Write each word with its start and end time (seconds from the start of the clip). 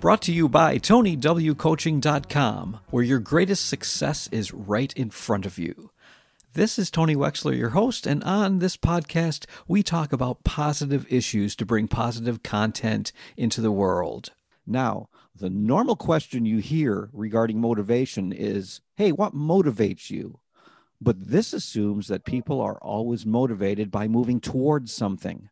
Brought 0.00 0.22
to 0.22 0.32
you 0.32 0.48
by 0.48 0.78
TonyWCoaching.com, 0.78 2.80
where 2.88 3.04
your 3.04 3.18
greatest 3.18 3.68
success 3.68 4.30
is 4.32 4.54
right 4.54 4.90
in 4.94 5.10
front 5.10 5.44
of 5.44 5.58
you. 5.58 5.90
This 6.54 6.78
is 6.78 6.90
Tony 6.90 7.14
Wechsler, 7.14 7.54
your 7.54 7.70
host, 7.70 8.06
and 8.06 8.24
on 8.24 8.60
this 8.60 8.78
podcast, 8.78 9.44
we 9.68 9.82
talk 9.82 10.14
about 10.14 10.42
positive 10.42 11.04
issues 11.12 11.54
to 11.56 11.66
bring 11.66 11.86
positive 11.86 12.42
content 12.42 13.12
into 13.36 13.60
the 13.60 13.70
world. 13.70 14.30
Now, 14.66 15.10
the 15.36 15.50
normal 15.50 15.96
question 15.96 16.46
you 16.46 16.60
hear 16.60 17.10
regarding 17.12 17.60
motivation 17.60 18.32
is 18.32 18.80
hey, 18.96 19.12
what 19.12 19.34
motivates 19.34 20.08
you? 20.08 20.38
But 20.98 21.28
this 21.28 21.52
assumes 21.52 22.08
that 22.08 22.24
people 22.24 22.62
are 22.62 22.78
always 22.78 23.26
motivated 23.26 23.90
by 23.90 24.08
moving 24.08 24.40
towards 24.40 24.94
something. 24.94 25.50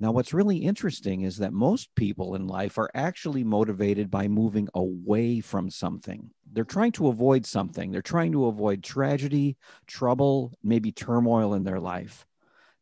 Now, 0.00 0.12
what's 0.12 0.32
really 0.32 0.58
interesting 0.58 1.22
is 1.22 1.38
that 1.38 1.52
most 1.52 1.92
people 1.96 2.36
in 2.36 2.46
life 2.46 2.78
are 2.78 2.90
actually 2.94 3.42
motivated 3.42 4.10
by 4.10 4.28
moving 4.28 4.68
away 4.72 5.40
from 5.40 5.70
something. 5.70 6.30
They're 6.52 6.64
trying 6.64 6.92
to 6.92 7.08
avoid 7.08 7.44
something, 7.44 7.90
they're 7.90 8.02
trying 8.02 8.32
to 8.32 8.46
avoid 8.46 8.84
tragedy, 8.84 9.56
trouble, 9.86 10.56
maybe 10.62 10.92
turmoil 10.92 11.52
in 11.54 11.64
their 11.64 11.80
life. 11.80 12.26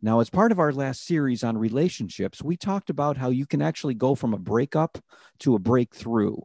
Now, 0.03 0.21
as 0.21 0.29
part 0.29 0.53
of 0.53 0.59
our 0.59 0.73
last 0.73 1.07
series 1.07 1.43
on 1.43 1.57
relationships, 1.57 2.43
we 2.43 2.57
talked 2.57 2.91
about 2.91 3.17
how 3.17 3.31
you 3.31 3.47
can 3.47 3.63
actually 3.63 3.95
go 3.95 4.15
from 4.15 4.35
a 4.35 4.39
breakup 4.39 4.99
to 5.41 5.55
a 5.55 5.59
breakthrough. 5.59 6.37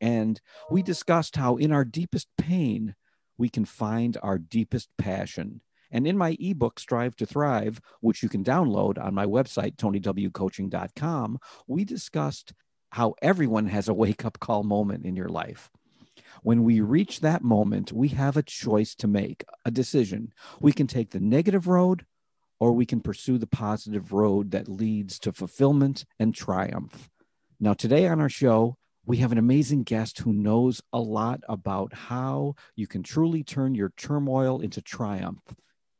And 0.00 0.40
we 0.70 0.82
discussed 0.82 1.36
how 1.36 1.56
in 1.56 1.70
our 1.70 1.84
deepest 1.84 2.28
pain, 2.38 2.94
we 3.36 3.50
can 3.50 3.66
find 3.66 4.16
our 4.22 4.38
deepest 4.38 4.88
passion. 4.96 5.60
And 5.94 6.08
in 6.08 6.18
my 6.18 6.36
ebook, 6.40 6.80
Strive 6.80 7.14
to 7.16 7.24
Thrive, 7.24 7.80
which 8.00 8.20
you 8.20 8.28
can 8.28 8.42
download 8.42 9.02
on 9.02 9.14
my 9.14 9.26
website, 9.26 9.76
TonyWCoaching.com, 9.76 11.38
we 11.68 11.84
discussed 11.84 12.52
how 12.90 13.14
everyone 13.22 13.68
has 13.68 13.88
a 13.88 13.94
wake 13.94 14.24
up 14.24 14.40
call 14.40 14.64
moment 14.64 15.06
in 15.06 15.14
your 15.14 15.28
life. 15.28 15.70
When 16.42 16.64
we 16.64 16.80
reach 16.80 17.20
that 17.20 17.44
moment, 17.44 17.92
we 17.92 18.08
have 18.08 18.36
a 18.36 18.42
choice 18.42 18.96
to 18.96 19.06
make, 19.06 19.44
a 19.64 19.70
decision. 19.70 20.32
We 20.60 20.72
can 20.72 20.88
take 20.88 21.10
the 21.10 21.20
negative 21.20 21.68
road 21.68 22.04
or 22.58 22.72
we 22.72 22.86
can 22.86 23.00
pursue 23.00 23.38
the 23.38 23.46
positive 23.46 24.12
road 24.12 24.50
that 24.50 24.68
leads 24.68 25.20
to 25.20 25.32
fulfillment 25.32 26.04
and 26.18 26.34
triumph. 26.34 27.08
Now, 27.60 27.72
today 27.72 28.08
on 28.08 28.20
our 28.20 28.28
show, 28.28 28.78
we 29.06 29.18
have 29.18 29.30
an 29.30 29.38
amazing 29.38 29.84
guest 29.84 30.18
who 30.18 30.32
knows 30.32 30.82
a 30.92 30.98
lot 30.98 31.40
about 31.48 31.94
how 31.94 32.56
you 32.74 32.88
can 32.88 33.04
truly 33.04 33.44
turn 33.44 33.76
your 33.76 33.92
turmoil 33.96 34.60
into 34.60 34.82
triumph. 34.82 35.54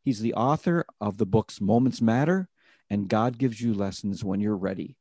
He's 0.04 0.20
the 0.20 0.34
author 0.34 0.84
of 1.00 1.16
the 1.16 1.24
books 1.24 1.62
Moments 1.62 2.02
Matter 2.02 2.48
and 2.90 3.08
God 3.08 3.38
Gives 3.38 3.60
You 3.60 3.72
Lessons 3.72 4.22
When 4.22 4.38
You're 4.38 4.56
Ready. 4.56 4.98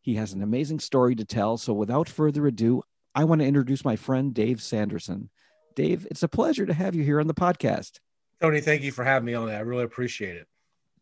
He 0.00 0.16
has 0.16 0.32
an 0.32 0.42
amazing 0.42 0.80
story 0.80 1.14
to 1.14 1.24
tell. 1.24 1.56
So, 1.56 1.72
without 1.72 2.08
further 2.08 2.48
ado, 2.48 2.82
I 3.14 3.24
want 3.24 3.42
to 3.42 3.46
introduce 3.46 3.84
my 3.84 3.94
friend 3.94 4.34
Dave 4.34 4.60
Sanderson. 4.60 5.30
Dave, 5.76 6.04
it's 6.10 6.24
a 6.24 6.28
pleasure 6.28 6.66
to 6.66 6.74
have 6.74 6.96
you 6.96 7.04
here 7.04 7.20
on 7.20 7.28
the 7.28 7.34
podcast. 7.34 8.00
Tony, 8.40 8.60
thank 8.60 8.82
you 8.82 8.90
for 8.90 9.04
having 9.04 9.26
me 9.26 9.34
on 9.34 9.46
that. 9.46 9.58
I 9.58 9.60
really 9.60 9.84
appreciate 9.84 10.36
it. 10.36 10.48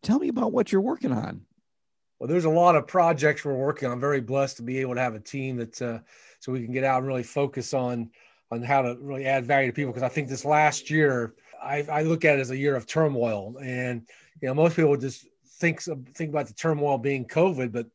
Tell 0.03 0.19
me 0.19 0.27
about 0.27 0.51
what 0.51 0.71
you're 0.71 0.81
working 0.81 1.11
on. 1.11 1.41
Well, 2.19 2.27
there's 2.27 2.45
a 2.45 2.49
lot 2.49 2.75
of 2.75 2.85
projects 2.85 3.43
we're 3.43 3.55
working 3.55 3.87
on. 3.87 3.93
I'm 3.93 3.99
very 3.99 4.21
blessed 4.21 4.57
to 4.57 4.63
be 4.63 4.77
able 4.79 4.93
to 4.93 5.01
have 5.01 5.15
a 5.15 5.19
team 5.19 5.57
that 5.57 5.81
uh, 5.81 5.99
so 6.39 6.51
we 6.51 6.63
can 6.63 6.73
get 6.73 6.83
out 6.83 6.99
and 6.99 7.07
really 7.07 7.23
focus 7.23 7.73
on 7.73 8.11
on 8.51 8.61
how 8.61 8.81
to 8.81 8.97
really 8.99 9.25
add 9.25 9.45
value 9.45 9.67
to 9.67 9.73
people. 9.73 9.91
Because 9.91 10.03
I 10.03 10.09
think 10.09 10.27
this 10.27 10.45
last 10.45 10.89
year, 10.89 11.33
I, 11.61 11.85
I 11.89 12.01
look 12.03 12.25
at 12.25 12.37
it 12.37 12.41
as 12.41 12.51
a 12.51 12.57
year 12.57 12.75
of 12.75 12.85
turmoil, 12.85 13.55
and 13.61 14.07
you 14.41 14.47
know 14.47 14.53
most 14.53 14.75
people 14.75 14.95
just 14.97 15.27
think 15.59 15.81
think 15.81 16.29
about 16.29 16.47
the 16.47 16.53
turmoil 16.53 16.97
being 16.97 17.25
COVID, 17.25 17.71
but 17.71 17.87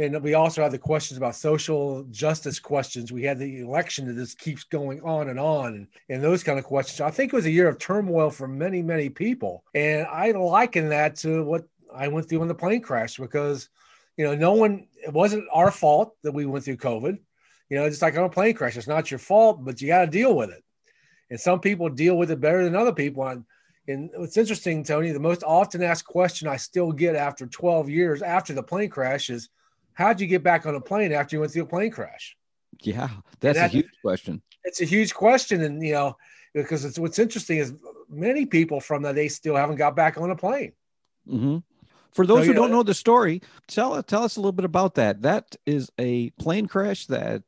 and 0.00 0.22
we 0.22 0.34
also 0.34 0.62
have 0.62 0.70
the 0.70 0.78
questions 0.78 1.18
about 1.18 1.34
social 1.34 2.04
justice 2.04 2.60
questions. 2.60 3.10
We 3.10 3.24
had 3.24 3.38
the 3.38 3.60
election 3.60 4.06
that 4.06 4.14
just 4.14 4.38
keeps 4.38 4.62
going 4.62 5.00
on 5.02 5.28
and 5.28 5.40
on, 5.40 5.74
and, 5.74 5.86
and 6.08 6.22
those 6.22 6.44
kind 6.44 6.58
of 6.58 6.64
questions. 6.64 7.00
I 7.00 7.10
think 7.10 7.32
it 7.32 7.36
was 7.36 7.46
a 7.46 7.50
year 7.50 7.68
of 7.68 7.78
turmoil 7.78 8.30
for 8.30 8.46
many, 8.46 8.80
many 8.80 9.08
people, 9.08 9.64
and 9.74 10.06
I 10.06 10.30
liken 10.32 10.90
that 10.90 11.16
to 11.16 11.44
what 11.44 11.64
I 11.92 12.08
went 12.08 12.28
through 12.28 12.42
in 12.42 12.48
the 12.48 12.54
plane 12.54 12.82
crash 12.82 13.16
because, 13.16 13.68
you 14.16 14.24
know, 14.24 14.34
no 14.34 14.52
one. 14.52 14.86
It 15.04 15.12
wasn't 15.12 15.44
our 15.52 15.70
fault 15.70 16.14
that 16.22 16.32
we 16.32 16.44
went 16.44 16.64
through 16.64 16.76
COVID. 16.76 17.18
You 17.70 17.76
know, 17.76 17.88
just 17.88 18.02
like 18.02 18.16
on 18.16 18.24
a 18.24 18.30
plane 18.30 18.54
crash, 18.54 18.76
it's 18.76 18.86
not 18.86 19.10
your 19.10 19.18
fault, 19.18 19.64
but 19.64 19.80
you 19.80 19.88
got 19.88 20.06
to 20.06 20.10
deal 20.10 20.34
with 20.34 20.50
it 20.50 20.62
and 21.30 21.38
some 21.38 21.60
people 21.60 21.88
deal 21.88 22.16
with 22.16 22.30
it 22.30 22.40
better 22.40 22.64
than 22.64 22.76
other 22.76 22.92
people. 22.92 23.26
And, 23.26 23.44
and 23.86 24.10
what's 24.16 24.36
interesting, 24.36 24.82
Tony, 24.82 25.12
the 25.12 25.20
most 25.20 25.42
often 25.42 25.82
asked 25.82 26.06
question 26.06 26.48
I 26.48 26.56
still 26.56 26.92
get 26.92 27.14
after 27.14 27.46
12 27.46 27.88
years 27.88 28.22
after 28.22 28.52
the 28.52 28.62
plane 28.62 28.90
crash 28.90 29.30
is, 29.30 29.48
how'd 29.94 30.20
you 30.20 30.26
get 30.26 30.42
back 30.42 30.66
on 30.66 30.74
a 30.74 30.80
plane 30.80 31.12
after 31.12 31.36
you 31.36 31.40
went 31.40 31.52
through 31.52 31.62
a 31.62 31.66
plane 31.66 31.90
crash? 31.90 32.36
Yeah, 32.80 33.08
that's 33.40 33.58
that, 33.58 33.70
a 33.70 33.72
huge 33.72 33.90
question. 34.02 34.42
It's 34.64 34.80
a 34.80 34.84
huge 34.84 35.14
question, 35.14 35.62
and 35.62 35.82
you 35.82 35.94
know, 35.94 36.16
because 36.54 36.84
it's 36.84 36.98
what's 36.98 37.18
interesting 37.18 37.58
is 37.58 37.74
many 38.08 38.46
people 38.46 38.80
from 38.80 39.02
that 39.02 39.14
they 39.14 39.28
still 39.28 39.56
haven't 39.56 39.76
got 39.76 39.96
back 39.96 40.18
on 40.18 40.30
a 40.30 40.36
plane. 40.36 40.72
Mm-hmm. 41.28 41.58
For 42.12 42.26
those 42.26 42.40
so, 42.40 42.46
who 42.46 42.54
don't 42.54 42.70
know 42.70 42.82
the 42.82 42.94
story, 42.94 43.42
tell 43.66 44.02
tell 44.02 44.24
us 44.24 44.36
a 44.36 44.40
little 44.40 44.52
bit 44.52 44.64
about 44.64 44.94
that. 44.94 45.22
That 45.22 45.56
is 45.66 45.90
a 45.98 46.30
plane 46.30 46.66
crash 46.66 47.06
that 47.06 47.42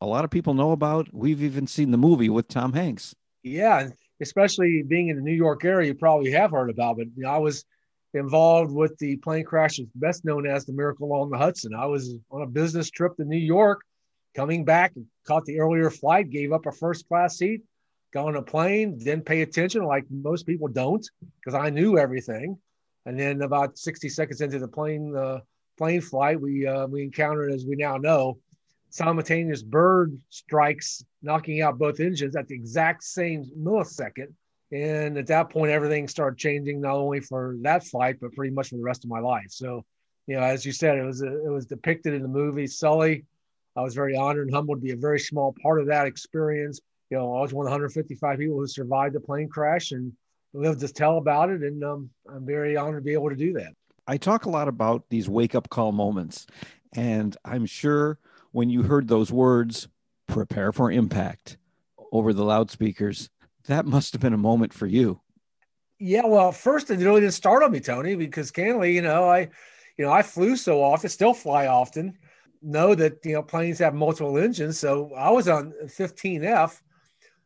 a 0.00 0.06
lot 0.06 0.24
of 0.24 0.30
people 0.30 0.54
know 0.54 0.72
about. 0.72 1.12
We've 1.12 1.42
even 1.42 1.66
seen 1.66 1.90
the 1.90 1.98
movie 1.98 2.28
with 2.28 2.48
Tom 2.48 2.72
Hanks. 2.72 3.14
Yeah, 3.46 3.90
especially 4.20 4.82
being 4.82 5.08
in 5.08 5.16
the 5.16 5.22
New 5.22 5.32
York 5.32 5.64
area, 5.64 5.86
you 5.86 5.94
probably 5.94 6.32
have 6.32 6.50
heard 6.50 6.68
about. 6.68 6.96
But 6.96 7.06
you 7.16 7.22
know, 7.22 7.30
I 7.30 7.38
was 7.38 7.64
involved 8.12 8.72
with 8.72 8.98
the 8.98 9.16
plane 9.18 9.44
crash, 9.44 9.78
best 9.94 10.24
known 10.24 10.48
as 10.48 10.66
the 10.66 10.72
Miracle 10.72 11.12
on 11.12 11.30
the 11.30 11.38
Hudson. 11.38 11.72
I 11.72 11.86
was 11.86 12.16
on 12.30 12.42
a 12.42 12.46
business 12.46 12.90
trip 12.90 13.16
to 13.16 13.24
New 13.24 13.36
York, 13.38 13.82
coming 14.34 14.64
back, 14.64 14.94
caught 15.28 15.44
the 15.44 15.60
earlier 15.60 15.90
flight, 15.90 16.28
gave 16.28 16.52
up 16.52 16.66
a 16.66 16.72
first 16.72 17.06
class 17.06 17.36
seat, 17.38 17.62
got 18.12 18.26
on 18.26 18.34
a 18.34 18.42
plane, 18.42 18.98
didn't 18.98 19.26
pay 19.26 19.42
attention 19.42 19.84
like 19.84 20.04
most 20.10 20.44
people 20.44 20.66
don't, 20.66 21.08
because 21.38 21.54
I 21.54 21.70
knew 21.70 21.98
everything. 21.98 22.58
And 23.04 23.16
then 23.16 23.42
about 23.42 23.78
60 23.78 24.08
seconds 24.08 24.40
into 24.40 24.58
the 24.58 24.66
plane 24.66 25.14
uh, 25.16 25.38
plane 25.78 26.00
flight, 26.00 26.40
we 26.40 26.66
uh, 26.66 26.88
we 26.88 27.04
encountered, 27.04 27.52
as 27.52 27.64
we 27.64 27.76
now 27.76 27.96
know, 27.96 28.38
simultaneous 28.90 29.62
bird 29.62 30.18
strikes, 30.30 31.04
knocking 31.22 31.60
out 31.60 31.78
both 31.78 32.00
engines 32.00 32.36
at 32.36 32.48
the 32.48 32.54
exact 32.54 33.04
same 33.04 33.44
millisecond. 33.58 34.32
And 34.72 35.16
at 35.16 35.26
that 35.28 35.50
point, 35.50 35.70
everything 35.70 36.08
started 36.08 36.38
changing, 36.38 36.80
not 36.80 36.96
only 36.96 37.20
for 37.20 37.56
that 37.62 37.84
flight, 37.84 38.16
but 38.20 38.32
pretty 38.32 38.52
much 38.52 38.70
for 38.70 38.76
the 38.76 38.82
rest 38.82 39.04
of 39.04 39.10
my 39.10 39.20
life. 39.20 39.46
So, 39.48 39.84
you 40.26 40.36
know, 40.36 40.42
as 40.42 40.66
you 40.66 40.72
said, 40.72 40.98
it 40.98 41.04
was 41.04 41.22
it 41.22 41.50
was 41.50 41.66
depicted 41.66 42.14
in 42.14 42.22
the 42.22 42.28
movie 42.28 42.66
Sully. 42.66 43.24
I 43.76 43.82
was 43.82 43.94
very 43.94 44.16
honored 44.16 44.46
and 44.46 44.54
humbled 44.54 44.78
to 44.78 44.82
be 44.82 44.92
a 44.92 44.96
very 44.96 45.20
small 45.20 45.54
part 45.62 45.80
of 45.80 45.86
that 45.86 46.06
experience. 46.06 46.80
You 47.10 47.18
know, 47.18 47.36
I 47.36 47.42
was 47.42 47.52
one 47.52 47.66
of 47.66 47.70
155 47.70 48.38
people 48.38 48.56
who 48.56 48.66
survived 48.66 49.14
the 49.14 49.20
plane 49.20 49.48
crash 49.48 49.92
and 49.92 50.12
lived 50.52 50.80
to 50.80 50.88
tell 50.88 51.18
about 51.18 51.50
it. 51.50 51.60
And 51.60 51.84
um, 51.84 52.10
I'm 52.28 52.44
very 52.44 52.76
honored 52.76 53.02
to 53.02 53.04
be 53.04 53.12
able 53.12 53.30
to 53.30 53.36
do 53.36 53.52
that. 53.52 53.74
I 54.08 54.16
talk 54.16 54.46
a 54.46 54.50
lot 54.50 54.66
about 54.66 55.08
these 55.10 55.28
wake 55.28 55.54
up 55.54 55.68
call 55.68 55.92
moments, 55.92 56.46
and 56.92 57.36
I'm 57.44 57.66
sure 57.66 58.18
when 58.56 58.70
you 58.70 58.84
heard 58.84 59.06
those 59.06 59.30
words, 59.30 59.86
prepare 60.26 60.72
for 60.72 60.90
impact 60.90 61.58
over 62.10 62.32
the 62.32 62.42
loudspeakers, 62.42 63.28
that 63.66 63.84
must 63.84 64.14
have 64.14 64.22
been 64.22 64.32
a 64.32 64.38
moment 64.38 64.72
for 64.72 64.86
you. 64.86 65.20
Yeah, 65.98 66.24
well, 66.24 66.52
first 66.52 66.90
it 66.90 66.96
really 67.00 67.20
didn't 67.20 67.34
start 67.34 67.62
on 67.62 67.70
me, 67.70 67.80
Tony, 67.80 68.14
because 68.14 68.50
candidly, 68.50 68.94
you 68.94 69.02
know, 69.02 69.28
I, 69.28 69.50
you 69.98 70.06
know, 70.06 70.10
I 70.10 70.22
flew 70.22 70.56
so 70.56 70.82
often, 70.82 71.10
still 71.10 71.34
fly 71.34 71.66
often, 71.66 72.16
know 72.62 72.94
that 72.94 73.18
you 73.26 73.34
know 73.34 73.42
planes 73.42 73.78
have 73.80 73.92
multiple 73.92 74.38
engines. 74.38 74.78
So 74.78 75.12
I 75.14 75.28
was 75.28 75.48
on 75.48 75.74
15F 75.84 76.80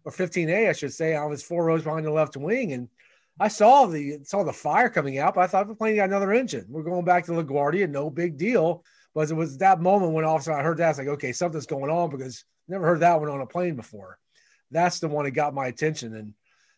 or 0.05 0.13
15A, 0.13 0.69
I 0.69 0.73
should 0.73 0.93
say. 0.93 1.17
I 1.17 1.25
was 1.25 1.43
four 1.43 1.65
rows 1.65 1.83
behind 1.83 2.07
the 2.07 2.13
left 2.13 2.37
wing, 2.37 2.73
and 2.73 2.89
I 3.41 3.49
saw 3.49 3.87
the 3.87 4.21
saw 4.23 4.45
the 4.45 4.53
fire 4.53 4.89
coming 4.89 5.19
out. 5.19 5.35
But 5.35 5.41
I 5.41 5.47
thought 5.49 5.67
the 5.67 5.75
plane 5.75 5.97
got 5.97 6.09
another 6.09 6.33
engine. 6.33 6.67
We're 6.69 6.85
going 6.85 7.05
back 7.05 7.25
to 7.25 7.33
LaGuardia, 7.33 7.91
no 7.91 8.11
big 8.11 8.37
deal. 8.37 8.85
But 9.15 9.31
it 9.31 9.35
was 9.35 9.59
that 9.59 9.81
moment 9.81 10.13
when 10.13 10.25
all 10.25 10.37
of 10.37 10.43
a 10.43 10.45
sudden 10.45 10.61
I 10.61 10.63
heard 10.63 10.79
that, 10.79 10.91
it's 10.91 10.99
like, 10.99 11.09
okay, 11.09 11.33
something's 11.33 11.67
going 11.67 11.91
on 11.91 12.11
because 12.11 12.45
I 12.69 12.73
never 12.73 12.87
heard 12.87 13.01
that 13.01 13.21
one 13.21 13.29
on 13.29 13.41
a 13.41 13.47
plane 13.47 13.75
before. 13.75 14.19
That's 14.71 15.01
the 15.01 15.09
one 15.09 15.25
that 15.25 15.33
got 15.33 15.55
my 15.55 15.67
attention. 15.67 16.15
And 16.15 16.35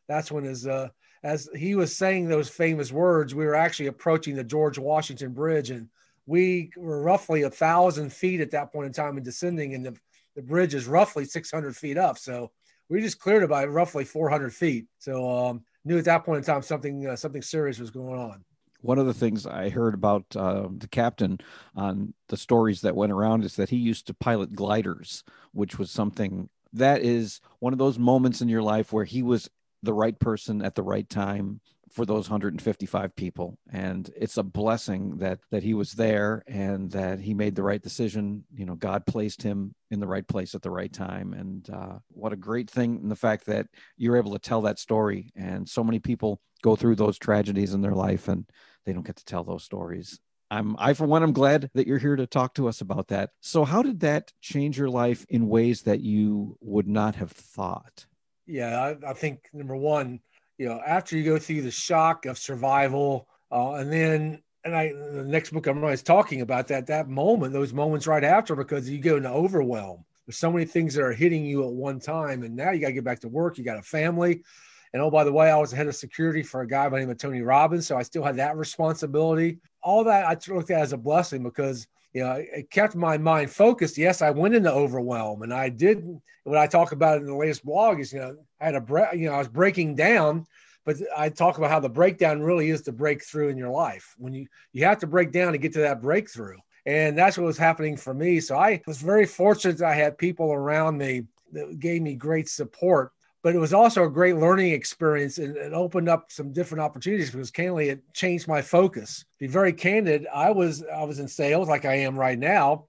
that's 0.08 0.32
when 0.32 0.44
his, 0.44 0.66
uh, 0.66 0.88
as 1.22 1.48
he 1.54 1.74
was 1.74 1.94
saying 1.94 2.28
those 2.28 2.48
famous 2.48 2.90
words, 2.90 3.34
we 3.34 3.44
were 3.44 3.54
actually 3.54 3.86
approaching 3.86 4.34
the 4.34 4.44
George 4.44 4.78
Washington 4.78 5.32
Bridge 5.32 5.70
and 5.70 5.88
we 6.26 6.70
were 6.76 7.02
roughly 7.02 7.42
a 7.42 7.50
thousand 7.50 8.12
feet 8.12 8.40
at 8.40 8.52
that 8.52 8.72
point 8.72 8.86
in 8.86 8.92
time 8.92 9.16
and 9.16 9.24
descending 9.24 9.74
and 9.74 9.84
the, 9.84 9.96
the 10.36 10.42
bridge 10.42 10.74
is 10.74 10.86
roughly 10.86 11.24
600 11.24 11.76
feet 11.76 11.98
up. 11.98 12.16
So 12.16 12.50
we 12.88 13.00
just 13.00 13.18
cleared 13.18 13.42
it 13.42 13.50
by 13.50 13.64
roughly 13.66 14.04
400 14.04 14.52
feet. 14.52 14.86
So 14.98 15.28
um, 15.30 15.64
knew 15.84 15.98
at 15.98 16.04
that 16.06 16.24
point 16.24 16.38
in 16.38 16.44
time 16.44 16.62
something 16.62 17.06
uh, 17.06 17.16
something 17.16 17.42
serious 17.42 17.78
was 17.78 17.90
going 17.90 18.18
on. 18.18 18.44
One 18.82 18.98
of 18.98 19.06
the 19.06 19.14
things 19.14 19.46
I 19.46 19.70
heard 19.70 19.94
about 19.94 20.24
uh, 20.36 20.68
the 20.76 20.88
captain 20.88 21.38
on 21.74 22.14
the 22.28 22.36
stories 22.36 22.82
that 22.82 22.96
went 22.96 23.12
around 23.12 23.44
is 23.44 23.56
that 23.56 23.70
he 23.70 23.76
used 23.76 24.06
to 24.08 24.14
pilot 24.14 24.54
gliders, 24.54 25.24
which 25.52 25.78
was 25.78 25.90
something 25.90 26.48
that 26.72 27.02
is 27.02 27.40
one 27.58 27.72
of 27.72 27.78
those 27.78 27.98
moments 27.98 28.40
in 28.40 28.48
your 28.48 28.62
life 28.62 28.92
where 28.92 29.04
he 29.04 29.22
was 29.22 29.48
the 29.82 29.92
right 29.92 30.18
person 30.18 30.62
at 30.62 30.74
the 30.74 30.82
right 30.82 31.08
time 31.08 31.60
for 31.92 32.06
those 32.06 32.30
155 32.30 33.14
people. 33.16 33.58
And 33.70 34.10
it's 34.16 34.38
a 34.38 34.42
blessing 34.42 35.18
that 35.18 35.40
that 35.50 35.62
he 35.62 35.74
was 35.74 35.92
there 35.92 36.42
and 36.46 36.90
that 36.92 37.20
he 37.20 37.34
made 37.34 37.54
the 37.54 37.62
right 37.62 37.82
decision. 37.82 38.44
You 38.54 38.64
know 38.64 38.74
god 38.74 39.06
placed 39.06 39.42
him 39.42 39.74
in 39.90 40.00
the 40.00 40.06
right 40.06 40.26
place 40.26 40.54
at 40.54 40.62
the 40.62 40.70
right 40.70 40.92
time. 40.92 41.34
And 41.34 41.68
uh, 41.70 41.98
what 42.08 42.32
a 42.32 42.36
great 42.36 42.70
thing 42.70 42.98
in 43.02 43.08
the 43.08 43.16
fact 43.16 43.46
that 43.46 43.66
you're 43.96 44.16
able 44.16 44.32
to 44.32 44.38
tell 44.38 44.62
that 44.62 44.78
story. 44.78 45.30
And 45.36 45.68
so 45.68 45.84
many 45.84 45.98
people 45.98 46.40
go 46.62 46.76
through 46.76 46.96
those 46.96 47.18
tragedies 47.18 47.74
in 47.74 47.82
their 47.82 47.94
life. 47.94 48.28
And 48.28 48.46
they 48.84 48.92
don't 48.92 49.06
get 49.06 49.16
to 49.16 49.24
tell 49.24 49.44
those 49.44 49.64
stories 49.64 50.20
I'm 50.52 50.76
I 50.78 50.92
for 50.92 51.06
one 51.06 51.22
I'm 51.22 51.32
glad 51.32 51.70
that 51.72 51.86
you're 51.86 51.98
here 51.98 52.14
to 52.14 52.26
talk 52.26 52.54
to 52.54 52.68
us 52.68 52.82
about 52.82 53.08
that. 53.08 53.30
So 53.40 53.64
how 53.64 53.82
did 53.82 54.00
that 54.00 54.32
change 54.42 54.76
your 54.76 54.90
life 54.90 55.24
in 55.30 55.48
ways 55.48 55.82
that 55.82 56.00
you 56.00 56.58
would 56.60 56.86
not 56.86 57.14
have 57.14 57.32
thought? 57.32 58.04
Yeah, 58.46 58.78
I, 58.78 59.10
I 59.10 59.12
think 59.14 59.48
number 59.54 59.76
one, 59.76 60.20
you 60.58 60.68
know, 60.68 60.78
after 60.86 61.16
you 61.16 61.24
go 61.24 61.38
through 61.38 61.62
the 61.62 61.70
shock 61.70 62.26
of 62.26 62.36
survival, 62.36 63.28
uh, 63.50 63.72
and 63.74 63.90
then 63.90 64.42
and 64.62 64.76
I 64.76 64.92
the 64.92 65.24
next 65.24 65.54
book 65.54 65.66
I'm 65.66 65.82
is 65.84 66.02
talking 66.02 66.42
about 66.42 66.68
that 66.68 66.86
that 66.88 67.08
moment, 67.08 67.54
those 67.54 67.72
moments 67.72 68.06
right 68.06 68.22
after, 68.22 68.54
because 68.54 68.90
you 68.90 68.98
go 68.98 69.16
into 69.16 69.30
overwhelm. 69.30 70.04
There's 70.26 70.36
so 70.36 70.52
many 70.52 70.66
things 70.66 70.94
that 70.94 71.02
are 71.02 71.12
hitting 71.12 71.46
you 71.46 71.64
at 71.64 71.72
one 71.72 71.98
time, 71.98 72.42
and 72.42 72.54
now 72.54 72.72
you 72.72 72.80
got 72.80 72.88
to 72.88 72.92
get 72.92 73.04
back 73.04 73.20
to 73.20 73.28
work. 73.28 73.56
You 73.56 73.64
got 73.64 73.78
a 73.78 73.82
family, 73.82 74.44
and 74.92 75.02
oh 75.02 75.10
by 75.10 75.24
the 75.24 75.32
way, 75.32 75.50
I 75.50 75.56
was 75.56 75.72
head 75.72 75.88
of 75.88 75.96
security 75.96 76.42
for 76.42 76.60
a 76.60 76.66
guy 76.66 76.88
by 76.88 76.96
the 76.96 77.00
name 77.00 77.10
of 77.10 77.18
Tony 77.18 77.42
Robbins, 77.42 77.86
so 77.86 77.96
I 77.96 78.02
still 78.02 78.22
had 78.22 78.36
that 78.36 78.56
responsibility. 78.56 79.58
All 79.82 80.04
that 80.04 80.24
I 80.26 80.52
looked 80.52 80.70
at 80.70 80.80
as 80.80 80.92
a 80.92 80.98
blessing 80.98 81.42
because 81.42 81.86
you 82.12 82.22
know, 82.22 82.32
it 82.32 82.70
kept 82.70 82.94
my 82.94 83.16
mind 83.16 83.50
focused. 83.50 83.96
Yes, 83.96 84.20
I 84.20 84.30
went 84.30 84.54
into 84.54 84.70
overwhelm, 84.70 85.42
and 85.42 85.52
I 85.52 85.70
did 85.70 86.04
what 86.44 86.58
I 86.58 86.66
talk 86.66 86.92
about 86.92 87.18
it 87.18 87.20
in 87.22 87.26
the 87.26 87.36
latest 87.36 87.64
blog 87.64 88.00
is 88.00 88.12
you 88.12 88.20
know 88.20 88.36
I 88.60 88.66
had 88.66 88.74
a 88.74 88.80
bre- 88.80 89.14
you 89.14 89.28
know 89.28 89.34
I 89.34 89.38
was 89.38 89.48
breaking 89.48 89.94
down, 89.94 90.44
but 90.84 90.96
I 91.16 91.30
talk 91.30 91.58
about 91.58 91.70
how 91.70 91.80
the 91.80 91.88
breakdown 91.88 92.42
really 92.42 92.70
is 92.70 92.82
the 92.82 92.92
breakthrough 92.92 93.48
in 93.48 93.56
your 93.56 93.70
life. 93.70 94.14
When 94.18 94.34
you 94.34 94.46
you 94.72 94.84
have 94.84 94.98
to 94.98 95.06
break 95.06 95.32
down 95.32 95.52
to 95.52 95.58
get 95.58 95.72
to 95.74 95.80
that 95.80 96.02
breakthrough, 96.02 96.58
and 96.84 97.16
that's 97.16 97.38
what 97.38 97.46
was 97.46 97.58
happening 97.58 97.96
for 97.96 98.12
me. 98.12 98.40
So 98.40 98.56
I 98.58 98.82
was 98.86 99.00
very 99.00 99.26
fortunate 99.26 99.78
that 99.78 99.88
I 99.88 99.94
had 99.94 100.18
people 100.18 100.52
around 100.52 100.98
me 100.98 101.22
that 101.52 101.78
gave 101.78 102.02
me 102.02 102.14
great 102.14 102.48
support 102.48 103.12
but 103.42 103.54
it 103.54 103.58
was 103.58 103.72
also 103.72 104.04
a 104.04 104.10
great 104.10 104.36
learning 104.36 104.72
experience 104.72 105.38
and 105.38 105.56
it 105.56 105.72
opened 105.72 106.08
up 106.08 106.30
some 106.30 106.52
different 106.52 106.82
opportunities 106.82 107.30
because 107.30 107.50
candidly 107.50 107.88
it 107.88 108.02
changed 108.14 108.46
my 108.46 108.62
focus. 108.62 109.24
Be 109.38 109.48
very 109.48 109.72
candid, 109.72 110.26
I 110.32 110.50
was 110.50 110.84
I 110.84 111.02
was 111.04 111.18
in 111.18 111.28
sales 111.28 111.68
like 111.68 111.84
I 111.84 111.94
am 111.94 112.18
right 112.18 112.38
now 112.38 112.86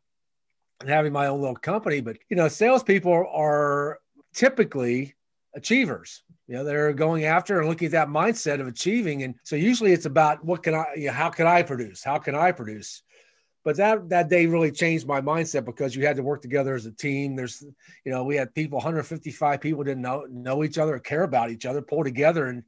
and 0.79 0.89
having 0.89 1.13
my 1.13 1.27
own 1.27 1.39
little 1.39 1.55
company, 1.55 2.01
but 2.01 2.17
you 2.29 2.35
know, 2.35 2.47
salespeople 2.47 3.27
are 3.31 3.99
typically 4.33 5.15
achievers. 5.55 6.23
You 6.47 6.55
know, 6.55 6.63
they're 6.63 6.93
going 6.93 7.25
after 7.25 7.59
and 7.59 7.69
looking 7.69 7.85
at 7.87 7.91
that 7.93 8.09
mindset 8.09 8.59
of 8.59 8.67
achieving. 8.67 9.23
And 9.23 9.35
so 9.43 9.55
usually 9.55 9.93
it's 9.93 10.05
about 10.05 10.43
what 10.43 10.61
can 10.61 10.75
I, 10.75 10.85
you 10.95 11.07
know, 11.07 11.13
how 11.13 11.29
can 11.29 11.47
I 11.47 11.63
produce? 11.63 12.03
How 12.03 12.17
can 12.17 12.35
I 12.35 12.51
produce? 12.51 13.01
But 13.63 13.77
that 13.77 14.09
that 14.09 14.29
day 14.29 14.45
really 14.45 14.71
changed 14.71 15.07
my 15.07 15.21
mindset 15.21 15.65
because 15.65 15.95
you 15.95 16.05
had 16.05 16.17
to 16.17 16.23
work 16.23 16.41
together 16.41 16.75
as 16.75 16.85
a 16.85 16.91
team. 16.91 17.35
There's 17.35 17.63
you 18.03 18.11
know 18.11 18.23
we 18.23 18.35
had 18.35 18.53
people 18.53 18.77
155 18.77 19.61
people 19.61 19.83
didn't 19.83 20.01
know 20.01 20.25
know 20.29 20.63
each 20.63 20.77
other 20.77 20.99
care 20.99 21.23
about 21.23 21.49
each 21.49 21.65
other 21.65 21.81
pull 21.81 22.03
together 22.03 22.47
and 22.47 22.63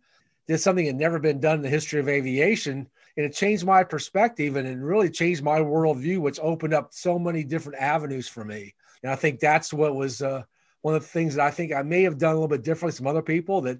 did 0.48 0.60
something 0.60 0.86
that 0.86 0.96
never 0.96 1.20
been 1.20 1.40
done 1.40 1.58
in 1.58 1.62
the 1.62 1.70
history 1.70 2.00
of 2.00 2.08
aviation. 2.08 2.88
And 3.18 3.26
it 3.26 3.34
changed 3.34 3.66
my 3.66 3.84
perspective 3.84 4.56
and 4.56 4.68
it 4.68 4.78
really 4.78 5.10
changed 5.10 5.44
my 5.44 5.60
worldview 5.60 6.20
which 6.20 6.40
opened 6.42 6.74
up 6.74 6.94
so 6.94 7.18
many 7.18 7.44
different 7.44 7.82
avenues 7.82 8.28
for 8.28 8.46
me. 8.46 8.74
And 9.04 9.12
i 9.12 9.16
think 9.16 9.40
that's 9.40 9.74
what 9.74 9.96
was 9.96 10.22
uh, 10.22 10.44
one 10.82 10.96
of 10.96 11.02
the 11.02 11.08
things 11.08 11.36
that 11.36 11.46
i 11.46 11.52
think 11.52 11.74
i 11.74 11.82
may 11.82 12.04
have 12.04 12.18
done 12.18 12.32
a 12.32 12.36
little 12.36 12.48
bit 12.48 12.64
differently 12.64 12.96
from 12.96 13.08
other 13.08 13.22
people 13.22 13.62
that 13.62 13.80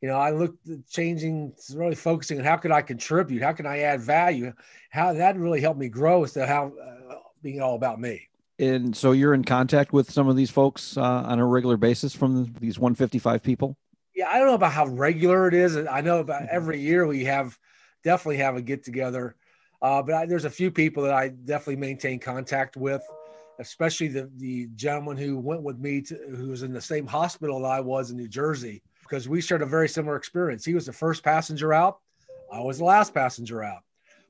you 0.00 0.08
know, 0.08 0.16
I 0.16 0.30
looked 0.30 0.68
at 0.68 0.86
changing, 0.88 1.52
really 1.74 1.94
focusing 1.94 2.38
on 2.38 2.44
how 2.44 2.56
could 2.56 2.70
I 2.70 2.82
contribute, 2.82 3.42
how 3.42 3.52
can 3.52 3.66
I 3.66 3.80
add 3.80 4.00
value, 4.00 4.52
how 4.90 5.12
that 5.12 5.36
really 5.36 5.60
helped 5.60 5.80
me 5.80 5.88
grow 5.88 6.24
as 6.24 6.32
to 6.34 6.46
how 6.46 6.72
uh, 6.80 7.14
being 7.42 7.60
all 7.60 7.74
about 7.74 8.00
me. 8.00 8.28
And 8.60 8.96
so 8.96 9.12
you're 9.12 9.34
in 9.34 9.44
contact 9.44 9.92
with 9.92 10.10
some 10.10 10.28
of 10.28 10.36
these 10.36 10.50
folks 10.50 10.96
uh, 10.96 11.02
on 11.02 11.38
a 11.38 11.46
regular 11.46 11.76
basis 11.76 12.14
from 12.14 12.52
these 12.60 12.78
155 12.78 13.42
people. 13.42 13.76
Yeah, 14.14 14.28
I 14.28 14.38
don't 14.38 14.48
know 14.48 14.54
about 14.54 14.72
how 14.72 14.86
regular 14.86 15.46
it 15.46 15.54
is. 15.54 15.76
I 15.76 16.00
know 16.00 16.18
about 16.20 16.42
mm-hmm. 16.42 16.56
every 16.56 16.80
year 16.80 17.06
we 17.06 17.24
have 17.24 17.56
definitely 18.02 18.38
have 18.38 18.56
a 18.56 18.62
get 18.62 18.84
together, 18.84 19.36
uh, 19.82 20.02
but 20.02 20.14
I, 20.14 20.26
there's 20.26 20.44
a 20.44 20.50
few 20.50 20.70
people 20.70 21.04
that 21.04 21.14
I 21.14 21.28
definitely 21.28 21.76
maintain 21.76 22.18
contact 22.18 22.76
with 22.76 23.02
especially 23.60 24.06
the 24.06 24.30
the 24.36 24.68
gentleman 24.76 25.16
who 25.16 25.36
went 25.36 25.62
with 25.62 25.78
me 25.78 26.00
to, 26.00 26.16
who 26.36 26.50
was 26.50 26.62
in 26.62 26.72
the 26.72 26.80
same 26.80 27.06
hospital 27.06 27.60
that 27.62 27.68
I 27.68 27.80
was 27.80 28.10
in 28.12 28.16
New 28.16 28.28
Jersey 28.28 28.82
because 29.08 29.28
we 29.28 29.40
shared 29.40 29.62
a 29.62 29.66
very 29.66 29.88
similar 29.88 30.16
experience. 30.16 30.64
He 30.64 30.74
was 30.74 30.86
the 30.86 30.92
first 30.92 31.22
passenger 31.22 31.72
out. 31.72 31.98
I 32.52 32.60
was 32.60 32.78
the 32.78 32.84
last 32.84 33.14
passenger 33.14 33.62
out. 33.62 33.82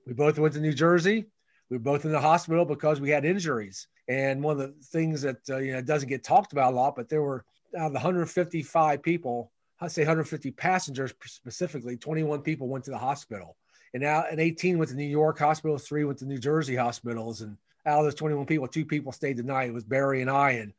We 0.06 0.12
both 0.12 0.38
went 0.38 0.54
to 0.54 0.60
New 0.60 0.72
Jersey. 0.72 1.26
We 1.70 1.76
were 1.76 1.82
both 1.82 2.04
in 2.04 2.12
the 2.12 2.20
hospital 2.20 2.64
because 2.64 3.00
we 3.00 3.10
had 3.10 3.24
injuries. 3.24 3.88
And 4.08 4.42
one 4.42 4.58
of 4.58 4.58
the 4.58 4.74
things 4.86 5.22
that 5.22 5.38
uh, 5.50 5.58
you 5.58 5.72
know 5.72 5.82
doesn't 5.82 6.08
get 6.08 6.24
talked 6.24 6.52
about 6.52 6.72
a 6.72 6.76
lot, 6.76 6.96
but 6.96 7.08
there 7.08 7.22
were 7.22 7.44
out 7.76 7.88
of 7.88 7.92
the 7.92 7.98
155 7.98 9.02
people, 9.02 9.52
I'd 9.80 9.92
say 9.92 10.02
150 10.02 10.50
passengers 10.52 11.12
specifically, 11.26 11.96
21 11.96 12.40
people 12.40 12.68
went 12.68 12.84
to 12.84 12.90
the 12.90 12.98
hospital. 12.98 13.56
And 13.92 14.02
now 14.02 14.24
and 14.30 14.40
18 14.40 14.78
went 14.78 14.90
to 14.90 14.96
New 14.96 15.04
York 15.04 15.38
hospitals, 15.38 15.86
three 15.86 16.04
went 16.04 16.18
to 16.20 16.26
New 16.26 16.38
Jersey 16.38 16.76
hospitals. 16.76 17.42
And 17.42 17.56
out 17.84 17.98
of 17.98 18.04
those 18.04 18.14
21 18.14 18.46
people, 18.46 18.66
two 18.66 18.84
people 18.84 19.12
stayed 19.12 19.36
the 19.36 19.42
night. 19.42 19.68
It 19.68 19.74
was 19.74 19.84
Barry 19.84 20.22
and 20.22 20.30
I. 20.30 20.52
And 20.52 20.72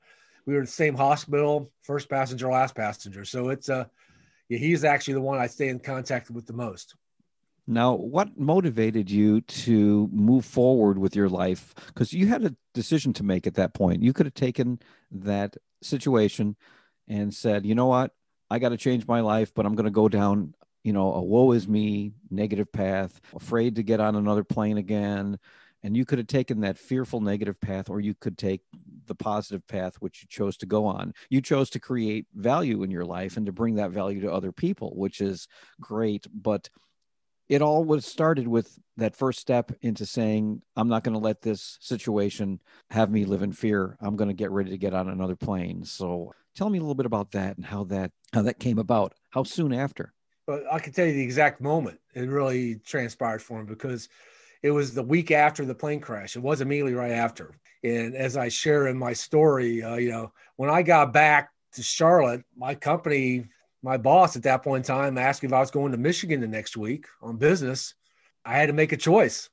we 0.46 0.54
were 0.54 0.60
in 0.60 0.66
the 0.66 0.72
same 0.72 0.96
hospital, 0.96 1.72
first 1.84 2.10
passenger, 2.10 2.50
last 2.50 2.76
passenger. 2.76 3.26
So 3.26 3.50
it's 3.50 3.70
uh 3.70 3.86
yeah, 4.50 4.58
he's 4.58 4.84
actually 4.84 5.14
the 5.14 5.22
one 5.22 5.38
I 5.38 5.48
stay 5.48 5.70
in 5.70 5.80
contact 5.80 6.32
with 6.32 6.48
the 6.48 6.54
most. 6.54 6.96
Now, 7.68 7.94
what 7.94 8.36
motivated 8.36 9.12
you 9.12 9.42
to 9.42 10.10
move 10.12 10.44
forward 10.44 10.98
with 10.98 11.16
your 11.16 11.30
life? 11.30 11.76
Because 11.86 12.12
you 12.12 12.26
had 12.26 12.44
a 12.44 12.56
decision 12.74 13.14
to 13.14 13.24
make 13.24 13.46
at 13.46 13.54
that 13.56 13.76
point. 13.76 14.02
You 14.02 14.12
could 14.12 14.26
have 14.26 14.34
taken 14.34 14.80
that 15.12 15.56
situation 15.84 16.56
and 17.08 17.32
said, 17.32 17.68
you 17.68 17.76
know 17.76 17.86
what, 17.86 18.12
I 18.50 18.58
got 18.58 18.70
to 18.70 18.78
change 18.78 19.08
my 19.08 19.20
life, 19.20 19.54
but 19.54 19.68
I'm 19.68 19.76
going 19.76 19.86
to 19.86 19.92
go 19.92 20.10
down, 20.10 20.56
you 20.84 20.94
know, 20.94 21.14
a 21.14 21.22
woe 21.22 21.52
is 21.52 21.68
me 21.68 22.14
negative 22.32 22.72
path, 22.72 23.22
afraid 23.36 23.76
to 23.76 23.84
get 23.84 24.00
on 24.00 24.16
another 24.16 24.44
plane 24.44 24.80
again, 24.80 25.38
and 25.84 25.96
you 25.96 26.06
could 26.06 26.18
have 26.18 26.28
taken 26.28 26.62
that 26.62 26.78
fearful 26.78 27.22
negative 27.22 27.60
path 27.60 27.90
or 27.90 28.00
you 28.00 28.14
could 28.14 28.38
take 28.38 28.62
the 29.06 29.16
positive 29.16 29.66
path 29.68 29.96
which 30.00 30.22
you 30.22 30.28
chose 30.30 30.58
to 30.58 30.66
go 30.66 30.86
on. 30.86 31.14
You 31.30 31.42
chose 31.42 31.70
to 31.72 31.80
create 31.80 32.28
value 32.34 32.84
in 32.84 32.92
your 32.92 33.06
life 33.06 33.38
and 33.38 33.46
to 33.46 33.52
bring 33.52 33.76
that 33.76 33.92
value 33.92 34.22
to 34.22 34.32
other 34.32 34.52
people 34.52 34.94
which 34.96 35.22
is 35.22 35.48
great 35.80 36.28
but 36.34 36.70
it 37.48 37.64
all 37.64 37.84
was 37.84 38.06
started 38.06 38.48
with 38.48 38.78
that 38.98 39.16
first 39.16 39.40
step 39.40 39.72
into 39.82 40.06
saying 40.06 40.62
i'm 40.76 40.88
not 40.88 41.04
going 41.04 41.14
to 41.14 41.20
let 41.20 41.42
this 41.42 41.78
situation 41.82 42.60
have 42.92 43.10
me 43.10 43.26
live 43.26 43.42
in 43.42 43.52
fear. 43.52 43.98
I'm 44.02 44.16
going 44.16 44.30
to 44.30 44.34
get 44.34 44.52
ready 44.52 44.72
to 44.72 44.78
get 44.78 44.94
on 44.94 45.10
another 45.10 45.36
plane. 45.36 45.84
So 45.86 46.34
tell 46.56 46.70
me 46.70 46.78
a 46.78 46.82
little 46.82 46.96
bit 46.96 47.06
about 47.06 47.32
that 47.32 47.58
and 47.58 47.66
how 47.66 47.84
that 47.86 48.12
how 48.34 48.42
that 48.44 48.60
came 48.60 48.80
about. 48.80 49.14
How 49.32 49.44
soon 49.44 49.74
after? 49.74 50.14
But 50.48 50.64
i 50.72 50.80
can 50.80 50.94
tell 50.94 51.06
you 51.06 51.14
the 51.14 51.24
exact 51.24 51.62
moment 51.62 52.00
it 52.16 52.28
really 52.28 52.76
transpired 52.78 53.42
for 53.42 53.60
me 53.60 53.68
because 53.68 54.10
it 54.62 54.72
was 54.72 54.94
the 54.94 55.04
week 55.04 55.32
after 55.32 55.66
the 55.66 55.76
plane 55.76 56.00
crash. 56.00 56.36
It 56.36 56.42
was 56.42 56.62
immediately 56.62 56.94
right 56.94 57.12
after. 57.12 57.56
And 57.84 58.16
as 58.16 58.36
I 58.36 58.50
share 58.50 58.88
in 58.88 58.98
my 58.98 59.14
story, 59.14 59.82
uh, 59.82 59.96
you 59.96 60.12
know, 60.12 60.34
when 60.58 60.70
I 60.70 60.82
got 60.82 61.14
back 61.14 61.52
to 61.74 61.84
Charlotte, 61.84 62.44
my 62.58 62.76
company, 62.76 63.46
my 63.82 63.98
boss 63.98 64.36
at 64.36 64.44
that 64.44 64.64
point 64.64 64.86
in 64.86 64.96
time 64.96 65.18
asked 65.18 65.44
me 65.44 65.48
if 65.48 65.54
I 65.54 65.60
was 65.60 65.72
going 65.72 65.94
to 65.94 65.98
Michigan 65.98 66.42
the 66.42 66.48
next 66.48 66.76
week 66.76 67.06
on 67.22 67.38
business. 67.38 67.94
I 68.44 68.54
had 68.54 68.68
to 68.68 68.74
make 68.74 68.92
a 68.92 68.98
choice. 68.98 69.50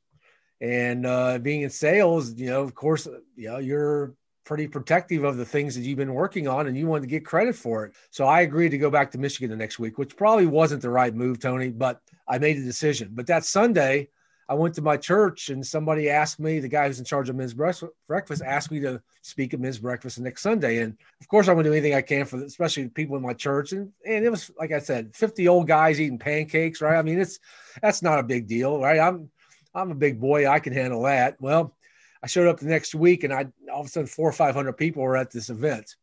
And 0.60 1.06
uh, 1.06 1.38
being 1.38 1.62
in 1.62 1.70
sales, 1.70 2.34
you 2.34 2.46
know, 2.46 2.62
of 2.62 2.74
course, 2.74 3.06
you 3.36 3.48
know, 3.48 3.58
you're 3.58 4.14
pretty 4.44 4.66
protective 4.66 5.24
of 5.24 5.36
the 5.36 5.44
things 5.44 5.74
that 5.74 5.82
you've 5.82 5.98
been 5.98 6.14
working 6.14 6.48
on 6.48 6.66
and 6.66 6.76
you 6.76 6.86
want 6.86 7.02
to 7.02 7.08
get 7.08 7.26
credit 7.26 7.54
for 7.54 7.84
it. 7.84 7.94
So 8.10 8.26
I 8.26 8.40
agreed 8.40 8.70
to 8.70 8.78
go 8.78 8.90
back 8.90 9.10
to 9.10 9.18
Michigan 9.18 9.50
the 9.50 9.56
next 9.56 9.78
week, 9.78 9.98
which 9.98 10.16
probably 10.16 10.46
wasn't 10.46 10.82
the 10.82 10.90
right 10.90 11.14
move, 11.14 11.40
Tony, 11.40 11.70
but 11.70 12.00
I 12.26 12.38
made 12.38 12.56
a 12.56 12.62
decision. 12.62 13.10
But 13.12 13.26
that 13.26 13.44
Sunday, 13.44 14.08
I 14.48 14.54
went 14.54 14.74
to 14.76 14.82
my 14.82 14.96
church 14.96 15.48
and 15.48 15.66
somebody 15.66 16.08
asked 16.08 16.38
me, 16.38 16.60
the 16.60 16.68
guy 16.68 16.86
who's 16.86 17.00
in 17.00 17.04
charge 17.04 17.28
of 17.28 17.34
men's 17.34 17.54
breakfast 17.54 18.42
asked 18.42 18.70
me 18.70 18.78
to 18.80 19.02
speak 19.22 19.52
at 19.52 19.60
men's 19.60 19.78
breakfast 19.78 20.20
next 20.20 20.42
Sunday. 20.42 20.78
And 20.78 20.96
of 21.20 21.26
course, 21.26 21.48
I'm 21.48 21.54
going 21.54 21.64
to 21.64 21.70
do 21.70 21.74
anything 21.74 21.94
I 21.94 22.02
can 22.02 22.26
for, 22.26 22.40
especially 22.42 22.88
people 22.88 23.16
in 23.16 23.22
my 23.22 23.32
church. 23.32 23.72
And, 23.72 23.92
and 24.06 24.24
it 24.24 24.30
was, 24.30 24.52
like 24.56 24.70
I 24.70 24.78
said, 24.78 25.16
50 25.16 25.48
old 25.48 25.66
guys 25.66 26.00
eating 26.00 26.18
pancakes, 26.18 26.80
right? 26.80 26.96
I 26.96 27.02
mean, 27.02 27.18
it's, 27.18 27.40
that's 27.82 28.02
not 28.02 28.20
a 28.20 28.24
big 28.24 28.46
deal, 28.46 28.80
right? 28.80 29.00
I'm, 29.00 29.30
I'm 29.74 29.90
a 29.90 29.96
big 29.96 30.20
boy. 30.20 30.48
I 30.48 30.60
can 30.60 30.72
handle 30.72 31.02
that. 31.02 31.40
Well, 31.40 31.74
I 32.22 32.28
showed 32.28 32.46
up 32.46 32.60
the 32.60 32.66
next 32.66 32.94
week 32.94 33.24
and 33.24 33.32
I, 33.32 33.46
all 33.72 33.80
of 33.80 33.86
a 33.86 33.90
sudden 33.90 34.06
four 34.06 34.28
or 34.28 34.32
500 34.32 34.72
people 34.74 35.02
were 35.02 35.16
at 35.16 35.32
this 35.32 35.50
event 35.50 35.96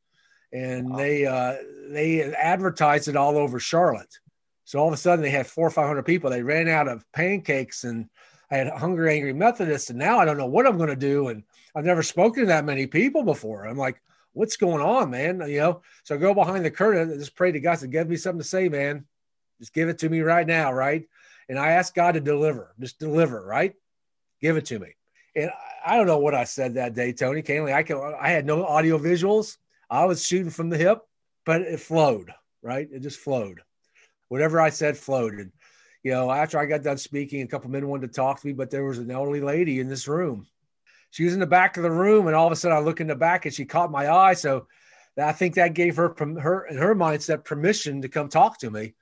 and 0.51 0.89
wow. 0.89 0.97
they, 0.97 1.25
uh, 1.25 1.55
they 1.89 2.23
advertised 2.33 3.07
it 3.07 3.15
all 3.15 3.37
over 3.37 3.59
Charlotte 3.59 4.13
So 4.65 4.79
all 4.79 4.87
of 4.87 4.93
a 4.93 4.97
sudden 4.97 5.23
they 5.23 5.31
had 5.31 5.47
four 5.47 5.67
or 5.67 5.71
500 5.71 6.03
people. 6.03 6.29
They 6.29 6.43
ran 6.43 6.67
out 6.67 6.89
of 6.89 7.09
pancakes 7.13 7.85
and 7.85 8.09
I 8.53 8.57
had 8.57 8.67
a 8.67 8.77
hungry, 8.77 9.15
angry 9.15 9.33
Methodists. 9.33 9.89
And 9.89 9.97
now 9.97 10.19
I 10.19 10.25
don't 10.25 10.37
know 10.37 10.45
what 10.45 10.67
I'm 10.67 10.77
going 10.77 10.89
to 10.89 10.95
do. 10.95 11.29
And 11.29 11.43
I've 11.73 11.85
never 11.85 12.03
spoken 12.03 12.41
to 12.41 12.47
that 12.47 12.65
many 12.65 12.85
people 12.85 13.23
before. 13.23 13.65
I'm 13.65 13.77
like, 13.77 13.99
what's 14.33 14.57
going 14.57 14.83
on, 14.83 15.09
man? 15.09 15.43
You 15.49 15.59
know, 15.59 15.81
so 16.03 16.13
I 16.13 16.19
go 16.19 16.35
behind 16.35 16.63
the 16.63 16.69
curtain 16.69 17.09
and 17.09 17.19
just 17.19 17.35
pray 17.35 17.51
to 17.51 17.59
God 17.59 17.79
to 17.79 17.87
give 17.87 18.07
me 18.07 18.15
something 18.15 18.41
to 18.41 18.47
say, 18.47 18.69
man. 18.69 19.05
Just 19.59 19.73
give 19.73 19.89
it 19.89 19.97
to 19.99 20.09
me 20.09 20.19
right 20.21 20.45
now, 20.45 20.71
right? 20.71 21.07
And 21.49 21.57
I 21.57 21.71
ask 21.71 21.95
God 21.95 22.11
to 22.11 22.19
deliver, 22.19 22.75
just 22.79 22.99
deliver, 22.99 23.43
right? 23.43 23.73
Give 24.39 24.55
it 24.55 24.65
to 24.65 24.77
me. 24.77 24.89
And 25.35 25.49
I 25.83 25.97
don't 25.97 26.05
know 26.05 26.19
what 26.19 26.35
I 26.35 26.43
said 26.43 26.75
that 26.75 26.93
day, 26.93 27.11
Tony 27.11 27.41
Canley. 27.41 27.73
I 27.73 27.81
can 27.81 27.97
I 28.19 28.29
had 28.29 28.45
no 28.45 28.67
audio 28.67 28.99
visuals. 28.99 29.57
I 29.89 30.05
was 30.05 30.27
shooting 30.27 30.51
from 30.51 30.69
the 30.69 30.77
hip, 30.77 30.99
but 31.43 31.61
it 31.61 31.79
flowed, 31.79 32.31
right? 32.61 32.87
It 32.91 32.99
just 32.99 33.19
flowed. 33.19 33.61
Whatever 34.27 34.61
I 34.61 34.69
said 34.69 34.95
flowed. 34.95 35.33
And 35.33 35.51
you 36.03 36.11
know, 36.11 36.29
after 36.29 36.59
I 36.59 36.65
got 36.65 36.83
done 36.83 36.97
speaking, 36.97 37.41
a 37.41 37.47
couple 37.47 37.71
men 37.71 37.87
wanted 37.87 38.07
to 38.07 38.13
talk 38.13 38.41
to 38.41 38.47
me, 38.47 38.53
but 38.53 38.69
there 38.69 38.83
was 38.83 38.99
an 38.99 39.09
elderly 39.09 39.41
lady 39.41 39.79
in 39.79 39.87
this 39.87 40.07
room. 40.07 40.45
She 41.11 41.23
was 41.23 41.33
in 41.33 41.39
the 41.39 41.47
back 41.47 41.77
of 41.77 41.83
the 41.83 41.91
room, 41.91 42.27
and 42.27 42.35
all 42.35 42.47
of 42.47 42.51
a 42.51 42.55
sudden 42.55 42.77
I 42.77 42.81
look 42.81 42.99
in 42.99 43.07
the 43.07 43.15
back 43.15 43.45
and 43.45 43.53
she 43.53 43.65
caught 43.65 43.91
my 43.91 44.11
eye. 44.11 44.33
So 44.33 44.67
I 45.17 45.31
think 45.31 45.55
that 45.55 45.75
gave 45.75 45.95
her 45.95 46.13
her 46.17 46.65
in 46.65 46.77
her 46.77 46.95
mindset 46.95 47.45
permission 47.45 48.01
to 48.01 48.09
come 48.09 48.29
talk 48.29 48.59
to 48.59 48.71
me. 48.71 48.95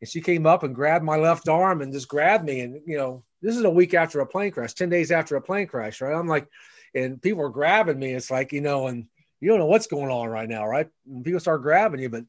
And 0.00 0.10
she 0.10 0.20
came 0.20 0.46
up 0.46 0.64
and 0.64 0.74
grabbed 0.74 1.04
my 1.04 1.16
left 1.16 1.48
arm 1.48 1.80
and 1.80 1.92
just 1.92 2.08
grabbed 2.08 2.44
me. 2.44 2.60
And 2.60 2.80
you 2.86 2.98
know, 2.98 3.24
this 3.40 3.56
is 3.56 3.64
a 3.64 3.70
week 3.70 3.94
after 3.94 4.20
a 4.20 4.26
plane 4.26 4.50
crash, 4.50 4.74
10 4.74 4.90
days 4.90 5.12
after 5.12 5.36
a 5.36 5.40
plane 5.40 5.66
crash, 5.66 6.00
right? 6.00 6.14
I'm 6.14 6.26
like, 6.26 6.48
and 6.94 7.22
people 7.22 7.44
are 7.44 7.50
grabbing 7.50 7.98
me. 7.98 8.12
It's 8.12 8.30
like, 8.30 8.52
you 8.52 8.60
know, 8.60 8.88
and 8.88 9.06
you 9.40 9.48
don't 9.48 9.60
know 9.60 9.66
what's 9.66 9.86
going 9.86 10.10
on 10.10 10.28
right 10.28 10.48
now, 10.48 10.66
right? 10.66 10.88
And 11.06 11.24
people 11.24 11.40
start 11.40 11.62
grabbing 11.62 12.00
you, 12.00 12.08
but 12.08 12.24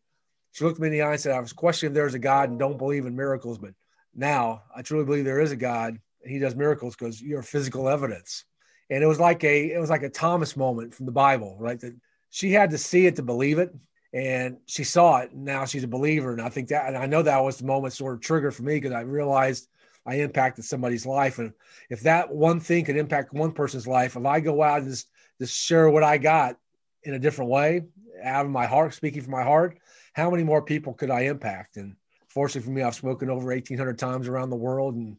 she 0.52 0.64
looked 0.64 0.80
me 0.80 0.88
in 0.88 0.94
the 0.94 1.02
eye 1.02 1.12
and 1.12 1.20
said, 1.20 1.36
I 1.36 1.40
was 1.40 1.54
questioning 1.54 1.92
if 1.92 1.96
there's 1.96 2.14
a 2.14 2.20
God 2.20 2.50
and 2.50 2.60
don't 2.60 2.78
believe 2.78 3.06
in 3.06 3.16
miracles, 3.16 3.58
but 3.58 3.72
now 4.16 4.64
I 4.76 4.82
truly 4.82 5.06
believe 5.06 5.26
there 5.26 5.42
is 5.42 5.52
a 5.52 5.58
God 5.58 6.00
and 6.24 6.32
he 6.32 6.40
does 6.40 6.56
miracles 6.56 6.96
because 6.96 7.22
you're 7.22 7.44
physical 7.44 7.90
evidence. 7.90 8.46
And 8.90 9.04
it 9.04 9.08
was 9.08 9.20
like 9.20 9.44
a 9.44 9.72
it 9.72 9.80
was 9.80 9.90
like 9.90 10.04
a 10.04 10.10
Thomas 10.10 10.56
moment 10.56 10.94
from 10.94 11.06
the 11.06 11.12
Bible, 11.12 11.58
right? 11.60 11.80
That 11.80 11.96
she 12.30 12.52
had 12.52 12.72
to 12.72 12.78
see 12.78 13.06
it 13.06 13.16
to 13.18 13.24
believe 13.24 13.60
it. 13.60 13.74
And 14.14 14.58
she 14.66 14.84
saw 14.84 15.18
it. 15.18 15.32
And 15.32 15.44
now 15.44 15.66
she's 15.66 15.84
a 15.84 15.88
believer. 15.88 16.32
And 16.32 16.42
I 16.42 16.50
think 16.50 16.70
that 16.70 16.88
and 16.88 16.98
I 16.98 17.06
know 17.06 17.22
that 17.22 17.44
was 17.44 17.58
the 17.58 17.66
moment 17.66 17.94
sort 17.94 18.14
of 18.14 18.22
triggered 18.22 18.56
for 18.56 18.64
me 18.64 18.76
because 18.76 18.94
I 18.94 19.02
realized 19.02 19.68
I 20.06 20.16
impacted 20.16 20.66
somebody's 20.66 21.06
life. 21.06 21.40
And 21.40 21.54
if 21.90 22.02
that 22.02 22.32
one 22.32 22.60
thing 22.60 22.86
could 22.86 22.98
impact 22.98 23.34
one 23.34 23.52
person's 23.52 23.88
life, 23.88 24.16
if 24.16 24.26
I 24.26 24.40
go 24.40 24.62
out 24.62 24.82
and 24.82 24.90
just, 24.90 25.08
just 25.40 25.58
share 25.58 25.90
what 25.90 26.04
I 26.04 26.18
got 26.18 26.58
in 27.04 27.16
a 27.16 27.20
different 27.20 27.50
way, 27.50 27.82
out 28.24 28.46
of 28.46 28.52
my 28.52 28.68
heart, 28.68 28.94
speaking 28.94 29.22
from 29.22 29.32
my 29.32 29.44
heart, 29.44 29.78
how 30.14 30.30
many 30.30 30.44
more 30.44 30.62
people 30.62 30.94
could 30.94 31.10
I 31.10 31.22
impact? 31.22 31.78
And 31.78 31.96
fortunately 32.36 32.68
for 32.68 32.72
me, 32.72 32.84
I've 32.84 32.94
spoken 32.94 33.30
over 33.30 33.48
1,800 33.48 33.98
times 33.98 34.28
around 34.28 34.50
the 34.50 34.58
world 34.58 34.94
and 34.94 35.18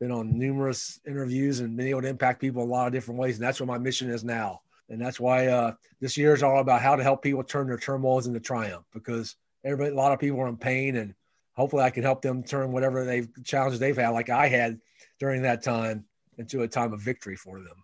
been 0.00 0.10
on 0.10 0.36
numerous 0.36 0.98
interviews 1.06 1.60
and 1.60 1.76
been 1.76 1.86
able 1.86 2.02
to 2.02 2.08
impact 2.08 2.40
people 2.40 2.64
a 2.64 2.64
lot 2.64 2.86
of 2.86 2.92
different 2.92 3.20
ways. 3.20 3.36
And 3.36 3.44
that's 3.44 3.60
what 3.60 3.66
my 3.66 3.78
mission 3.78 4.10
is 4.10 4.24
now. 4.24 4.62
And 4.88 5.00
that's 5.00 5.20
why 5.20 5.46
uh, 5.46 5.74
this 6.00 6.16
year 6.16 6.32
is 6.32 6.42
all 6.42 6.60
about 6.60 6.80
how 6.80 6.96
to 6.96 7.02
help 7.02 7.22
people 7.22 7.44
turn 7.44 7.66
their 7.66 7.78
turmoils 7.78 8.26
into 8.26 8.40
triumph 8.40 8.86
because 8.92 9.36
everybody, 9.62 9.92
a 9.92 9.94
lot 9.94 10.12
of 10.12 10.18
people 10.18 10.40
are 10.40 10.48
in 10.48 10.56
pain 10.56 10.96
and 10.96 11.14
hopefully 11.52 11.82
I 11.82 11.90
can 11.90 12.02
help 12.02 12.22
them 12.22 12.42
turn 12.42 12.72
whatever 12.72 13.04
they've 13.04 13.28
challenges 13.44 13.78
they've 13.78 13.96
had, 13.96 14.10
like 14.10 14.30
I 14.30 14.48
had 14.48 14.80
during 15.20 15.42
that 15.42 15.62
time, 15.62 16.06
into 16.38 16.62
a 16.62 16.68
time 16.68 16.92
of 16.92 17.00
victory 17.00 17.36
for 17.36 17.60
them. 17.60 17.76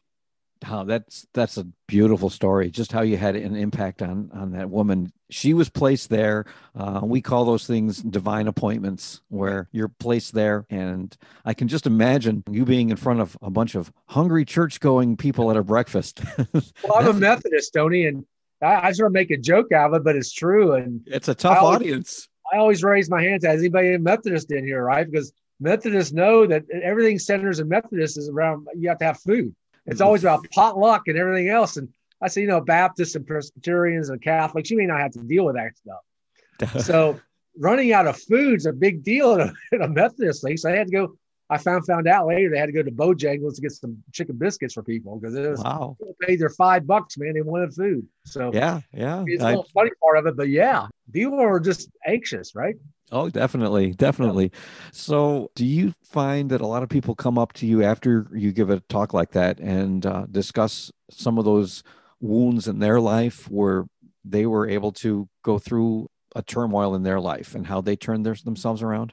That's 0.61 1.27
that's 1.33 1.57
a 1.57 1.67
beautiful 1.87 2.31
story. 2.31 2.71
Just 2.71 2.93
how 2.93 3.03
you 3.03 3.17
had 3.17 3.37
an 3.37 3.57
impact 3.57 4.03
on 4.03 4.31
on 4.33 4.53
that 4.53 4.71
woman. 4.71 5.13
She 5.31 5.55
was 5.55 5.69
placed 5.69 6.11
there. 6.11 6.45
Uh, 6.75 7.01
we 7.03 7.21
call 7.21 7.45
those 7.45 7.67
things 7.67 8.03
divine 8.03 8.49
appointments, 8.49 9.21
where 9.29 9.69
you're 9.73 9.89
placed 9.89 10.35
there. 10.35 10.67
And 10.71 11.17
I 11.45 11.55
can 11.55 11.69
just 11.69 11.87
imagine 11.87 12.43
you 12.51 12.65
being 12.65 12.91
in 12.91 12.97
front 12.97 13.21
of 13.21 13.37
a 13.43 13.51
bunch 13.51 13.75
of 13.75 13.93
hungry 14.07 14.45
church 14.45 14.81
going 14.81 15.17
people 15.17 15.51
at 15.51 15.57
a 15.57 15.63
breakfast. 15.63 16.21
well, 16.53 16.63
I'm 16.95 17.07
a 17.07 17.13
Methodist, 17.13 17.73
Tony, 17.75 18.07
and 18.07 18.25
I, 18.63 18.89
I, 18.89 18.93
sort 18.93 19.07
of 19.07 19.13
make 19.13 19.31
a 19.31 19.37
joke 19.37 19.73
out 19.73 19.91
of 19.91 20.01
it, 20.01 20.05
but 20.05 20.17
it's 20.17 20.33
true. 20.33 20.75
And 20.75 21.03
it's 21.07 21.29
a 21.29 21.35
tough 21.35 21.59
always, 21.59 21.77
audience. 21.77 22.29
I 22.53 22.59
always 22.59 22.83
raise 22.83 23.09
my 23.09 23.23
hands. 23.23 23.45
Has 23.45 23.61
anybody 23.61 23.97
Methodist 23.99 24.51
in 24.53 24.67
here, 24.67 24.85
right? 24.85 25.09
Because 25.11 25.33
Methodists 25.61 26.13
know 26.13 26.47
that 26.47 26.65
everything 26.71 27.19
centers 27.19 27.61
in 27.61 27.69
Methodist 27.69 28.17
is 28.17 28.29
around. 28.29 28.67
You 28.75 28.89
have 28.89 28.99
to 28.99 29.05
have 29.05 29.21
food. 29.21 29.55
It's 29.87 30.01
always 30.01 30.23
about 30.23 30.47
potluck 30.53 31.09
and 31.09 31.17
everything 31.17 31.49
else. 31.49 31.77
And 31.77 31.89
I 32.21 32.29
said, 32.29 32.43
you 32.43 32.47
know, 32.47 32.61
Baptists 32.61 33.15
and 33.15 33.27
Presbyterians 33.27 34.11
and 34.11 34.21
Catholics, 34.21 34.71
you 34.71 34.77
may 34.77 34.87
not 34.87 35.01
have 35.01 35.13
to 35.13 35.21
deal 35.21 35.45
with 35.45 35.57
that 35.57 35.73
stuff. 35.77 36.85
so 36.85 37.19
running 37.59 37.93
out 37.93 38.07
of 38.07 38.21
food 38.21 38.59
is 38.59 38.67
a 38.67 38.73
big 38.73 39.03
deal 39.03 39.35
in 39.35 39.55
a, 39.73 39.77
a 39.85 39.89
Methodist 39.89 40.43
thing. 40.43 40.57
So 40.57 40.71
I 40.71 40.77
had 40.77 40.89
to 40.89 40.93
go. 40.93 41.17
I 41.53 41.59
found 41.59 41.85
found 41.85 42.07
out 42.07 42.29
later 42.29 42.49
they 42.49 42.59
had 42.59 42.67
to 42.67 42.73
go 42.73 42.83
to 42.85 42.93
Bojangles 42.93 43.57
to 43.57 43.61
get 43.61 43.73
some 43.73 44.01
chicken 44.13 44.37
biscuits 44.37 44.75
for 44.75 44.85
people 44.85 45.19
because 45.19 45.35
it 45.35 45.51
was 45.51 45.59
wow. 45.59 45.97
paid 46.21 46.39
their 46.39 46.49
five 46.49 46.87
bucks, 46.87 47.19
man. 47.19 47.35
They 47.35 47.41
wanted 47.41 47.75
food. 47.75 48.07
So 48.25 48.53
yeah, 48.55 48.83
yeah. 48.93 49.25
It's 49.27 49.43
I, 49.43 49.55
a 49.55 49.63
funny 49.75 49.91
part 50.01 50.19
of 50.19 50.27
it, 50.27 50.37
but 50.37 50.49
yeah, 50.49 50.87
people 51.13 51.41
are 51.41 51.59
just 51.59 51.91
anxious, 52.07 52.55
right? 52.55 52.77
Oh, 53.13 53.29
definitely, 53.29 53.93
definitely. 53.93 54.53
So, 54.93 55.51
do 55.57 55.67
you 55.67 55.93
find 56.05 56.51
that 56.51 56.61
a 56.61 56.67
lot 56.67 56.85
of 56.85 56.89
people 56.89 57.15
come 57.17 57.39
up 57.39 57.53
to 57.55 57.67
you 57.67 57.83
after 57.83 58.29
you 58.33 58.53
give 58.53 58.71
a 58.71 58.81
talk 58.81 59.13
like 59.13 59.33
that 59.33 59.59
and 59.59 60.07
uh, 60.07 60.27
discuss 60.31 60.93
some 61.11 61.37
of 61.37 61.45
those 61.45 61.83
wounds 62.21 62.69
in 62.69 62.79
their 62.79 63.01
life 63.01 63.51
where 63.51 63.87
they 64.25 64.47
were 64.47 64.69
able 64.69 64.93
to 64.93 65.29
go 65.43 65.59
through 65.59 66.09
a 66.37 66.43
turmoil 66.43 66.95
in 66.95 67.03
their 67.03 67.19
life 67.19 67.55
and 67.55 67.67
how 67.67 67.81
they 67.81 67.97
turned 67.97 68.25
their, 68.25 68.37
themselves 68.45 68.83
around? 68.83 69.13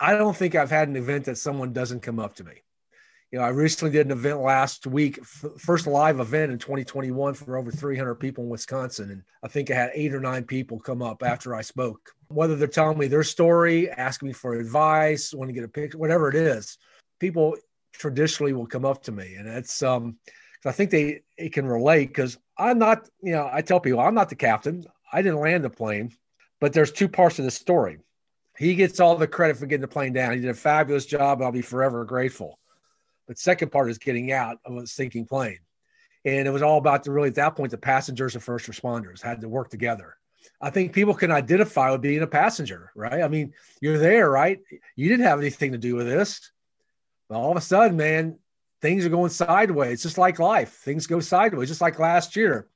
I 0.00 0.14
don't 0.14 0.36
think 0.36 0.56
I've 0.56 0.70
had 0.70 0.88
an 0.88 0.96
event 0.96 1.26
that 1.26 1.38
someone 1.38 1.72
doesn't 1.72 2.00
come 2.00 2.18
up 2.18 2.34
to 2.36 2.44
me. 2.44 2.54
You 3.32 3.38
know, 3.38 3.46
I 3.46 3.48
recently 3.48 3.90
did 3.90 4.04
an 4.04 4.12
event 4.12 4.42
last 4.42 4.86
week, 4.86 5.18
f- 5.22 5.46
first 5.56 5.86
live 5.86 6.20
event 6.20 6.52
in 6.52 6.58
2021 6.58 7.32
for 7.32 7.56
over 7.56 7.70
300 7.70 8.16
people 8.16 8.44
in 8.44 8.50
Wisconsin. 8.50 9.10
And 9.10 9.22
I 9.42 9.48
think 9.48 9.70
I 9.70 9.74
had 9.74 9.90
eight 9.94 10.12
or 10.12 10.20
nine 10.20 10.44
people 10.44 10.78
come 10.78 11.00
up 11.00 11.22
after 11.22 11.54
I 11.54 11.62
spoke, 11.62 12.10
whether 12.28 12.56
they're 12.56 12.68
telling 12.68 12.98
me 12.98 13.06
their 13.06 13.22
story, 13.22 13.90
asking 13.90 14.28
me 14.28 14.34
for 14.34 14.52
advice, 14.52 15.32
want 15.32 15.48
to 15.48 15.54
get 15.54 15.64
a 15.64 15.68
picture, 15.68 15.96
whatever 15.96 16.28
it 16.28 16.34
is. 16.34 16.76
People 17.20 17.56
traditionally 17.94 18.52
will 18.52 18.66
come 18.66 18.84
up 18.84 19.02
to 19.04 19.12
me. 19.12 19.36
And 19.36 19.48
it's, 19.48 19.82
um, 19.82 20.18
I 20.66 20.72
think 20.72 20.90
they, 20.90 21.22
it 21.38 21.54
can 21.54 21.66
relate 21.66 22.08
because 22.08 22.36
I'm 22.58 22.78
not, 22.78 23.08
you 23.22 23.32
know, 23.32 23.48
I 23.50 23.62
tell 23.62 23.80
people 23.80 24.00
I'm 24.00 24.14
not 24.14 24.28
the 24.28 24.36
captain. 24.36 24.84
I 25.10 25.22
didn't 25.22 25.40
land 25.40 25.64
the 25.64 25.70
plane, 25.70 26.12
but 26.60 26.74
there's 26.74 26.92
two 26.92 27.08
parts 27.08 27.38
of 27.38 27.46
the 27.46 27.50
story 27.50 27.98
he 28.58 28.74
gets 28.74 29.00
all 29.00 29.16
the 29.16 29.26
credit 29.26 29.56
for 29.56 29.66
getting 29.66 29.80
the 29.80 29.88
plane 29.88 30.12
down. 30.12 30.34
He 30.34 30.40
did 30.40 30.50
a 30.50 30.54
fabulous 30.54 31.06
job. 31.06 31.40
I'll 31.40 31.50
be 31.50 31.62
forever 31.62 32.04
grateful. 32.04 32.58
But 33.32 33.38
second 33.38 33.72
part 33.72 33.88
is 33.88 33.96
getting 33.96 34.30
out 34.30 34.58
of 34.66 34.76
a 34.76 34.86
sinking 34.86 35.24
plane. 35.24 35.60
And 36.26 36.46
it 36.46 36.50
was 36.50 36.60
all 36.60 36.76
about 36.76 37.02
the 37.02 37.12
really 37.12 37.28
at 37.30 37.34
that 37.36 37.56
point, 37.56 37.70
the 37.70 37.78
passengers 37.78 38.34
and 38.34 38.44
first 38.44 38.70
responders 38.70 39.22
had 39.22 39.40
to 39.40 39.48
work 39.48 39.70
together. 39.70 40.18
I 40.60 40.68
think 40.68 40.92
people 40.92 41.14
can 41.14 41.32
identify 41.32 41.90
with 41.90 42.02
being 42.02 42.20
a 42.20 42.26
passenger, 42.26 42.92
right? 42.94 43.22
I 43.22 43.28
mean, 43.28 43.54
you're 43.80 43.96
there, 43.96 44.30
right? 44.30 44.60
You 44.96 45.08
didn't 45.08 45.24
have 45.24 45.40
anything 45.40 45.72
to 45.72 45.78
do 45.78 45.96
with 45.96 46.06
this. 46.06 46.52
But 47.30 47.38
all 47.38 47.50
of 47.50 47.56
a 47.56 47.62
sudden, 47.62 47.96
man, 47.96 48.38
things 48.82 49.06
are 49.06 49.08
going 49.08 49.30
sideways, 49.30 50.02
just 50.02 50.18
like 50.18 50.38
life. 50.38 50.74
Things 50.74 51.06
go 51.06 51.20
sideways, 51.20 51.70
just 51.70 51.80
like 51.80 51.98
last 51.98 52.36
year. 52.36 52.68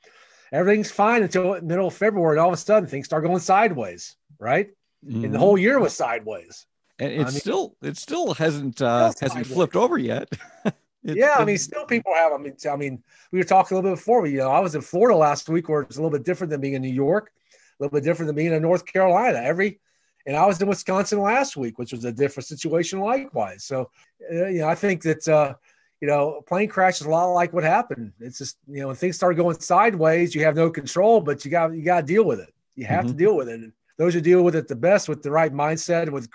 Everything's 0.52 0.90
fine 0.90 1.22
until 1.22 1.60
middle 1.60 1.88
of 1.88 1.94
February, 1.94 2.36
and 2.36 2.40
all 2.40 2.48
of 2.48 2.54
a 2.54 2.56
sudden 2.56 2.88
things 2.88 3.04
start 3.04 3.25
going 3.25 3.40
sideways, 3.40 4.16
right? 4.38 4.70
mm-hmm. 5.06 5.25
and 5.25 5.34
the 5.34 5.38
whole 5.38 5.58
year 5.58 5.78
was 5.78 5.94
sideways. 5.94 6.66
And 6.98 7.12
it 7.12 7.20
I 7.20 7.24
mean, 7.24 7.30
still 7.32 7.76
it 7.82 7.96
still 7.96 8.34
hasn't 8.34 8.80
uh, 8.80 9.12
hasn't 9.20 9.46
flipped 9.46 9.76
over 9.76 9.98
yet. 9.98 10.28
yeah, 11.02 11.34
I 11.36 11.44
mean, 11.44 11.58
still 11.58 11.84
people 11.84 12.14
have. 12.14 12.32
I 12.32 12.38
mean, 12.38 12.56
I 12.70 12.76
mean, 12.76 13.02
we 13.32 13.38
were 13.38 13.44
talking 13.44 13.76
a 13.76 13.80
little 13.80 13.90
bit 13.90 13.98
before. 13.98 14.26
You 14.26 14.38
know, 14.38 14.50
I 14.50 14.60
was 14.60 14.74
in 14.74 14.80
Florida 14.80 15.16
last 15.16 15.48
week, 15.48 15.68
where 15.68 15.82
it's 15.82 15.96
a 15.96 16.02
little 16.02 16.16
bit 16.16 16.24
different 16.24 16.50
than 16.50 16.60
being 16.60 16.74
in 16.74 16.82
New 16.82 16.88
York, 16.88 17.30
a 17.52 17.82
little 17.82 17.94
bit 17.94 18.04
different 18.04 18.28
than 18.28 18.36
being 18.36 18.52
in 18.52 18.62
North 18.62 18.86
Carolina. 18.86 19.38
Every, 19.38 19.78
and 20.26 20.36
I 20.36 20.46
was 20.46 20.60
in 20.60 20.68
Wisconsin 20.68 21.20
last 21.20 21.56
week, 21.56 21.78
which 21.78 21.92
was 21.92 22.04
a 22.06 22.12
different 22.12 22.46
situation, 22.46 23.00
likewise. 23.00 23.64
So, 23.64 23.90
uh, 24.32 24.46
you 24.46 24.60
know, 24.60 24.68
I 24.68 24.74
think 24.74 25.02
that 25.02 25.28
uh, 25.28 25.54
you 26.00 26.08
know, 26.08 26.36
a 26.36 26.42
plane 26.42 26.68
crash 26.68 27.00
is 27.00 27.06
a 27.06 27.10
lot 27.10 27.26
like 27.26 27.52
what 27.52 27.64
happened. 27.64 28.12
It's 28.20 28.38
just 28.38 28.56
you 28.66 28.80
know, 28.80 28.86
when 28.88 28.96
things 28.96 29.16
start 29.16 29.36
going 29.36 29.60
sideways, 29.60 30.34
you 30.34 30.44
have 30.44 30.56
no 30.56 30.70
control, 30.70 31.20
but 31.20 31.44
you 31.44 31.50
got 31.50 31.74
you 31.74 31.82
got 31.82 32.00
to 32.00 32.06
deal 32.06 32.24
with 32.24 32.40
it. 32.40 32.54
You 32.74 32.86
have 32.86 33.00
mm-hmm. 33.00 33.08
to 33.08 33.14
deal 33.14 33.36
with 33.36 33.48
it. 33.50 33.60
And, 33.60 33.72
those 33.98 34.14
who 34.14 34.20
deal 34.20 34.42
with 34.42 34.54
it 34.54 34.68
the 34.68 34.76
best 34.76 35.08
with 35.08 35.22
the 35.22 35.30
right 35.30 35.52
mindset 35.52 36.02
and 36.02 36.12
with 36.12 36.28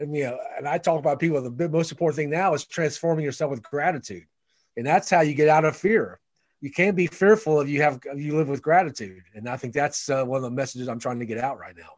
and 0.00 0.14
you 0.16 0.24
know 0.24 0.38
and 0.56 0.68
i 0.68 0.78
talk 0.78 0.98
about 0.98 1.18
people 1.18 1.40
the 1.40 1.68
most 1.68 1.90
important 1.90 2.16
thing 2.16 2.30
now 2.30 2.54
is 2.54 2.64
transforming 2.64 3.24
yourself 3.24 3.50
with 3.50 3.62
gratitude 3.62 4.24
and 4.76 4.86
that's 4.86 5.10
how 5.10 5.20
you 5.20 5.34
get 5.34 5.48
out 5.48 5.64
of 5.64 5.76
fear 5.76 6.20
you 6.60 6.70
can't 6.70 6.96
be 6.96 7.06
fearful 7.06 7.60
if 7.60 7.68
you 7.68 7.82
have 7.82 8.00
if 8.04 8.20
you 8.20 8.36
live 8.36 8.48
with 8.48 8.62
gratitude 8.62 9.22
and 9.34 9.48
i 9.48 9.56
think 9.56 9.72
that's 9.72 10.08
uh, 10.10 10.24
one 10.24 10.36
of 10.36 10.42
the 10.42 10.50
messages 10.50 10.88
i'm 10.88 11.00
trying 11.00 11.18
to 11.18 11.26
get 11.26 11.38
out 11.38 11.58
right 11.58 11.76
now 11.76 11.90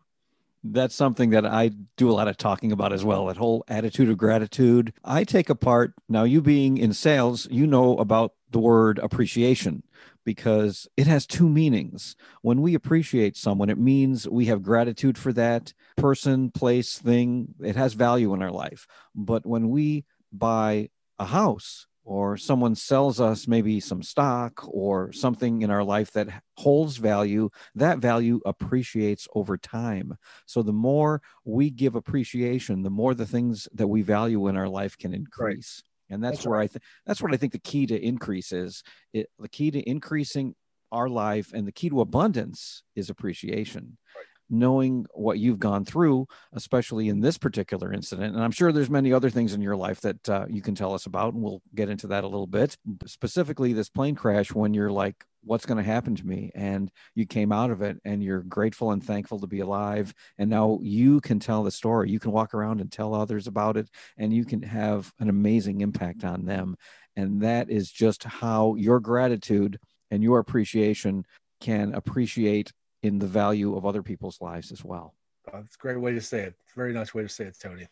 that's 0.72 0.94
something 0.94 1.30
that 1.30 1.46
I 1.46 1.70
do 1.96 2.10
a 2.10 2.12
lot 2.12 2.28
of 2.28 2.36
talking 2.36 2.72
about 2.72 2.92
as 2.92 3.04
well. 3.04 3.26
That 3.26 3.36
whole 3.36 3.64
attitude 3.68 4.08
of 4.08 4.18
gratitude. 4.18 4.92
I 5.04 5.24
take 5.24 5.48
apart 5.48 5.94
now, 6.08 6.24
you 6.24 6.40
being 6.40 6.78
in 6.78 6.92
sales, 6.92 7.46
you 7.50 7.66
know 7.66 7.96
about 7.98 8.32
the 8.50 8.58
word 8.58 8.98
appreciation, 8.98 9.82
because 10.26 10.86
it 10.98 11.06
has 11.06 11.26
two 11.26 11.48
meanings. 11.48 12.16
When 12.42 12.60
we 12.60 12.74
appreciate 12.74 13.36
someone, 13.36 13.70
it 13.70 13.78
means 13.78 14.28
we 14.28 14.46
have 14.46 14.62
gratitude 14.62 15.16
for 15.16 15.32
that 15.32 15.72
person, 15.96 16.50
place, 16.50 16.98
thing. 16.98 17.54
It 17.64 17.76
has 17.76 17.94
value 17.94 18.34
in 18.34 18.42
our 18.42 18.50
life. 18.50 18.86
But 19.14 19.46
when 19.46 19.70
we 19.70 20.04
buy 20.30 20.90
a 21.18 21.24
house, 21.24 21.86
or 22.06 22.36
someone 22.36 22.76
sells 22.76 23.20
us 23.20 23.48
maybe 23.48 23.80
some 23.80 24.00
stock 24.00 24.64
or 24.68 25.12
something 25.12 25.62
in 25.62 25.70
our 25.70 25.82
life 25.82 26.12
that 26.12 26.28
holds 26.56 26.98
value, 26.98 27.50
that 27.74 27.98
value 27.98 28.40
appreciates 28.46 29.26
over 29.34 29.58
time. 29.58 30.16
So 30.46 30.62
the 30.62 30.72
more 30.72 31.20
we 31.44 31.68
give 31.68 31.96
appreciation, 31.96 32.84
the 32.84 32.90
more 32.90 33.12
the 33.12 33.26
things 33.26 33.68
that 33.74 33.88
we 33.88 34.02
value 34.02 34.46
in 34.46 34.56
our 34.56 34.68
life 34.68 34.96
can 34.96 35.12
increase. 35.12 35.82
And 36.10 36.22
that's, 36.22 36.38
that's 36.38 36.46
where 36.46 36.58
right. 36.58 36.64
I 36.64 36.66
think 36.68 36.84
that's 37.06 37.22
what 37.22 37.32
I 37.32 37.36
think 37.36 37.52
the 37.52 37.58
key 37.58 37.86
to 37.86 38.00
increase 38.00 38.52
is. 38.52 38.82
It, 39.12 39.28
the 39.38 39.48
key 39.48 39.70
to 39.70 39.80
increasing 39.88 40.54
our 40.92 41.08
life 41.08 41.52
and 41.52 41.66
the 41.66 41.72
key 41.72 41.88
to 41.90 42.00
abundance 42.00 42.82
is 42.94 43.10
appreciation. 43.10 43.98
Right 44.14 44.24
knowing 44.48 45.06
what 45.12 45.38
you've 45.38 45.58
gone 45.58 45.84
through, 45.84 46.26
especially 46.52 47.08
in 47.08 47.20
this 47.20 47.38
particular 47.38 47.92
incident. 47.92 48.34
And 48.34 48.42
I'm 48.42 48.50
sure 48.50 48.72
there's 48.72 48.90
many 48.90 49.12
other 49.12 49.30
things 49.30 49.54
in 49.54 49.60
your 49.60 49.76
life 49.76 50.00
that 50.02 50.28
uh, 50.28 50.46
you 50.48 50.62
can 50.62 50.74
tell 50.74 50.94
us 50.94 51.06
about, 51.06 51.34
and 51.34 51.42
we'll 51.42 51.62
get 51.74 51.88
into 51.88 52.06
that 52.08 52.24
a 52.24 52.28
little 52.28 52.46
bit. 52.46 52.76
Specifically, 53.06 53.72
this 53.72 53.88
plane 53.88 54.14
crash 54.14 54.52
when 54.52 54.74
you're 54.74 54.92
like, 54.92 55.24
what's 55.46 55.64
going 55.64 55.82
to 55.82 55.90
happen 55.90 56.14
to 56.16 56.26
me? 56.26 56.50
And 56.54 56.90
you 57.14 57.24
came 57.24 57.52
out 57.52 57.70
of 57.70 57.80
it 57.80 57.98
and 58.04 58.22
you're 58.22 58.42
grateful 58.42 58.90
and 58.90 59.02
thankful 59.02 59.38
to 59.40 59.46
be 59.46 59.60
alive. 59.60 60.12
And 60.38 60.50
now 60.50 60.78
you 60.82 61.20
can 61.20 61.38
tell 61.38 61.62
the 61.62 61.70
story. 61.70 62.10
You 62.10 62.18
can 62.18 62.32
walk 62.32 62.52
around 62.52 62.80
and 62.80 62.90
tell 62.90 63.14
others 63.14 63.46
about 63.46 63.76
it, 63.76 63.88
and 64.18 64.32
you 64.32 64.44
can 64.44 64.62
have 64.62 65.12
an 65.20 65.28
amazing 65.28 65.80
impact 65.80 66.24
on 66.24 66.44
them. 66.44 66.76
And 67.14 67.40
that 67.42 67.70
is 67.70 67.90
just 67.90 68.24
how 68.24 68.74
your 68.74 69.00
gratitude 69.00 69.78
and 70.10 70.22
your 70.22 70.38
appreciation 70.38 71.24
can 71.60 71.94
appreciate 71.94 72.72
in 73.02 73.18
the 73.18 73.26
value 73.26 73.76
of 73.76 73.86
other 73.86 74.02
people's 74.02 74.40
lives 74.40 74.72
as 74.72 74.84
well. 74.84 75.14
That's 75.52 75.76
a 75.76 75.78
great 75.78 76.00
way 76.00 76.12
to 76.12 76.20
say 76.20 76.42
it. 76.42 76.54
Very 76.74 76.92
nice 76.92 77.14
way 77.14 77.22
to 77.22 77.28
say 77.28 77.44
it, 77.44 77.56
Tony. 77.58 77.86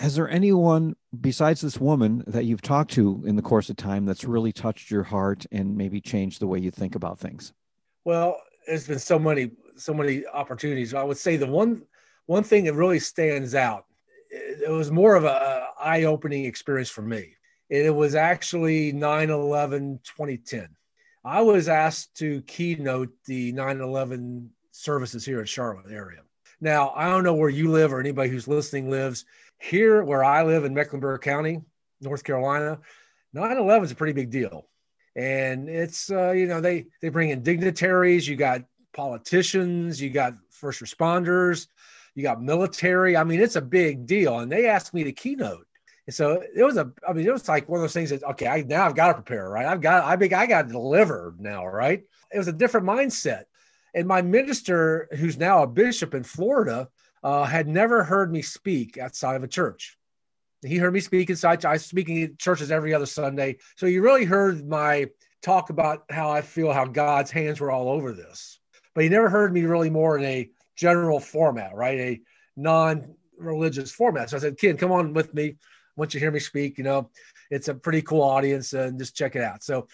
Has 0.00 0.14
there 0.14 0.28
anyone 0.30 0.96
besides 1.20 1.60
this 1.60 1.78
woman 1.78 2.24
that 2.26 2.46
you've 2.46 2.62
talked 2.62 2.90
to 2.92 3.22
in 3.26 3.36
the 3.36 3.42
course 3.42 3.68
of 3.68 3.76
time 3.76 4.06
that's 4.06 4.24
really 4.24 4.50
touched 4.50 4.90
your 4.90 5.02
heart 5.02 5.44
and 5.52 5.76
maybe 5.76 6.00
changed 6.00 6.40
the 6.40 6.46
way 6.46 6.58
you 6.58 6.70
think 6.70 6.94
about 6.94 7.18
things? 7.18 7.52
Well, 8.04 8.40
there's 8.66 8.88
been 8.88 8.98
so 8.98 9.18
many, 9.18 9.50
so 9.76 9.92
many 9.92 10.26
opportunities. 10.26 10.94
I 10.94 11.02
would 11.02 11.18
say 11.18 11.36
the 11.36 11.46
one, 11.46 11.82
one 12.24 12.42
thing 12.42 12.64
that 12.64 12.74
really 12.74 12.98
stands 12.98 13.54
out. 13.54 13.84
It 14.30 14.70
was 14.70 14.90
more 14.90 15.16
of 15.16 15.24
a 15.24 15.68
eye-opening 15.78 16.46
experience 16.46 16.88
for 16.88 17.02
me. 17.02 17.34
It 17.68 17.94
was 17.94 18.14
actually 18.14 18.92
9/11 18.94 20.02
2010 20.02 20.68
I 21.24 21.42
was 21.42 21.68
asked 21.68 22.16
to 22.16 22.40
keynote 22.42 23.10
the 23.26 23.52
9 23.52 23.80
11 23.80 24.50
services 24.70 25.26
here 25.26 25.40
in 25.40 25.46
Charlotte 25.46 25.92
area. 25.92 26.22
Now, 26.62 26.92
I 26.96 27.08
don't 27.08 27.24
know 27.24 27.34
where 27.34 27.50
you 27.50 27.70
live 27.70 27.92
or 27.92 28.00
anybody 28.00 28.30
who's 28.30 28.48
listening 28.48 28.90
lives. 28.90 29.26
Here, 29.60 30.02
where 30.02 30.24
I 30.24 30.42
live 30.42 30.64
in 30.64 30.74
Mecklenburg 30.74 31.20
County, 31.20 31.60
North 32.00 32.24
Carolina, 32.24 32.80
9 33.32 33.56
11 33.56 33.84
is 33.84 33.92
a 33.92 33.94
pretty 33.94 34.14
big 34.14 34.30
deal. 34.30 34.66
And 35.14 35.68
it's, 35.68 36.10
uh, 36.10 36.30
you 36.30 36.46
know, 36.46 36.60
they, 36.60 36.86
they 37.02 37.10
bring 37.10 37.30
in 37.30 37.42
dignitaries, 37.42 38.26
you 38.26 38.36
got 38.36 38.62
politicians, 38.94 40.00
you 40.00 40.10
got 40.10 40.34
first 40.50 40.80
responders, 40.80 41.66
you 42.14 42.22
got 42.22 42.42
military. 42.42 43.16
I 43.16 43.24
mean, 43.24 43.40
it's 43.40 43.56
a 43.56 43.60
big 43.60 44.06
deal. 44.06 44.38
And 44.38 44.50
they 44.50 44.66
asked 44.66 44.94
me 44.94 45.04
to 45.04 45.12
keynote. 45.12 45.66
And 46.06 46.14
so 46.14 46.42
it 46.56 46.64
was 46.64 46.76
a, 46.76 46.90
I 47.06 47.12
mean, 47.12 47.26
it 47.26 47.32
was 47.32 47.48
like 47.48 47.68
one 47.68 47.78
of 47.78 47.82
those 47.82 47.92
things 47.92 48.10
that, 48.10 48.24
okay, 48.24 48.46
I, 48.46 48.62
now 48.62 48.86
I've 48.86 48.96
got 48.96 49.08
to 49.08 49.14
prepare, 49.14 49.48
right? 49.48 49.66
I've 49.66 49.80
got, 49.80 50.04
I 50.04 50.16
think 50.16 50.32
I 50.32 50.46
got 50.46 50.62
to 50.62 50.72
deliver 50.72 51.34
now, 51.38 51.66
right? 51.66 52.02
It 52.32 52.38
was 52.38 52.48
a 52.48 52.52
different 52.52 52.86
mindset. 52.86 53.44
And 53.94 54.06
my 54.06 54.22
minister, 54.22 55.08
who's 55.12 55.36
now 55.36 55.62
a 55.62 55.66
bishop 55.66 56.14
in 56.14 56.22
Florida, 56.22 56.88
uh, 57.22 57.44
had 57.44 57.68
never 57.68 58.02
heard 58.04 58.32
me 58.32 58.42
speak 58.42 58.98
outside 58.98 59.36
of 59.36 59.42
a 59.42 59.48
church. 59.48 59.96
He 60.62 60.76
heard 60.76 60.92
me 60.92 61.00
speak 61.00 61.30
inside. 61.30 61.64
I 61.64 61.72
was 61.72 61.86
speaking 61.86 62.22
at 62.22 62.38
churches 62.38 62.70
every 62.70 62.92
other 62.92 63.06
Sunday. 63.06 63.56
So 63.76 63.86
you 63.86 64.02
really 64.02 64.24
heard 64.24 64.68
my 64.68 65.06
talk 65.42 65.70
about 65.70 66.04
how 66.10 66.30
I 66.30 66.42
feel, 66.42 66.72
how 66.72 66.84
God's 66.84 67.30
hands 67.30 67.60
were 67.60 67.70
all 67.70 67.88
over 67.88 68.12
this. 68.12 68.60
But 68.94 69.04
he 69.04 69.10
never 69.10 69.30
heard 69.30 69.52
me 69.54 69.62
really 69.62 69.88
more 69.88 70.18
in 70.18 70.24
a 70.24 70.50
general 70.76 71.20
format, 71.20 71.74
right? 71.74 71.98
A 71.98 72.20
non 72.56 73.14
religious 73.38 73.90
format. 73.90 74.30
So 74.30 74.36
I 74.36 74.40
said, 74.40 74.58
Ken, 74.58 74.76
come 74.76 74.92
on 74.92 75.14
with 75.14 75.32
me 75.32 75.56
once 75.96 76.14
you 76.14 76.20
hear 76.20 76.30
me 76.30 76.40
speak, 76.40 76.78
you 76.78 76.84
know, 76.84 77.10
it's 77.50 77.68
a 77.68 77.74
pretty 77.74 78.02
cool 78.02 78.22
audience 78.22 78.72
and 78.72 78.98
just 78.98 79.16
check 79.16 79.36
it 79.36 79.42
out. 79.42 79.62
So 79.62 79.86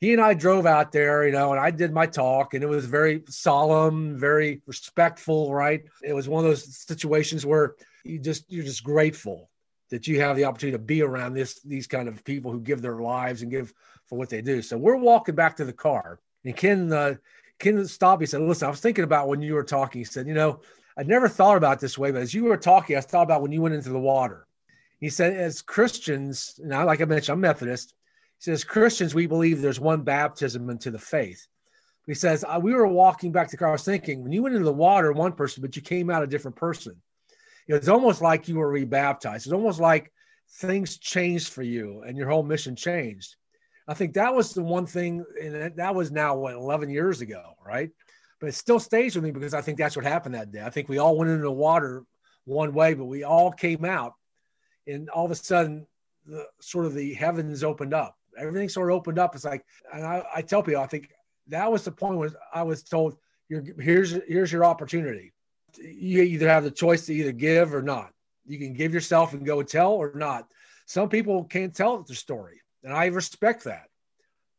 he 0.00 0.12
and 0.12 0.20
I 0.20 0.32
drove 0.34 0.64
out 0.64 0.92
there, 0.92 1.26
you 1.26 1.32
know, 1.32 1.52
and 1.52 1.60
I 1.60 1.70
did 1.70 1.92
my 1.92 2.06
talk 2.06 2.54
and 2.54 2.64
it 2.64 2.68
was 2.68 2.86
very 2.86 3.22
solemn, 3.28 4.18
very 4.18 4.62
respectful, 4.66 5.52
right? 5.52 5.82
It 6.02 6.14
was 6.14 6.28
one 6.28 6.42
of 6.42 6.50
those 6.50 6.76
situations 6.76 7.44
where 7.44 7.74
you 8.04 8.18
just 8.18 8.50
you're 8.50 8.64
just 8.64 8.82
grateful 8.82 9.50
that 9.90 10.06
you 10.06 10.20
have 10.20 10.36
the 10.36 10.44
opportunity 10.44 10.78
to 10.78 10.82
be 10.82 11.02
around 11.02 11.34
this 11.34 11.60
these 11.60 11.86
kind 11.86 12.08
of 12.08 12.24
people 12.24 12.50
who 12.50 12.60
give 12.60 12.80
their 12.80 12.96
lives 12.96 13.42
and 13.42 13.50
give 13.50 13.74
for 14.06 14.16
what 14.16 14.30
they 14.30 14.40
do. 14.40 14.62
So 14.62 14.78
we're 14.78 14.96
walking 14.96 15.34
back 15.34 15.56
to 15.56 15.64
the 15.64 15.72
car 15.72 16.18
and 16.44 16.56
Ken 16.56 16.92
uh, 16.92 17.14
Ken 17.58 17.86
stopped. 17.86 18.22
He 18.22 18.26
said, 18.26 18.40
"Listen, 18.40 18.66
I 18.66 18.70
was 18.70 18.80
thinking 18.80 19.04
about 19.04 19.28
when 19.28 19.42
you 19.42 19.54
were 19.54 19.64
talking." 19.64 20.00
He 20.00 20.04
said, 20.04 20.26
"You 20.26 20.34
know, 20.34 20.60
I 20.96 21.02
never 21.02 21.28
thought 21.28 21.58
about 21.58 21.78
this 21.78 21.98
way, 21.98 22.10
but 22.10 22.22
as 22.22 22.32
you 22.32 22.44
were 22.44 22.56
talking, 22.56 22.96
I 22.96 23.00
thought 23.02 23.24
about 23.24 23.42
when 23.42 23.52
you 23.52 23.60
went 23.60 23.74
into 23.74 23.90
the 23.90 23.98
water." 23.98 24.46
He 25.00 25.08
said, 25.08 25.32
as 25.32 25.62
Christians, 25.62 26.60
now, 26.62 26.84
like 26.84 27.00
I 27.00 27.06
mentioned, 27.06 27.32
I'm 27.32 27.40
Methodist. 27.40 27.94
Says, 28.40 28.64
Christians, 28.64 29.14
we 29.14 29.26
believe 29.26 29.60
there's 29.60 29.78
one 29.78 30.00
baptism 30.00 30.70
into 30.70 30.90
the 30.90 30.98
faith. 30.98 31.46
He 32.06 32.14
says, 32.14 32.42
uh, 32.42 32.58
we 32.60 32.72
were 32.72 32.86
walking 32.86 33.32
back 33.32 33.48
to 33.48 33.50
the 33.52 33.58
car. 33.58 33.68
I 33.68 33.72
was 33.72 33.84
thinking, 33.84 34.22
when 34.22 34.32
you 34.32 34.42
went 34.42 34.54
into 34.54 34.64
the 34.64 34.72
water, 34.72 35.12
one 35.12 35.34
person, 35.34 35.60
but 35.60 35.76
you 35.76 35.82
came 35.82 36.08
out 36.08 36.22
a 36.22 36.26
different 36.26 36.56
person. 36.56 37.00
It's 37.68 37.88
almost 37.88 38.22
like 38.22 38.48
you 38.48 38.56
were 38.56 38.70
rebaptized. 38.70 39.46
It's 39.46 39.52
almost 39.52 39.78
like 39.78 40.10
things 40.54 40.98
changed 40.98 41.52
for 41.52 41.62
you 41.62 42.02
and 42.04 42.16
your 42.16 42.30
whole 42.30 42.42
mission 42.42 42.74
changed. 42.74 43.36
I 43.86 43.92
think 43.92 44.14
that 44.14 44.34
was 44.34 44.54
the 44.54 44.62
one 44.62 44.86
thing, 44.86 45.22
and 45.40 45.76
that 45.76 45.94
was 45.94 46.10
now 46.10 46.34
what 46.36 46.54
11 46.54 46.88
years 46.88 47.20
ago, 47.20 47.42
right? 47.64 47.90
But 48.40 48.48
it 48.48 48.54
still 48.54 48.80
stays 48.80 49.14
with 49.14 49.24
me 49.24 49.32
because 49.32 49.52
I 49.52 49.60
think 49.60 49.76
that's 49.76 49.96
what 49.96 50.06
happened 50.06 50.34
that 50.34 50.50
day. 50.50 50.62
I 50.64 50.70
think 50.70 50.88
we 50.88 50.98
all 50.98 51.16
went 51.16 51.30
into 51.30 51.42
the 51.42 51.52
water 51.52 52.04
one 52.46 52.72
way, 52.72 52.94
but 52.94 53.04
we 53.04 53.22
all 53.22 53.52
came 53.52 53.84
out 53.84 54.14
and 54.86 55.10
all 55.10 55.26
of 55.26 55.30
a 55.30 55.34
sudden 55.34 55.86
the 56.24 56.46
sort 56.60 56.86
of 56.86 56.94
the 56.94 57.12
heavens 57.12 57.62
opened 57.62 57.92
up 57.92 58.16
everything 58.40 58.68
sort 58.68 58.90
of 58.90 58.96
opened 58.96 59.18
up. 59.18 59.34
It's 59.34 59.44
like 59.44 59.64
and 59.92 60.04
I, 60.04 60.24
I 60.36 60.42
tell 60.42 60.62
people 60.62 60.80
i 60.80 60.86
think 60.86 61.10
that 61.48 61.70
was 61.70 61.84
the 61.84 61.92
point 61.92 62.16
where 62.16 62.30
i 62.54 62.62
was 62.62 62.82
told 62.82 63.16
you're 63.48 63.64
here's 63.78 64.12
here's 64.26 64.52
your 64.52 64.64
opportunity. 64.64 65.32
You 65.78 66.22
either 66.22 66.48
have 66.48 66.64
the 66.64 66.70
choice 66.70 67.06
to 67.06 67.14
either 67.14 67.32
give 67.32 67.74
or 67.74 67.82
not. 67.82 68.12
You 68.46 68.58
can 68.58 68.72
give 68.72 68.94
yourself 68.94 69.34
and 69.34 69.46
go 69.46 69.62
tell 69.62 69.92
or 69.92 70.12
not. 70.14 70.48
Some 70.86 71.08
people 71.08 71.44
can't 71.44 71.74
tell 71.74 72.02
the 72.02 72.14
story 72.14 72.60
and 72.82 72.92
i 72.92 73.06
respect 73.06 73.64
that. 73.64 73.88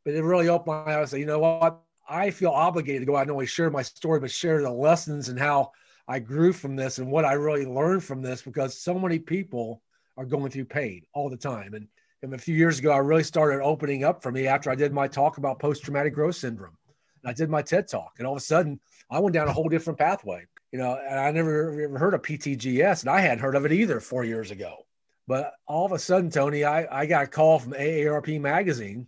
But 0.04 0.16
it 0.16 0.24
really 0.24 0.50
opened 0.50 0.86
my 0.86 0.98
eyes. 0.98 1.14
You 1.14 1.26
know 1.26 1.40
what? 1.40 1.80
I 2.10 2.32
feel 2.32 2.50
obligated 2.50 3.02
to 3.04 3.06
go 3.06 3.16
out 3.16 3.24
and 3.24 3.32
only 3.32 3.46
share 3.46 3.70
my 3.70 3.84
story 3.84 4.20
but 4.20 4.32
share 4.32 4.62
the 4.62 4.72
lessons 4.72 5.30
and 5.30 5.40
how 5.40 5.72
i 6.08 6.20
grew 6.20 6.52
from 6.52 6.76
this 6.76 6.98
and 6.98 7.10
what 7.10 7.26
i 7.26 7.34
really 7.34 7.66
learned 7.66 8.04
from 8.04 8.22
this 8.22 8.42
because 8.42 8.82
so 8.82 8.98
many 8.98 9.20
people 9.20 9.82
are 10.18 10.26
going 10.26 10.52
through 10.52 10.66
pain 10.66 11.04
all 11.14 11.30
the 11.30 11.38
time. 11.38 11.74
And, 11.74 11.88
and 12.24 12.34
a 12.34 12.38
few 12.38 12.56
years 12.56 12.80
ago, 12.80 12.92
I 12.92 12.98
really 12.98 13.24
started 13.24 13.62
opening 13.62 14.04
up 14.04 14.22
for 14.22 14.32
me 14.32 14.48
after 14.48 14.70
I 14.70 14.76
did 14.76 14.94
my 14.94 15.08
talk 15.08 15.38
about 15.38 15.60
post 15.60 15.84
traumatic 15.84 16.14
growth 16.14 16.36
syndrome. 16.36 16.78
And 17.24 17.30
I 17.30 17.34
did 17.34 17.50
my 17.50 17.62
TED 17.62 17.88
talk, 17.88 18.14
and 18.18 18.28
all 18.28 18.34
of 18.34 18.38
a 18.38 18.46
sudden, 18.46 18.80
I 19.10 19.20
went 19.20 19.34
down 19.34 19.48
a 19.48 19.54
whole 19.54 19.70
different 19.70 20.00
pathway. 20.00 20.46
You 20.72 20.80
know, 20.80 20.98
and 20.98 21.20
I 21.20 21.32
never 21.32 21.82
ever 21.82 21.98
heard 21.98 22.14
of 22.14 22.22
PTGS, 22.22 23.02
and 23.02 23.10
I 23.10 23.20
hadn't 23.20 23.40
heard 23.40 23.56
of 23.56 23.66
it 23.66 23.74
either 23.74 24.00
four 24.00 24.24
years 24.24 24.52
ago. 24.52 24.86
But 25.28 25.54
all 25.68 25.86
of 25.86 25.92
a 25.92 26.00
sudden, 26.00 26.30
Tony, 26.30 26.64
I, 26.64 27.02
I 27.02 27.06
got 27.06 27.24
a 27.24 27.28
call 27.28 27.60
from 27.60 27.74
AARP 27.74 28.40
magazine 28.40 29.08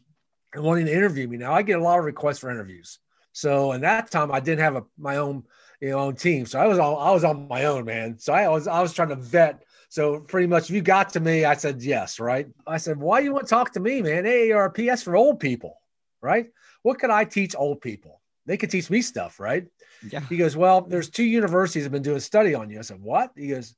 and 0.53 0.63
wanting 0.63 0.85
to 0.85 0.93
interview 0.93 1.27
me. 1.27 1.37
Now 1.37 1.53
I 1.53 1.61
get 1.61 1.79
a 1.79 1.83
lot 1.83 1.99
of 1.99 2.05
requests 2.05 2.39
for 2.39 2.51
interviews. 2.51 2.99
So, 3.31 3.71
in 3.71 3.81
that 3.81 4.11
time, 4.11 4.31
I 4.31 4.39
didn't 4.39 4.59
have 4.59 4.75
a, 4.75 4.83
my 4.97 5.17
own 5.17 5.43
you 5.79 5.89
know 5.89 5.99
own 5.99 6.15
team, 6.15 6.45
so 6.45 6.59
I 6.59 6.67
was 6.67 6.79
all 6.79 6.97
I 6.97 7.11
was 7.11 7.23
on 7.23 7.47
my 7.47 7.65
own, 7.65 7.85
man. 7.85 8.19
So 8.19 8.33
I 8.33 8.47
was 8.49 8.67
I 8.67 8.81
was 8.81 8.93
trying 8.93 9.09
to 9.09 9.15
vet 9.15 9.63
so 9.93 10.21
pretty 10.21 10.47
much, 10.47 10.71
if 10.71 10.75
you 10.75 10.81
got 10.81 11.11
to 11.11 11.19
me, 11.19 11.45
I 11.45 11.53
said 11.53 11.83
yes, 11.83 12.19
right? 12.19 12.47
I 12.65 12.77
said, 12.77 12.97
why 12.97 13.19
do 13.19 13.25
you 13.25 13.31
want 13.31 13.45
to 13.45 13.49
talk 13.51 13.73
to 13.73 13.79
me, 13.79 14.01
man? 14.01 14.23
AARP, 14.23 14.87
that's 14.87 15.03
for 15.03 15.15
old 15.15 15.39
people, 15.39 15.77
right? 16.19 16.47
What 16.81 16.97
could 16.97 17.11
I 17.11 17.25
teach 17.25 17.53
old 17.55 17.79
people? 17.79 18.19
They 18.47 18.57
could 18.57 18.71
teach 18.71 18.89
me 18.89 19.03
stuff, 19.03 19.39
right? 19.39 19.67
Yeah. 20.09 20.21
He 20.21 20.37
goes, 20.37 20.57
well, 20.57 20.81
there's 20.81 21.11
two 21.11 21.23
universities 21.23 21.83
have 21.83 21.91
been 21.91 22.01
doing 22.01 22.17
a 22.17 22.21
study 22.21 22.55
on 22.55 22.71
you. 22.71 22.79
I 22.79 22.81
said, 22.81 23.03
what? 23.03 23.33
He 23.37 23.49
goes, 23.49 23.75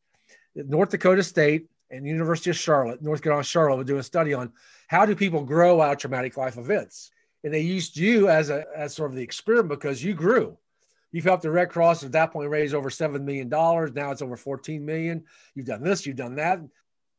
North 0.56 0.92
Dakota 0.92 1.22
State 1.22 1.66
and 1.92 2.08
University 2.08 2.50
of 2.50 2.56
Charlotte, 2.56 3.02
North 3.02 3.22
Carolina, 3.22 3.44
Charlotte, 3.44 3.76
were 3.76 3.84
doing 3.84 4.00
a 4.00 4.04
study 4.04 4.34
on 4.34 4.54
how 4.88 5.06
do 5.06 5.18
people 5.18 5.44
grow 5.44 5.82
out 5.82 5.92
of 5.92 5.98
traumatic 5.98 6.38
life 6.38 6.56
events. 6.56 7.12
And 7.44 7.54
they 7.54 7.60
used 7.60 7.98
you 7.98 8.30
as 8.30 8.50
a 8.50 8.64
as 8.74 8.96
sort 8.96 9.12
of 9.12 9.18
the 9.18 9.24
experiment 9.24 9.68
because 9.68 10.02
you 10.02 10.14
grew. 10.14 10.58
You've 11.16 11.24
helped 11.24 11.44
the 11.44 11.50
Red 11.50 11.70
Cross 11.70 12.04
at 12.04 12.12
that 12.12 12.34
point 12.34 12.50
raise 12.50 12.74
over 12.74 12.90
$7 12.90 13.22
million. 13.22 13.48
Now 13.48 14.12
it's 14.12 14.22
over 14.22 14.36
14 14.36 14.86
million. 14.86 15.24
You've 15.54 15.66
done 15.66 15.82
this, 15.82 16.06
you've 16.06 16.18
done 16.18 16.36
that. 16.36 16.60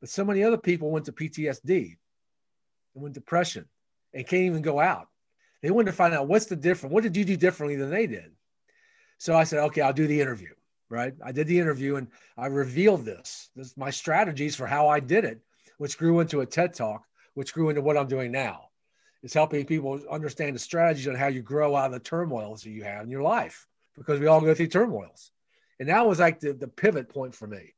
But 0.00 0.10
so 0.10 0.22
many 0.22 0.44
other 0.44 0.58
people 0.58 0.90
went 0.90 1.06
to 1.06 1.12
PTSD 1.12 1.96
and 2.94 3.02
went 3.02 3.14
depression 3.14 3.64
and 4.12 4.26
can't 4.26 4.42
even 4.42 4.60
go 4.60 4.80
out. 4.80 5.08
They 5.62 5.70
wanted 5.70 5.92
to 5.92 5.96
find 5.96 6.12
out 6.12 6.28
what's 6.28 6.44
the 6.44 6.56
difference. 6.56 6.92
What 6.92 7.04
did 7.04 7.16
you 7.16 7.24
do 7.24 7.38
differently 7.38 7.76
than 7.76 7.88
they 7.88 8.06
did? 8.06 8.32
So 9.16 9.34
I 9.34 9.44
said, 9.44 9.60
okay, 9.60 9.80
I'll 9.80 9.94
do 9.94 10.06
the 10.06 10.20
interview. 10.20 10.52
Right. 10.90 11.14
I 11.24 11.32
did 11.32 11.46
the 11.46 11.58
interview 11.58 11.96
and 11.96 12.08
I 12.36 12.48
revealed 12.48 13.06
this, 13.06 13.48
this 13.56 13.78
my 13.78 13.88
strategies 13.88 14.54
for 14.54 14.66
how 14.66 14.88
I 14.88 15.00
did 15.00 15.24
it, 15.24 15.40
which 15.78 15.96
grew 15.96 16.20
into 16.20 16.42
a 16.42 16.46
TED 16.46 16.74
talk, 16.74 17.06
which 17.32 17.54
grew 17.54 17.70
into 17.70 17.80
what 17.80 17.96
I'm 17.96 18.08
doing 18.08 18.30
now. 18.30 18.68
It's 19.22 19.32
helping 19.32 19.64
people 19.64 19.98
understand 20.10 20.54
the 20.54 20.60
strategies 20.60 21.08
on 21.08 21.14
how 21.14 21.28
you 21.28 21.40
grow 21.40 21.74
out 21.74 21.86
of 21.86 21.92
the 21.92 22.00
turmoils 22.00 22.62
that 22.62 22.70
you 22.72 22.84
have 22.84 23.02
in 23.02 23.10
your 23.10 23.22
life 23.22 23.66
because 23.96 24.20
we 24.20 24.26
all 24.26 24.40
go 24.40 24.54
through 24.54 24.68
turmoils. 24.68 25.30
And 25.78 25.88
that 25.88 26.06
was 26.06 26.18
like 26.18 26.40
the, 26.40 26.52
the 26.52 26.68
pivot 26.68 27.08
point 27.08 27.34
for 27.34 27.46
me. 27.46 27.74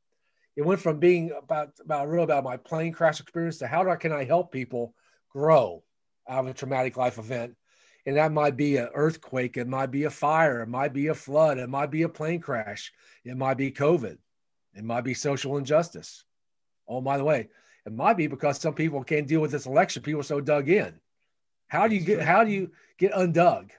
It 0.55 0.63
went 0.63 0.81
from 0.81 0.99
being 0.99 1.31
about 1.37 1.71
about 1.83 2.09
real 2.09 2.23
about 2.23 2.43
my 2.43 2.57
plane 2.57 2.91
crash 2.91 3.19
experience 3.19 3.59
to 3.59 3.67
how 3.67 3.83
do 3.83 3.89
I, 3.89 3.95
can 3.95 4.11
I 4.11 4.25
help 4.25 4.51
people 4.51 4.93
grow 5.29 5.83
out 6.27 6.45
of 6.45 6.47
a 6.47 6.53
traumatic 6.53 6.97
life 6.97 7.17
event 7.17 7.55
and 8.05 8.17
that 8.17 8.31
might 8.31 8.57
be 8.57 8.77
an 8.77 8.89
earthquake, 8.95 9.57
it 9.57 9.67
might 9.67 9.91
be 9.91 10.05
a 10.05 10.09
fire, 10.09 10.61
it 10.61 10.67
might 10.67 10.93
be 10.93 11.07
a 11.07 11.13
flood, 11.13 11.57
it 11.57 11.69
might 11.69 11.91
be 11.91 12.03
a 12.03 12.09
plane 12.09 12.39
crash, 12.39 12.91
it 13.23 13.37
might 13.37 13.57
be 13.57 13.71
COVID, 13.71 14.17
it 14.73 14.83
might 14.83 15.03
be 15.03 15.13
social 15.13 15.57
injustice. 15.57 16.23
Oh, 16.87 17.01
by 17.01 17.17
the 17.17 17.23
way, 17.23 17.49
it 17.85 17.93
might 17.93 18.17
be 18.17 18.27
because 18.27 18.59
some 18.59 18.73
people 18.73 19.03
can't 19.03 19.27
deal 19.27 19.41
with 19.41 19.51
this 19.51 19.65
election. 19.65 20.01
People 20.01 20.21
are 20.21 20.23
so 20.23 20.41
dug 20.41 20.69
in. 20.69 20.99
How 21.67 21.87
do 21.87 21.95
you 21.95 22.01
get? 22.01 22.21
How 22.21 22.43
do 22.43 22.51
you 22.51 22.71
get 22.97 23.11
undug? 23.11 23.69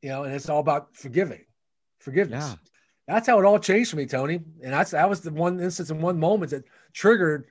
You 0.00 0.10
know, 0.10 0.22
and 0.24 0.34
it's 0.34 0.48
all 0.48 0.60
about 0.60 0.96
forgiving, 0.96 1.44
forgiveness. 1.98 2.44
Yeah. 2.48 2.54
That's 3.06 3.26
how 3.26 3.38
it 3.38 3.44
all 3.44 3.58
changed 3.58 3.90
for 3.90 3.96
me, 3.96 4.06
Tony. 4.06 4.34
And 4.62 4.72
that's 4.72 4.90
that 4.90 5.08
was 5.08 5.20
the 5.20 5.30
one 5.30 5.60
instance 5.60 5.90
and 5.90 6.02
one 6.02 6.18
moment 6.18 6.50
that 6.50 6.64
triggered 6.92 7.46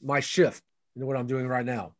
my 0.00 0.20
shift 0.20 0.62
into 0.94 1.06
what 1.06 1.16
I'm 1.16 1.26
doing 1.26 1.46
right 1.46 1.64
now 1.64 1.94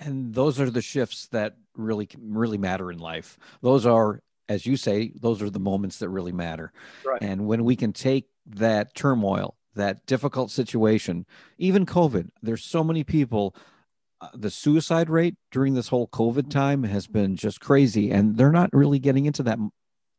and 0.00 0.34
those 0.34 0.58
are 0.58 0.70
the 0.70 0.82
shifts 0.82 1.28
that 1.28 1.56
really 1.76 2.08
really 2.18 2.58
matter 2.58 2.90
in 2.90 2.98
life 2.98 3.38
those 3.62 3.86
are 3.86 4.20
as 4.48 4.66
you 4.66 4.76
say 4.76 5.12
those 5.20 5.40
are 5.40 5.50
the 5.50 5.60
moments 5.60 5.98
that 5.98 6.08
really 6.08 6.32
matter 6.32 6.72
right. 7.04 7.22
and 7.22 7.46
when 7.46 7.64
we 7.64 7.76
can 7.76 7.92
take 7.92 8.26
that 8.46 8.94
turmoil 8.94 9.56
that 9.74 10.04
difficult 10.06 10.50
situation 10.50 11.24
even 11.58 11.86
covid 11.86 12.28
there's 12.42 12.64
so 12.64 12.82
many 12.82 13.04
people 13.04 13.54
uh, 14.20 14.28
the 14.34 14.50
suicide 14.50 15.08
rate 15.08 15.36
during 15.52 15.74
this 15.74 15.88
whole 15.88 16.08
covid 16.08 16.50
time 16.50 16.82
has 16.82 17.06
been 17.06 17.36
just 17.36 17.60
crazy 17.60 18.10
and 18.10 18.36
they're 18.36 18.50
not 18.50 18.70
really 18.72 18.98
getting 18.98 19.26
into 19.26 19.42
that 19.42 19.58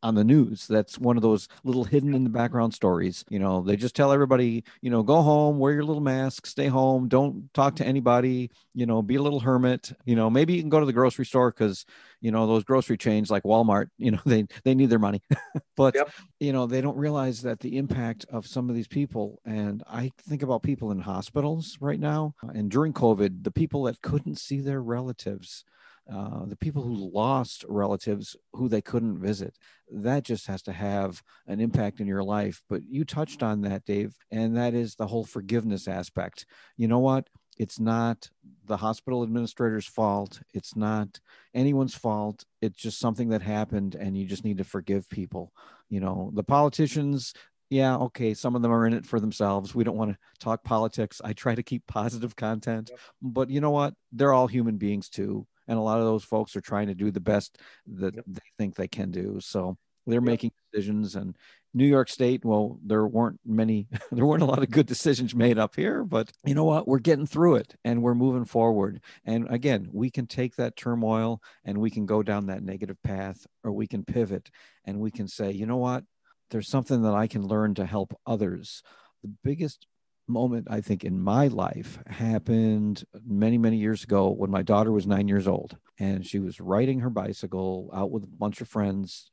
on 0.04 0.16
the 0.16 0.24
news. 0.24 0.68
That's 0.68 0.98
one 0.98 1.18
of 1.18 1.24
those 1.24 1.48
little 1.64 1.84
hidden 1.84 2.14
in 2.14 2.24
the 2.24 2.30
background 2.30 2.74
stories. 2.74 3.24
You 3.30 3.40
know, 3.40 3.62
they 3.62 3.76
just 3.76 3.96
tell 3.96 4.12
everybody, 4.12 4.64
you 4.82 4.90
know, 4.90 5.04
go 5.04 5.22
home, 5.22 5.60
wear 5.60 5.74
your 5.74 5.84
little 5.84 6.02
mask, 6.02 6.46
stay 6.46 6.68
home, 6.68 7.08
don't 7.08 7.54
talk 7.54 7.76
to 7.78 7.86
anybody, 7.86 8.52
you 8.74 8.86
know, 8.86 9.02
be 9.02 9.16
a 9.16 9.22
little 9.22 9.40
hermit. 9.40 9.92
You 10.06 10.16
know, 10.16 10.30
maybe 10.30 10.54
you 10.54 10.62
can 10.62 10.70
go 10.70 10.80
to 10.80 10.86
the 10.86 10.94
grocery 10.94 11.26
store 11.26 11.52
because, 11.52 11.86
you 12.20 12.32
know, 12.32 12.48
those 12.48 12.64
grocery 12.64 12.98
chains 12.98 13.30
like 13.30 13.44
Walmart, 13.44 13.90
you 13.98 14.12
know, 14.12 14.22
they 14.26 14.46
they 14.64 14.76
need 14.76 14.90
their 14.90 15.00
money. 15.00 15.22
but 15.76 15.96
yep. 15.96 16.12
you 16.40 16.54
know, 16.54 16.66
they 16.66 16.82
don't 16.82 16.98
realize 16.98 17.42
that 17.44 17.60
the 17.60 17.78
impact 17.78 18.26
of 18.30 18.48
some 18.48 18.70
of 18.70 18.76
these 18.76 18.88
people. 18.88 19.40
And 19.46 19.84
I 19.88 20.12
think 20.28 20.44
about 20.44 20.64
people 20.64 20.92
in 20.92 21.00
hospitals 21.00 21.78
right 21.80 22.00
now. 22.00 22.34
And 22.54 22.70
during 22.72 22.94
COVID, 22.94 23.44
the 23.44 23.52
people 23.52 23.84
that 23.84 24.02
couldn't 24.02 24.40
see 24.40 24.62
their 24.62 24.82
relatives 24.82 25.66
uh, 26.12 26.45
the 26.45 26.58
people 26.58 26.82
who 26.82 27.10
lost 27.13 27.63
relatives 27.69 28.36
who 28.54 28.67
they 28.67 28.82
couldn't 28.82 29.19
visit. 29.19 29.58
That 29.89 30.24
just 30.24 30.47
has 30.47 30.62
to 30.63 30.74
have 30.74 31.24
an 31.47 31.62
impact 31.62 32.02
in 32.02 32.08
your 32.08 32.24
life. 32.24 32.62
But 32.69 32.82
you 32.89 33.06
touched 33.06 33.41
on 33.41 33.62
that, 33.62 33.86
Dave, 33.86 34.15
and 34.30 34.58
that 34.58 34.74
is 34.74 34.95
the 34.95 35.08
whole 35.08 35.24
forgiveness 35.24 35.88
aspect. 35.88 36.45
You 36.76 36.89
know 36.89 37.00
what? 37.00 37.30
It's 37.58 37.80
not 37.80 38.30
the 38.65 38.78
hospital 38.78 39.24
administrator's 39.24 39.86
fault. 39.86 40.41
It's 40.54 40.76
not 40.76 41.19
anyone's 41.54 41.95
fault. 41.95 42.43
It's 42.62 42.78
just 42.78 43.00
something 43.00 43.30
that 43.30 43.41
happened, 43.41 43.95
and 43.95 44.17
you 44.17 44.26
just 44.26 44.43
need 44.43 44.58
to 44.58 44.63
forgive 44.65 45.10
people. 45.10 45.54
You 45.89 46.02
know, 46.02 46.32
the 46.34 46.43
politicians, 46.43 47.34
yeah, 47.69 47.95
okay, 47.97 48.34
some 48.34 48.56
of 48.56 48.62
them 48.62 48.71
are 48.74 48.86
in 48.86 48.93
it 48.93 49.06
for 49.06 49.19
themselves. 49.21 49.74
We 49.74 49.86
don't 49.86 49.97
want 49.97 50.12
to 50.12 50.17
talk 50.39 50.63
politics. 50.63 51.21
I 51.24 51.32
try 51.32 51.56
to 51.56 51.63
keep 51.63 51.84
positive 51.88 52.36
content, 52.36 52.91
but 53.21 53.50
you 53.50 53.62
know 53.62 53.71
what? 53.71 53.93
They're 54.12 54.34
all 54.34 54.47
human 54.47 54.76
beings 54.78 55.08
too 55.08 55.47
and 55.71 55.79
a 55.79 55.81
lot 55.81 55.99
of 55.99 56.05
those 56.05 56.25
folks 56.25 56.53
are 56.57 56.62
trying 56.62 56.88
to 56.88 56.93
do 56.93 57.12
the 57.12 57.21
best 57.21 57.57
that 57.88 58.13
yep. 58.13 58.25
they 58.27 58.41
think 58.57 58.75
they 58.75 58.89
can 58.89 59.10
do. 59.10 59.39
So 59.39 59.77
they're 60.05 60.15
yep. 60.15 60.23
making 60.23 60.51
decisions 60.71 61.15
and 61.15 61.38
new 61.73 61.86
york 61.86 62.10
state 62.10 62.43
well 62.43 62.77
there 62.84 63.07
weren't 63.07 63.39
many 63.45 63.88
there 64.12 64.25
weren't 64.25 64.43
a 64.43 64.45
lot 64.45 64.62
of 64.62 64.69
good 64.69 64.86
decisions 64.86 65.34
made 65.34 65.57
up 65.57 65.73
here 65.73 66.03
but 66.03 66.29
you 66.43 66.53
know 66.53 66.65
what? 66.65 66.86
We're 66.86 66.99
getting 66.99 67.25
through 67.25 67.55
it 67.55 67.75
and 67.86 68.03
we're 68.03 68.13
moving 68.13 68.43
forward. 68.43 69.01
And 69.23 69.47
again 69.49 69.88
we 69.93 70.10
can 70.10 70.27
take 70.27 70.57
that 70.57 70.75
turmoil 70.75 71.41
and 71.63 71.77
we 71.77 71.89
can 71.89 72.05
go 72.05 72.21
down 72.21 72.47
that 72.47 72.63
negative 72.63 73.01
path 73.01 73.47
or 73.63 73.71
we 73.71 73.88
can 73.88 74.03
pivot 74.03 74.51
and 74.84 74.99
we 74.99 75.12
can 75.12 75.29
say 75.29 75.51
you 75.51 75.65
know 75.65 75.77
what? 75.77 76.03
There's 76.49 76.67
something 76.67 77.03
that 77.03 77.13
i 77.13 77.27
can 77.27 77.47
learn 77.47 77.75
to 77.75 77.86
help 77.86 78.13
others. 78.25 78.84
The 79.23 79.31
biggest 79.41 79.88
moment 80.27 80.67
I 80.69 80.81
think 80.81 81.03
in 81.03 81.19
my 81.19 81.47
life 81.47 81.99
happened 82.07 83.03
many 83.25 83.57
many 83.57 83.77
years 83.77 84.03
ago 84.03 84.29
when 84.29 84.49
my 84.49 84.62
daughter 84.62 84.91
was 84.91 85.07
9 85.07 85.27
years 85.27 85.47
old 85.47 85.77
and 85.99 86.25
she 86.25 86.39
was 86.39 86.60
riding 86.60 86.99
her 86.99 87.10
bicycle 87.10 87.89
out 87.93 88.12
with 88.12 88.23
a 88.23 88.27
bunch 88.27 88.62
of 88.62 88.67
friends 88.67 89.31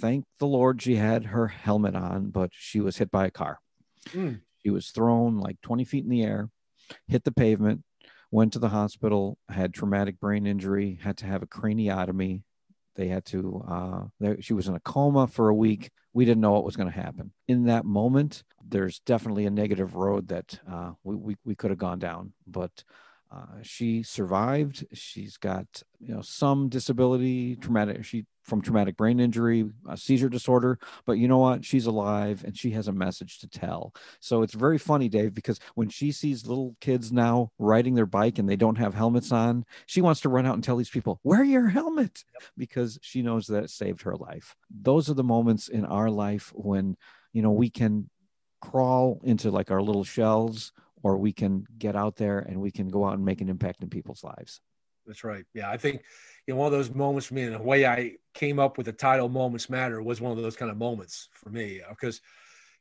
thank 0.00 0.24
the 0.38 0.46
lord 0.46 0.82
she 0.82 0.96
had 0.96 1.26
her 1.26 1.46
helmet 1.46 1.94
on 1.94 2.30
but 2.30 2.50
she 2.52 2.80
was 2.80 2.96
hit 2.96 3.10
by 3.10 3.26
a 3.26 3.30
car 3.30 3.60
mm. 4.08 4.40
she 4.58 4.70
was 4.70 4.90
thrown 4.90 5.38
like 5.38 5.60
20 5.62 5.84
feet 5.84 6.04
in 6.04 6.10
the 6.10 6.22
air 6.22 6.50
hit 7.06 7.24
the 7.24 7.32
pavement 7.32 7.82
went 8.32 8.52
to 8.52 8.58
the 8.58 8.68
hospital 8.68 9.38
had 9.48 9.72
traumatic 9.72 10.18
brain 10.18 10.46
injury 10.46 10.98
had 11.02 11.16
to 11.16 11.26
have 11.26 11.42
a 11.42 11.46
craniotomy 11.46 12.42
they 13.00 13.08
had 13.08 13.24
to 13.24 13.64
uh, 13.66 14.34
she 14.40 14.52
was 14.52 14.68
in 14.68 14.74
a 14.74 14.80
coma 14.80 15.26
for 15.26 15.48
a 15.48 15.54
week. 15.54 15.90
We 16.12 16.24
didn't 16.24 16.42
know 16.42 16.52
what 16.52 16.64
was 16.64 16.76
going 16.76 16.90
to 16.90 16.94
happen. 16.94 17.32
In 17.48 17.64
that 17.64 17.84
moment 17.84 18.42
there's 18.68 19.00
definitely 19.00 19.46
a 19.46 19.50
negative 19.50 19.94
road 19.94 20.28
that 20.28 20.60
uh, 20.70 20.92
we, 21.02 21.16
we, 21.16 21.36
we 21.44 21.54
could 21.54 21.70
have 21.70 21.78
gone 21.78 21.98
down 21.98 22.32
but 22.46 22.84
uh, 23.32 23.62
she 23.62 24.02
survived. 24.02 24.84
She's 24.92 25.36
got 25.36 25.66
you 25.98 26.14
know 26.14 26.20
some 26.20 26.68
disability 26.68 27.56
traumatic 27.56 28.04
she 28.04 28.26
from 28.42 28.62
traumatic 28.62 28.96
brain 28.96 29.20
injury 29.20 29.64
a 29.88 29.96
seizure 29.96 30.28
disorder 30.28 30.78
but 31.04 31.18
you 31.18 31.28
know 31.28 31.38
what? 31.38 31.64
She's 31.64 31.86
alive 31.86 32.44
and 32.44 32.56
she 32.56 32.70
has 32.70 32.88
a 32.88 32.92
message 32.92 33.38
to 33.40 33.48
tell. 33.48 33.94
So 34.20 34.42
it's 34.42 34.54
very 34.54 34.78
funny 34.78 35.08
dave 35.08 35.34
because 35.34 35.58
when 35.74 35.88
she 35.88 36.12
sees 36.12 36.46
little 36.46 36.76
kids 36.80 37.12
now 37.12 37.50
riding 37.58 37.94
their 37.94 38.06
bike 38.06 38.38
and 38.38 38.48
they 38.48 38.56
don't 38.56 38.78
have 38.78 38.94
helmets 38.94 39.32
on 39.32 39.64
she 39.86 40.00
wants 40.00 40.20
to 40.22 40.28
run 40.28 40.46
out 40.46 40.54
and 40.54 40.64
tell 40.64 40.76
these 40.76 40.90
people 40.90 41.20
wear 41.22 41.44
your 41.44 41.68
helmet 41.68 42.24
because 42.56 42.98
she 43.02 43.22
knows 43.22 43.46
that 43.46 43.64
it 43.64 43.70
saved 43.70 44.02
her 44.02 44.16
life. 44.16 44.56
Those 44.70 45.10
are 45.10 45.14
the 45.14 45.24
moments 45.24 45.68
in 45.68 45.84
our 45.84 46.10
life 46.10 46.52
when 46.54 46.96
you 47.32 47.42
know 47.42 47.52
we 47.52 47.70
can 47.70 48.08
crawl 48.60 49.20
into 49.24 49.50
like 49.50 49.70
our 49.70 49.82
little 49.82 50.04
shells 50.04 50.72
or 51.02 51.16
we 51.16 51.32
can 51.32 51.64
get 51.78 51.96
out 51.96 52.16
there 52.16 52.40
and 52.40 52.60
we 52.60 52.70
can 52.70 52.88
go 52.88 53.06
out 53.06 53.14
and 53.14 53.24
make 53.24 53.40
an 53.40 53.48
impact 53.48 53.82
in 53.82 53.88
people's 53.88 54.22
lives. 54.22 54.60
That's 55.06 55.24
right. 55.24 55.44
Yeah 55.54 55.70
i 55.70 55.76
think 55.76 56.02
you 56.46 56.54
know 56.54 56.58
one 56.60 56.66
of 56.66 56.72
those 56.72 56.94
moments 56.94 57.26
for 57.26 57.34
me 57.34 57.42
and 57.42 57.54
the 57.54 57.62
way 57.62 57.86
i 57.86 58.12
came 58.34 58.58
up 58.58 58.76
with 58.76 58.86
the 58.86 58.92
title 58.92 59.28
moments 59.28 59.70
matter 59.70 60.02
was 60.02 60.20
one 60.20 60.32
of 60.32 60.42
those 60.42 60.56
kind 60.56 60.70
of 60.70 60.76
moments 60.76 61.28
for 61.32 61.50
me 61.50 61.80
uh, 61.80 61.90
because 61.90 62.20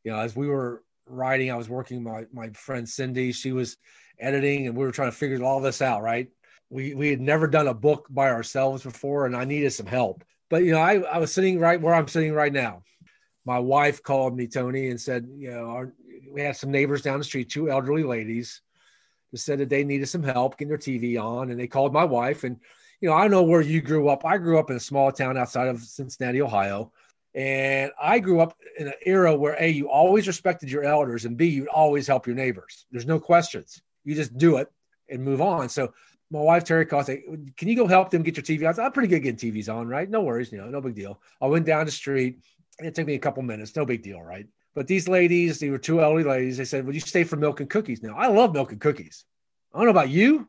you 0.04 0.12
know 0.12 0.20
as 0.20 0.36
we 0.36 0.48
were 0.48 0.84
writing 1.06 1.52
i 1.52 1.56
was 1.56 1.70
working 1.70 2.04
my 2.04 2.26
my 2.34 2.50
friend 2.50 2.88
cindy 2.88 3.32
she 3.32 3.52
was 3.52 3.78
editing 4.20 4.68
and 4.68 4.76
we 4.76 4.84
were 4.84 4.92
trying 4.92 5.12
to 5.12 5.16
figure 5.16 5.44
all 5.44 5.60
this 5.60 5.82
out 5.82 6.02
right 6.02 6.30
we 6.70 6.94
we 6.94 7.10
had 7.10 7.22
never 7.22 7.48
done 7.48 7.68
a 7.68 7.74
book 7.74 8.08
by 8.10 8.30
ourselves 8.30 8.84
before 8.84 9.26
and 9.26 9.36
i 9.36 9.44
needed 9.44 9.72
some 9.72 9.86
help 9.86 10.24
but 10.50 10.64
you 10.64 10.72
know 10.72 10.80
i, 10.80 10.96
I 10.96 11.18
was 11.18 11.34
sitting 11.34 11.60
right 11.60 11.82
where 11.82 11.94
i'm 11.94 12.08
sitting 12.08 12.34
right 12.34 12.54
now 12.54 12.84
my 13.46 13.58
wife 13.58 14.04
called 14.04 14.36
me 14.36 14.48
tony 14.48 14.90
and 14.90 15.02
said 15.02 15.28
you 15.36 15.52
know 15.52 15.66
our, 15.70 15.94
we 16.32 16.42
had 16.42 16.56
some 16.56 16.72
neighbors 16.72 17.02
down 17.02 17.20
the 17.20 17.26
street, 17.26 17.50
two 17.50 17.70
elderly 17.70 18.04
ladies, 18.04 18.62
who 19.32 19.38
said 19.38 19.60
that 19.60 19.70
they 19.70 19.84
needed 19.84 20.08
some 20.08 20.24
help 20.24 20.58
getting 20.58 20.70
their 20.70 20.78
TV 20.78 21.22
on, 21.22 21.52
and 21.52 21.60
they 21.60 21.68
called 21.68 21.94
my 21.94 22.04
wife. 22.04 22.44
And 22.44 22.58
you 23.02 23.10
know, 23.10 23.16
I 23.16 23.28
know 23.28 23.44
where 23.44 23.62
you 23.62 23.82
grew 23.82 24.10
up. 24.10 24.26
I 24.26 24.38
grew 24.38 24.60
up 24.60 24.70
in 24.70 24.76
a 24.76 24.80
small 24.80 25.12
town 25.12 25.38
outside 25.38 25.68
of 25.68 25.82
Cincinnati, 25.82 26.42
Ohio, 26.42 26.92
and 27.34 27.92
I 28.02 28.20
grew 28.20 28.42
up 28.42 28.58
in 28.78 28.88
an 28.88 28.94
era 29.06 29.36
where 29.36 29.56
a 29.60 29.68
you 29.68 29.90
always 29.90 30.28
respected 30.28 30.72
your 30.72 30.84
elders, 30.84 31.26
and 31.26 31.38
b 31.38 31.48
you'd 31.48 31.68
always 31.68 32.08
help 32.08 32.28
your 32.28 32.36
neighbors. 32.36 32.86
There's 32.92 33.06
no 33.06 33.20
questions. 33.20 33.82
You 34.04 34.16
just 34.16 34.38
do 34.38 34.58
it 34.58 34.68
and 35.10 35.24
move 35.24 35.42
on. 35.42 35.70
So 35.70 35.94
my 36.32 36.40
wife 36.40 36.64
Terry 36.64 36.86
called, 36.86 37.06
say, 37.06 37.24
"Can 37.58 37.68
you 37.68 37.76
go 37.76 37.88
help 37.88 38.10
them 38.10 38.24
get 38.24 38.36
your 38.38 38.44
TV?" 38.44 38.68
I 38.68 38.72
said, 38.72 38.86
"I'm 38.86 38.92
pretty 38.92 39.08
good 39.10 39.22
getting 39.22 39.52
TVs 39.52 39.74
on, 39.74 39.88
right? 39.88 40.10
No 40.10 40.22
worries, 40.22 40.52
you 40.52 40.58
know, 40.58 40.70
no 40.70 40.82
big 40.82 40.96
deal." 40.96 41.22
I 41.42 41.48
went 41.48 41.66
down 41.66 41.86
the 41.86 41.92
street. 41.92 42.40
It 42.80 42.96
took 42.96 43.08
me 43.08 43.16
a 43.16 43.20
couple 43.20 43.44
minutes, 43.44 43.76
no 43.76 43.86
big 43.86 44.04
deal, 44.04 44.22
right? 44.22 44.48
But 44.76 44.88
these 44.88 45.08
ladies, 45.08 45.60
they 45.60 45.70
were 45.70 45.78
two 45.78 46.02
elderly 46.02 46.24
ladies. 46.24 46.58
They 46.58 46.66
said, 46.66 46.86
"Would 46.86 46.96
you 46.96 47.02
stay 47.02 47.24
for 47.24 47.36
milk 47.36 47.60
and 47.60 47.70
cookies?" 47.70 48.04
Now, 48.04 48.16
I 48.16 48.28
love 48.28 48.54
milk 48.54 48.72
and 48.72 48.82
cookies. 48.82 49.26
I 49.74 49.78
don't 49.78 49.86
know 49.86 49.92
about 49.92 50.10
you. 50.10 50.48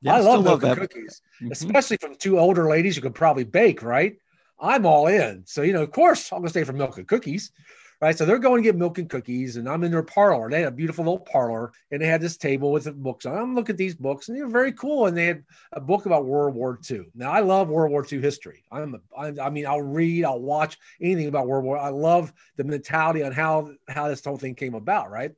Yeah, 0.00 0.16
I 0.16 0.20
love 0.20 0.44
milk 0.44 0.62
love 0.62 0.78
and 0.78 0.80
cookies, 0.80 1.22
mm-hmm. 1.42 1.52
especially 1.52 1.96
from 1.96 2.14
two 2.16 2.38
older 2.38 2.68
ladies 2.68 2.96
who 2.96 3.02
could 3.02 3.14
probably 3.14 3.44
bake. 3.44 3.82
Right? 3.82 4.18
I'm 4.60 4.86
all 4.86 5.06
in. 5.06 5.44
So 5.46 5.62
you 5.62 5.72
know, 5.72 5.82
of 5.82 5.92
course, 5.92 6.32
I'm 6.32 6.38
gonna 6.38 6.50
stay 6.50 6.64
for 6.64 6.72
milk 6.72 6.98
and 6.98 7.06
cookies. 7.08 7.52
right? 8.00 8.16
So 8.16 8.24
they're 8.24 8.38
going 8.38 8.62
to 8.62 8.68
get 8.68 8.76
milk 8.76 8.98
and 8.98 9.10
cookies, 9.10 9.56
and 9.56 9.68
I'm 9.68 9.82
in 9.84 9.90
their 9.90 10.02
parlor. 10.02 10.48
They 10.48 10.60
had 10.60 10.68
a 10.68 10.76
beautiful 10.76 11.04
little 11.04 11.18
parlor, 11.18 11.72
and 11.90 12.00
they 12.00 12.06
had 12.06 12.20
this 12.20 12.36
table 12.36 12.70
with 12.70 12.84
the 12.84 12.92
books 12.92 13.26
on. 13.26 13.36
I'm 13.36 13.54
looking 13.54 13.74
at 13.74 13.78
these 13.78 13.94
books, 13.94 14.28
and 14.28 14.36
they're 14.38 14.48
very 14.48 14.72
cool. 14.72 15.06
And 15.06 15.16
they 15.16 15.26
had 15.26 15.44
a 15.72 15.80
book 15.80 16.06
about 16.06 16.26
World 16.26 16.54
War 16.54 16.78
II. 16.88 17.06
Now 17.14 17.32
I 17.32 17.40
love 17.40 17.68
World 17.68 17.90
War 17.90 18.06
II 18.10 18.20
history. 18.20 18.64
I'm, 18.70 18.94
a, 18.94 19.18
I, 19.18 19.46
I 19.46 19.50
mean, 19.50 19.66
I'll 19.66 19.82
read, 19.82 20.24
I'll 20.24 20.40
watch 20.40 20.78
anything 21.00 21.28
about 21.28 21.48
World 21.48 21.64
War. 21.64 21.78
I 21.78 21.88
love 21.88 22.32
the 22.56 22.64
mentality 22.64 23.22
on 23.22 23.32
how 23.32 23.72
how 23.88 24.08
this 24.08 24.24
whole 24.24 24.38
thing 24.38 24.54
came 24.54 24.74
about, 24.74 25.10
right? 25.10 25.32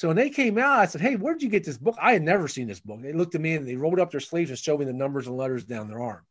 So 0.00 0.08
when 0.08 0.16
they 0.16 0.30
came 0.30 0.56
out, 0.56 0.78
I 0.78 0.86
said, 0.86 1.02
"Hey, 1.02 1.16
where'd 1.16 1.42
you 1.42 1.50
get 1.50 1.62
this 1.62 1.76
book?" 1.76 1.94
I 2.00 2.14
had 2.14 2.22
never 2.22 2.48
seen 2.48 2.66
this 2.66 2.80
book. 2.80 3.02
They 3.02 3.12
looked 3.12 3.34
at 3.34 3.42
me 3.42 3.56
and 3.56 3.68
they 3.68 3.76
rolled 3.76 4.00
up 4.00 4.10
their 4.10 4.18
sleeves 4.18 4.48
and 4.48 4.58
showed 4.58 4.80
me 4.80 4.86
the 4.86 4.94
numbers 4.94 5.26
and 5.26 5.36
letters 5.36 5.62
down 5.62 5.88
their 5.88 6.00
arm, 6.00 6.24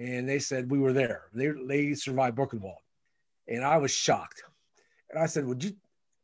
and 0.00 0.26
they 0.26 0.38
said 0.38 0.70
we 0.70 0.78
were 0.78 0.94
there. 0.94 1.24
They 1.34 1.48
they 1.66 1.92
survived 1.92 2.38
Buchenwald, 2.38 2.80
and 3.46 3.62
I 3.62 3.76
was 3.76 3.90
shocked. 3.90 4.42
And 5.10 5.18
I 5.18 5.26
said, 5.26 5.44
"Would 5.44 5.62
you 5.62 5.76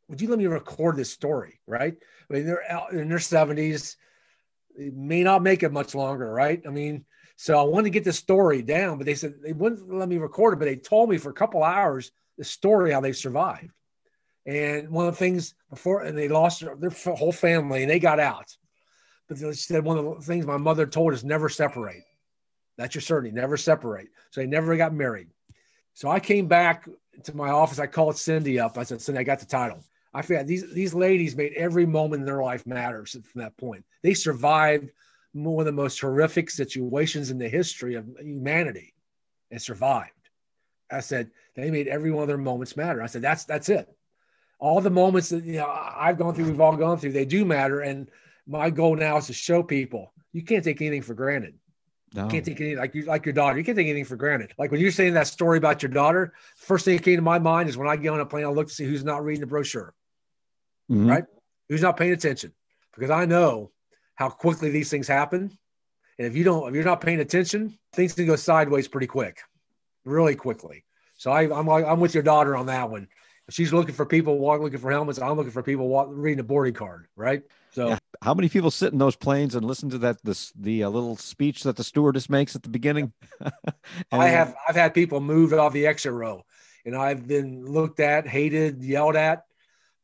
would 0.07 0.19
you 0.19 0.29
let 0.29 0.39
me 0.39 0.47
record 0.47 0.95
this 0.95 1.11
story?" 1.11 1.59
Right? 1.67 1.95
I 2.27 2.33
mean, 2.33 2.47
they're 2.47 2.67
out 2.67 2.91
in 2.91 3.07
their 3.07 3.19
seventies. 3.19 3.95
They 4.75 4.89
may 4.89 5.21
not 5.21 5.43
make 5.43 5.61
it 5.61 5.71
much 5.71 5.93
longer, 5.93 6.33
right? 6.33 6.59
I 6.65 6.71
mean, 6.71 7.05
so 7.35 7.55
I 7.55 7.61
wanted 7.65 7.83
to 7.83 7.99
get 7.99 8.03
the 8.03 8.13
story 8.13 8.63
down, 8.63 8.97
but 8.97 9.05
they 9.05 9.13
said 9.13 9.35
they 9.43 9.53
wouldn't 9.53 9.93
let 9.93 10.09
me 10.09 10.17
record 10.17 10.55
it. 10.55 10.57
But 10.57 10.65
they 10.65 10.75
told 10.75 11.11
me 11.11 11.19
for 11.19 11.29
a 11.29 11.33
couple 11.33 11.61
hours 11.61 12.11
the 12.39 12.43
story 12.43 12.91
how 12.91 13.01
they 13.01 13.13
survived. 13.13 13.69
And 14.49 14.89
one 14.89 15.05
of 15.05 15.13
the 15.13 15.19
things 15.19 15.53
before, 15.69 16.01
and 16.01 16.17
they 16.17 16.27
lost 16.27 16.61
their, 16.61 16.75
their 16.75 16.89
whole 16.89 17.31
family, 17.31 17.83
and 17.83 17.91
they 17.91 17.99
got 17.99 18.19
out. 18.19 18.57
But 19.27 19.37
they 19.37 19.53
said 19.53 19.85
one 19.85 19.99
of 19.99 20.05
the 20.05 20.21
things 20.21 20.47
my 20.47 20.57
mother 20.57 20.87
told 20.87 21.13
us: 21.13 21.23
never 21.23 21.49
separate. 21.49 22.01
That's 22.75 22.95
your 22.95 23.03
certainty. 23.03 23.35
Never 23.35 23.57
separate. 23.57 24.07
So 24.31 24.41
they 24.41 24.47
never 24.47 24.75
got 24.75 24.91
married. 24.91 25.27
So 25.93 26.09
I 26.09 26.19
came 26.19 26.47
back 26.47 26.87
to 27.25 27.35
my 27.35 27.49
office. 27.49 27.77
I 27.77 27.85
called 27.85 28.17
Cindy 28.17 28.59
up. 28.59 28.75
I 28.75 28.83
said, 28.83 29.01
Cindy, 29.01 29.19
I 29.19 29.23
got 29.23 29.39
the 29.39 29.45
title. 29.45 29.83
I 30.15 30.23
figured 30.23 30.47
these 30.47 30.73
these 30.73 30.95
ladies 30.95 31.35
made 31.35 31.53
every 31.53 31.85
moment 31.85 32.21
in 32.21 32.25
their 32.25 32.41
life 32.41 32.65
matter 32.65 33.05
from 33.05 33.41
that 33.41 33.55
point. 33.55 33.85
They 34.01 34.15
survived 34.15 34.89
one 35.33 35.59
of 35.59 35.67
the 35.67 35.71
most 35.71 35.99
horrific 35.99 36.49
situations 36.49 37.29
in 37.29 37.37
the 37.37 37.49
history 37.49 37.93
of 37.93 38.07
humanity 38.19 38.95
and 39.51 39.61
survived. 39.61 40.09
I 40.91 41.01
said 41.01 41.29
they 41.55 41.69
made 41.69 41.87
every 41.87 42.09
one 42.09 42.23
of 42.23 42.27
their 42.27 42.37
moments 42.39 42.75
matter. 42.75 43.03
I 43.03 43.05
said 43.05 43.21
that's 43.21 43.45
that's 43.45 43.69
it. 43.69 43.95
All 44.59 44.81
the 44.81 44.89
moments 44.89 45.29
that 45.29 45.43
you 45.43 45.53
know 45.53 45.67
I've 45.67 46.17
gone 46.17 46.35
through, 46.35 46.45
we've 46.45 46.61
all 46.61 46.75
gone 46.75 46.97
through, 46.97 47.13
they 47.13 47.25
do 47.25 47.45
matter. 47.45 47.81
And 47.81 48.09
my 48.45 48.69
goal 48.69 48.95
now 48.95 49.17
is 49.17 49.27
to 49.27 49.33
show 49.33 49.63
people 49.63 50.13
you 50.33 50.43
can't 50.43 50.63
take 50.63 50.81
anything 50.81 51.01
for 51.01 51.13
granted. 51.13 51.55
No. 52.13 52.23
You 52.23 52.29
can't 52.29 52.45
take 52.45 52.59
anything 52.59 52.77
like 52.77 52.95
you 52.95 53.03
like 53.03 53.25
your 53.25 53.33
daughter. 53.33 53.57
You 53.57 53.63
can't 53.63 53.77
take 53.77 53.87
anything 53.87 54.05
for 54.05 54.15
granted. 54.15 54.53
Like 54.57 54.71
when 54.71 54.79
you're 54.79 54.91
saying 54.91 55.13
that 55.13 55.27
story 55.27 55.57
about 55.57 55.83
your 55.83 55.91
daughter, 55.91 56.33
first 56.55 56.85
thing 56.85 56.97
that 56.97 57.03
came 57.03 57.17
to 57.17 57.21
my 57.21 57.39
mind 57.39 57.69
is 57.69 57.77
when 57.77 57.87
I 57.87 57.95
get 57.95 58.09
on 58.09 58.19
a 58.19 58.25
plane, 58.25 58.45
I 58.45 58.49
look 58.49 58.67
to 58.67 58.73
see 58.73 58.85
who's 58.85 59.03
not 59.03 59.23
reading 59.23 59.41
the 59.41 59.47
brochure, 59.47 59.93
mm-hmm. 60.89 61.07
right? 61.07 61.23
Who's 61.67 61.81
not 61.81 61.97
paying 61.97 62.13
attention? 62.13 62.51
Because 62.95 63.11
I 63.11 63.25
know 63.25 63.71
how 64.15 64.29
quickly 64.29 64.71
these 64.71 64.89
things 64.89 65.07
happen, 65.07 65.55
and 66.17 66.27
if 66.27 66.35
you 66.35 66.43
don't, 66.43 66.67
if 66.67 66.73
you're 66.73 66.83
not 66.83 67.01
paying 67.01 67.19
attention, 67.19 67.77
things 67.93 68.13
can 68.13 68.25
go 68.25 68.35
sideways 68.35 68.87
pretty 68.87 69.07
quick, 69.07 69.41
really 70.03 70.35
quickly. 70.35 70.83
So 71.15 71.31
I, 71.31 71.43
I'm 71.43 71.69
I'm 71.69 71.99
with 71.99 72.15
your 72.15 72.23
daughter 72.23 72.57
on 72.57 72.65
that 72.67 72.89
one. 72.89 73.07
She's 73.49 73.73
looking 73.73 73.95
for 73.95 74.05
people 74.05 74.37
walking, 74.37 74.63
looking 74.63 74.79
for 74.79 74.91
helmets, 74.91 75.19
I'm 75.19 75.35
looking 75.35 75.51
for 75.51 75.63
people 75.63 75.87
walk, 75.87 76.07
reading 76.11 76.39
a 76.39 76.43
boarding 76.43 76.73
card, 76.73 77.07
right? 77.15 77.43
So, 77.71 77.89
yeah. 77.89 77.97
how 78.21 78.33
many 78.33 78.49
people 78.49 78.71
sit 78.71 78.93
in 78.93 78.99
those 78.99 79.15
planes 79.15 79.55
and 79.55 79.65
listen 79.65 79.89
to 79.91 79.97
that 79.99 80.17
this 80.23 80.51
the 80.59 80.83
uh, 80.83 80.89
little 80.89 81.15
speech 81.15 81.63
that 81.63 81.75
the 81.75 81.83
stewardess 81.83 82.29
makes 82.29 82.55
at 82.55 82.63
the 82.63 82.69
beginning? 82.69 83.13
I 84.11 84.27
have 84.27 84.55
I've 84.67 84.75
had 84.75 84.93
people 84.93 85.19
moved 85.19 85.53
off 85.53 85.73
the 85.73 85.87
exit 85.87 86.13
row, 86.13 86.43
and 86.85 86.95
I've 86.95 87.27
been 87.27 87.65
looked 87.65 87.99
at, 87.99 88.27
hated, 88.27 88.83
yelled 88.83 89.15
at, 89.15 89.45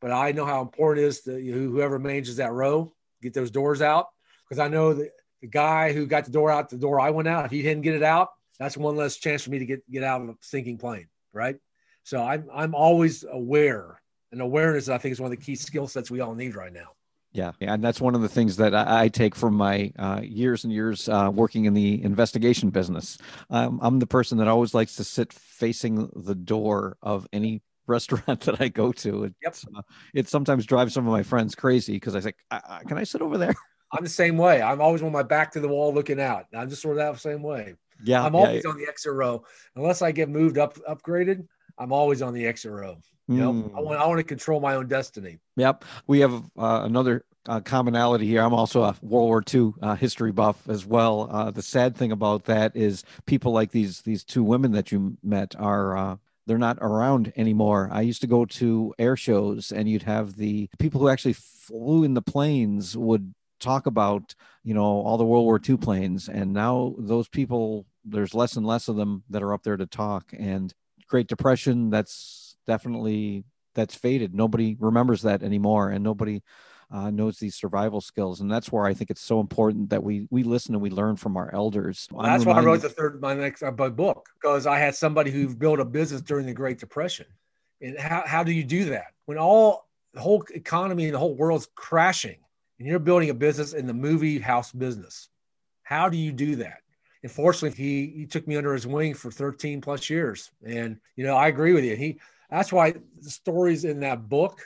but 0.02 0.12
I 0.12 0.32
know 0.32 0.46
how 0.46 0.62
important 0.62 1.06
it 1.06 1.08
is 1.08 1.22
to 1.22 1.32
whoever 1.40 2.00
manages 2.00 2.38
that 2.38 2.52
row 2.52 2.94
get 3.22 3.34
those 3.34 3.52
doors 3.52 3.82
out 3.82 4.08
because 4.48 4.60
I 4.60 4.68
know 4.68 4.94
that 4.94 5.12
the 5.42 5.48
guy 5.48 5.94
who 5.94 6.06
got 6.06 6.26
the 6.26 6.32
door 6.32 6.52
out 6.52 6.70
the 6.70 6.78
door 6.78 7.00
I 7.00 7.10
went 7.10 7.28
out, 7.28 7.46
if 7.46 7.52
he 7.52 7.62
didn't 7.62 7.84
get 7.84 7.96
it 7.96 8.04
out, 8.04 8.30
that's 8.60 8.78
one 8.78 8.96
less 8.96 9.18
chance 9.18 9.44
for 9.44 9.50
me 9.50 9.60
to 9.60 9.66
get 9.66 9.90
get 9.92 10.04
out 10.04 10.22
of 10.22 10.30
a 10.30 10.36
sinking 10.42 10.78
plane, 10.78 11.08
right? 11.34 11.58
So 12.06 12.24
I'm 12.24 12.48
I'm 12.54 12.76
always 12.76 13.26
aware, 13.30 14.00
and 14.32 14.40
awareness 14.40 14.90
I 14.90 15.00
think 15.00 15.12
is 15.12 15.20
one 15.20 15.32
of 15.32 15.38
the 15.38 15.44
key 15.44 15.56
skill 15.56 15.88
sets 15.88 16.12
we 16.12 16.22
all 16.22 16.36
need 16.36 16.56
right 16.56 16.72
now. 16.72 16.90
Yeah, 17.34 17.52
yeah, 17.60 17.74
and 17.74 17.84
that's 17.84 18.00
one 18.00 18.14
of 18.14 18.22
the 18.22 18.30
things 18.30 18.56
that 18.58 18.76
I, 18.76 19.04
I 19.04 19.08
take 19.10 19.36
from 19.36 19.56
my 19.56 19.92
uh, 19.98 20.22
years 20.24 20.64
and 20.64 20.72
years 20.72 21.10
uh, 21.10 21.32
working 21.34 21.66
in 21.66 21.74
the 21.74 22.02
investigation 22.04 22.70
business. 22.70 23.18
Um, 23.50 23.80
I'm 23.82 23.98
the 23.98 24.06
person 24.06 24.38
that 24.38 24.48
always 24.48 24.76
likes 24.76 24.96
to 24.98 25.04
sit 25.04 25.34
facing 25.34 26.10
the 26.16 26.36
door 26.36 26.96
of 27.02 27.28
any 27.34 27.64
restaurant 27.88 28.42
that 28.42 28.62
I 28.62 28.68
go 28.68 28.92
to. 28.92 29.26
It's, 29.26 29.36
yep. 29.44 29.56
Uh, 29.76 29.82
it 30.14 30.30
sometimes 30.30 30.68
drives 30.68 30.94
some 30.94 31.08
of 31.08 31.12
my 31.12 31.24
friends 31.24 31.56
crazy 31.56 31.94
because 31.94 32.16
I 32.16 32.20
say, 32.20 32.34
"Can 32.88 33.00
I 33.00 33.04
sit 33.04 33.22
over 33.22 33.40
there?" 33.40 33.56
I'm 33.92 34.04
the 34.04 34.10
same 34.10 34.38
way. 34.38 34.62
I'm 34.62 34.80
always 34.80 35.02
with 35.02 35.12
my 35.12 35.24
back 35.24 35.52
to 35.54 35.60
the 35.60 35.68
wall, 35.68 35.92
looking 35.92 36.22
out. 36.22 36.46
I'm 36.54 36.70
just 36.70 36.84
sort 36.84 36.98
of 36.98 37.16
that 37.16 37.20
same 37.20 37.42
way. 37.42 37.76
Yeah, 38.04 38.24
I'm 38.24 38.36
always 38.36 38.64
yeah. 38.64 38.70
on 38.70 38.78
the 38.78 38.88
exit 38.88 39.14
row 39.14 39.44
unless 39.76 40.04
I 40.04 40.12
get 40.12 40.30
moved 40.30 40.60
up, 40.60 40.78
upgraded. 40.88 41.48
I'm 41.78 41.92
always 41.92 42.22
on 42.22 42.34
the 42.34 42.46
exit 42.46 42.72
row. 42.72 42.98
You 43.28 43.38
know, 43.38 43.54
mm. 43.54 43.76
I 43.76 43.82
want 43.82 44.00
I 44.00 44.06
want 44.06 44.20
to 44.20 44.24
control 44.24 44.60
my 44.60 44.76
own 44.76 44.88
destiny. 44.88 45.40
Yep, 45.56 45.84
we 46.06 46.20
have 46.20 46.34
uh, 46.58 46.82
another 46.84 47.26
uh, 47.48 47.60
commonality 47.60 48.28
here. 48.28 48.42
I'm 48.42 48.54
also 48.54 48.84
a 48.84 48.96
World 49.02 49.28
War 49.28 49.44
II 49.52 49.74
uh, 49.82 49.96
history 49.96 50.32
buff 50.32 50.70
as 50.70 50.86
well. 50.86 51.28
Uh, 51.32 51.50
the 51.50 51.64
sad 51.64 51.96
thing 51.96 52.12
about 52.12 52.46
that 52.46 52.76
is 52.76 53.04
people 53.26 53.52
like 53.52 53.72
these 53.72 54.02
these 54.02 54.24
two 54.24 54.44
women 54.44 54.74
that 54.74 54.92
you 54.92 55.18
met 55.24 55.56
are 55.58 55.98
uh, 55.98 56.16
they're 56.46 56.60
not 56.60 56.78
around 56.82 57.34
anymore. 57.36 57.90
I 57.92 58.02
used 58.02 58.22
to 58.22 58.28
go 58.28 58.46
to 58.46 58.94
air 59.00 59.16
shows, 59.16 59.72
and 59.72 59.90
you'd 59.90 60.04
have 60.04 60.36
the 60.36 60.70
people 60.78 61.02
who 61.02 61.10
actually 61.10 61.34
flew 61.34 62.04
in 62.04 62.14
the 62.14 62.22
planes 62.22 62.96
would 62.96 63.34
talk 63.60 63.88
about 63.88 64.36
you 64.64 64.76
know 64.76 64.84
all 64.84 65.18
the 65.18 65.26
World 65.26 65.46
War 65.46 65.60
II 65.68 65.78
planes, 65.78 66.30
and 66.30 66.54
now 66.54 66.94
those 67.00 67.28
people 67.28 67.88
there's 68.04 68.36
less 68.36 68.56
and 68.56 68.68
less 68.68 68.88
of 68.88 68.98
them 68.98 69.24
that 69.32 69.42
are 69.42 69.54
up 69.54 69.64
there 69.64 69.78
to 69.78 69.88
talk 69.88 70.32
and 70.38 70.76
Great 71.08 71.28
Depression, 71.28 71.90
that's 71.90 72.58
definitely 72.68 73.44
that's 73.74 73.96
faded. 73.96 74.34
Nobody 74.34 74.76
remembers 74.80 75.24
that 75.24 75.44
anymore, 75.44 75.90
and 75.90 76.04
nobody 76.04 76.42
uh, 76.92 77.10
knows 77.12 77.38
these 77.38 77.56
survival 77.56 78.02
skills. 78.02 78.42
And 78.42 78.52
that's 78.52 78.72
where 78.72 78.86
I 78.86 78.94
think 78.94 79.10
it's 79.10 79.22
so 79.22 79.40
important 79.40 79.90
that 79.90 80.04
we 80.04 80.28
we 80.30 80.44
listen 80.44 80.74
and 80.76 80.82
we 80.82 80.90
learn 80.90 81.16
from 81.16 81.38
our 81.38 81.54
elders. 81.54 82.08
Well, 82.12 82.26
that's 82.26 82.46
why 82.46 82.60
I 82.60 82.64
wrote 82.64 82.82
the 82.82 82.90
third 82.90 83.22
my 83.22 83.34
next 83.34 83.64
uh, 83.64 83.72
book 83.72 84.30
because 84.40 84.66
I 84.66 84.80
had 84.80 84.96
somebody 84.96 85.32
who 85.32 85.54
built 85.54 85.80
a 85.80 85.86
business 85.86 86.22
during 86.22 86.46
the 86.46 86.54
Great 86.54 86.80
Depression. 86.80 87.26
And 87.82 87.98
how 87.98 88.24
how 88.26 88.44
do 88.44 88.52
you 88.52 88.64
do 88.64 88.86
that 88.86 89.08
when 89.26 89.38
all 89.38 89.88
the 90.14 90.22
whole 90.22 90.44
economy 90.54 91.06
and 91.06 91.14
the 91.14 91.20
whole 91.20 91.36
world's 91.36 91.68
crashing, 91.76 92.38
and 92.80 92.88
you're 92.88 93.00
building 93.00 93.30
a 93.30 93.34
business 93.34 93.74
in 93.74 93.88
the 93.88 93.94
movie 93.94 94.40
house 94.40 94.72
business? 94.72 95.30
How 95.84 96.10
do 96.10 96.18
you 96.18 96.32
do 96.32 96.56
that? 96.58 96.80
Unfortunately, 97.26 97.76
he 97.76 98.14
he 98.20 98.26
took 98.28 98.48
me 98.48 98.56
under 98.56 98.72
his 98.72 98.86
wing 98.86 99.16
for 99.16 99.32
13 99.32 99.82
plus 99.82 100.12
years, 100.12 100.52
and 100.64 100.98
you 101.16 101.26
know 101.26 101.36
I 101.36 101.48
agree 101.48 101.74
with 101.74 101.84
you. 101.84 101.96
He 101.96 102.20
that's 102.52 102.72
why 102.72 102.92
the 102.92 103.30
stories 103.32 103.84
in 103.84 104.00
that 104.02 104.30
book. 104.30 104.62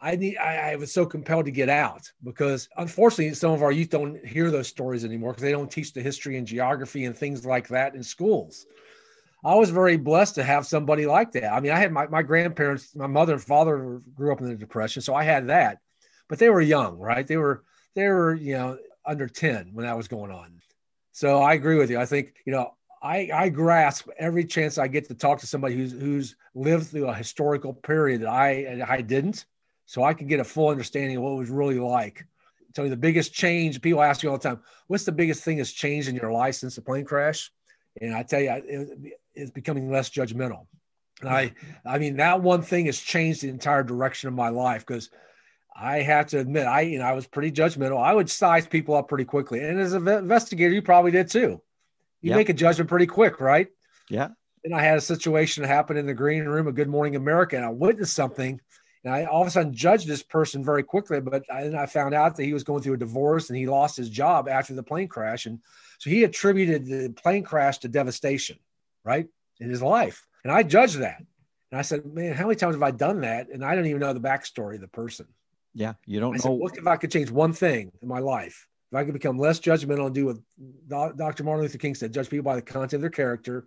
I 0.00 0.16
need. 0.16 0.36
I, 0.38 0.72
I 0.72 0.76
was 0.76 0.92
so 0.92 1.06
compelled 1.06 1.44
to 1.44 1.52
get 1.52 1.68
out 1.68 2.10
because, 2.24 2.68
unfortunately, 2.76 3.32
some 3.34 3.52
of 3.52 3.62
our 3.62 3.70
youth 3.70 3.90
don't 3.90 4.26
hear 4.26 4.50
those 4.50 4.66
stories 4.66 5.04
anymore 5.04 5.32
because 5.32 5.42
they 5.42 5.52
don't 5.52 5.70
teach 5.70 5.92
the 5.92 6.02
history 6.02 6.36
and 6.36 6.46
geography 6.46 7.04
and 7.04 7.14
things 7.14 7.46
like 7.46 7.68
that 7.68 7.94
in 7.94 8.02
schools. 8.02 8.66
I 9.44 9.54
was 9.54 9.70
very 9.70 9.96
blessed 9.96 10.34
to 10.34 10.42
have 10.42 10.66
somebody 10.66 11.06
like 11.06 11.30
that. 11.32 11.52
I 11.52 11.60
mean, 11.60 11.70
I 11.70 11.78
had 11.78 11.92
my, 11.92 12.08
my 12.08 12.22
grandparents, 12.22 12.96
my 12.96 13.06
mother 13.06 13.34
and 13.34 13.42
father 13.42 14.02
grew 14.14 14.32
up 14.32 14.40
in 14.40 14.48
the 14.48 14.56
depression, 14.56 15.00
so 15.00 15.14
I 15.14 15.22
had 15.22 15.46
that, 15.46 15.78
but 16.28 16.38
they 16.38 16.50
were 16.50 16.60
young, 16.60 16.98
right? 16.98 17.26
They 17.26 17.36
were 17.36 17.62
they 17.94 18.08
were 18.08 18.34
you 18.34 18.54
know 18.54 18.78
under 19.06 19.28
10 19.28 19.70
when 19.74 19.86
that 19.86 19.96
was 19.96 20.08
going 20.08 20.32
on. 20.32 20.60
So 21.12 21.38
I 21.38 21.54
agree 21.54 21.76
with 21.76 21.90
you. 21.90 21.98
I 21.98 22.06
think, 22.06 22.34
you 22.44 22.52
know, 22.52 22.74
I, 23.02 23.30
I 23.32 23.48
grasp 23.48 24.08
every 24.18 24.44
chance 24.44 24.78
I 24.78 24.86
get 24.88 25.08
to 25.08 25.14
talk 25.14 25.40
to 25.40 25.46
somebody 25.46 25.74
who's 25.74 25.92
who's 25.92 26.36
lived 26.54 26.88
through 26.88 27.08
a 27.08 27.14
historical 27.14 27.72
period 27.72 28.22
that 28.22 28.28
I 28.28 28.84
I 28.86 29.00
didn't, 29.00 29.46
so 29.86 30.02
I 30.02 30.12
can 30.12 30.26
get 30.26 30.40
a 30.40 30.44
full 30.44 30.68
understanding 30.68 31.16
of 31.16 31.22
what 31.22 31.32
it 31.32 31.38
was 31.38 31.50
really 31.50 31.78
like. 31.78 32.26
Tell 32.74 32.84
you 32.84 32.90
the 32.90 32.96
biggest 32.96 33.32
change. 33.32 33.80
People 33.80 34.02
ask 34.02 34.22
you 34.22 34.30
all 34.30 34.36
the 34.36 34.48
time, 34.48 34.60
"What's 34.86 35.04
the 35.04 35.12
biggest 35.12 35.42
thing 35.42 35.56
that's 35.56 35.72
changed 35.72 36.08
in 36.08 36.14
your 36.14 36.30
life 36.30 36.56
since 36.56 36.76
the 36.76 36.82
plane 36.82 37.06
crash?" 37.06 37.50
And 38.00 38.14
I 38.14 38.22
tell 38.22 38.40
you, 38.40 38.50
it, 38.50 39.18
it's 39.34 39.50
becoming 39.50 39.90
less 39.90 40.10
judgmental. 40.10 40.66
And 41.20 41.28
I, 41.30 41.52
I 41.84 41.98
mean, 41.98 42.16
that 42.16 42.40
one 42.40 42.62
thing 42.62 42.86
has 42.86 43.00
changed 43.00 43.42
the 43.42 43.48
entire 43.48 43.82
direction 43.82 44.28
of 44.28 44.34
my 44.34 44.50
life 44.50 44.86
because 44.86 45.10
I 45.80 46.02
have 46.02 46.26
to 46.28 46.38
admit, 46.38 46.66
I 46.66 46.82
you 46.82 46.98
know 46.98 47.06
I 47.06 47.12
was 47.12 47.26
pretty 47.26 47.50
judgmental. 47.50 48.02
I 48.02 48.12
would 48.12 48.28
size 48.28 48.66
people 48.66 48.94
up 48.94 49.08
pretty 49.08 49.24
quickly, 49.24 49.60
and 49.60 49.80
as 49.80 49.94
an 49.94 50.06
investigator, 50.06 50.74
you 50.74 50.82
probably 50.82 51.10
did 51.10 51.30
too. 51.30 51.60
You 52.20 52.30
yep. 52.30 52.36
make 52.36 52.48
a 52.50 52.54
judgment 52.54 52.90
pretty 52.90 53.06
quick, 53.06 53.40
right? 53.40 53.68
Yeah. 54.10 54.28
And 54.62 54.74
I 54.74 54.82
had 54.82 54.98
a 54.98 55.00
situation 55.00 55.64
happen 55.64 55.96
in 55.96 56.04
the 56.04 56.12
green 56.12 56.44
room 56.44 56.66
of 56.66 56.74
Good 56.74 56.88
Morning 56.88 57.16
America, 57.16 57.56
and 57.56 57.64
I 57.64 57.70
witnessed 57.70 58.12
something, 58.12 58.60
and 59.04 59.14
I 59.14 59.24
all 59.24 59.40
of 59.40 59.48
a 59.48 59.50
sudden 59.50 59.72
judged 59.72 60.06
this 60.06 60.22
person 60.22 60.62
very 60.62 60.82
quickly. 60.82 61.18
But 61.20 61.44
I, 61.50 61.68
I 61.74 61.86
found 61.86 62.14
out 62.14 62.36
that 62.36 62.44
he 62.44 62.52
was 62.52 62.62
going 62.62 62.82
through 62.82 62.94
a 62.94 62.98
divorce 62.98 63.48
and 63.48 63.56
he 63.56 63.66
lost 63.66 63.96
his 63.96 64.10
job 64.10 64.48
after 64.48 64.74
the 64.74 64.82
plane 64.82 65.08
crash, 65.08 65.46
and 65.46 65.60
so 65.98 66.10
he 66.10 66.24
attributed 66.24 66.84
the 66.84 67.08
plane 67.10 67.42
crash 67.42 67.78
to 67.78 67.88
devastation, 67.88 68.58
right, 69.02 69.28
in 69.60 69.70
his 69.70 69.80
life. 69.80 70.26
And 70.44 70.52
I 70.52 70.62
judged 70.62 70.98
that. 70.98 71.22
And 71.70 71.78
I 71.78 71.82
said, 71.82 72.04
man, 72.04 72.34
how 72.34 72.44
many 72.44 72.56
times 72.56 72.74
have 72.74 72.82
I 72.82 72.90
done 72.90 73.20
that? 73.20 73.48
And 73.48 73.64
I 73.64 73.74
don't 73.74 73.86
even 73.86 74.00
know 74.00 74.12
the 74.12 74.20
backstory 74.20 74.74
of 74.74 74.80
the 74.80 74.88
person. 74.88 75.26
Yeah, 75.74 75.94
you 76.06 76.20
don't 76.20 76.34
I 76.34 76.36
know. 76.36 76.42
said, 76.42 76.50
what 76.50 76.76
if 76.76 76.86
I 76.86 76.96
could 76.96 77.10
change 77.10 77.30
one 77.30 77.52
thing 77.52 77.92
in 78.02 78.08
my 78.08 78.18
life? 78.18 78.66
If 78.92 78.96
I 78.96 79.04
could 79.04 79.14
become 79.14 79.38
less 79.38 79.60
judgmental 79.60 80.06
and 80.06 80.14
do 80.14 80.26
what 80.26 81.16
Dr. 81.16 81.44
Martin 81.44 81.62
Luther 81.62 81.78
King 81.78 81.94
said, 81.94 82.12
judge 82.12 82.28
people 82.28 82.44
by 82.44 82.56
the 82.56 82.62
content 82.62 82.94
of 82.94 83.00
their 83.02 83.10
character 83.10 83.66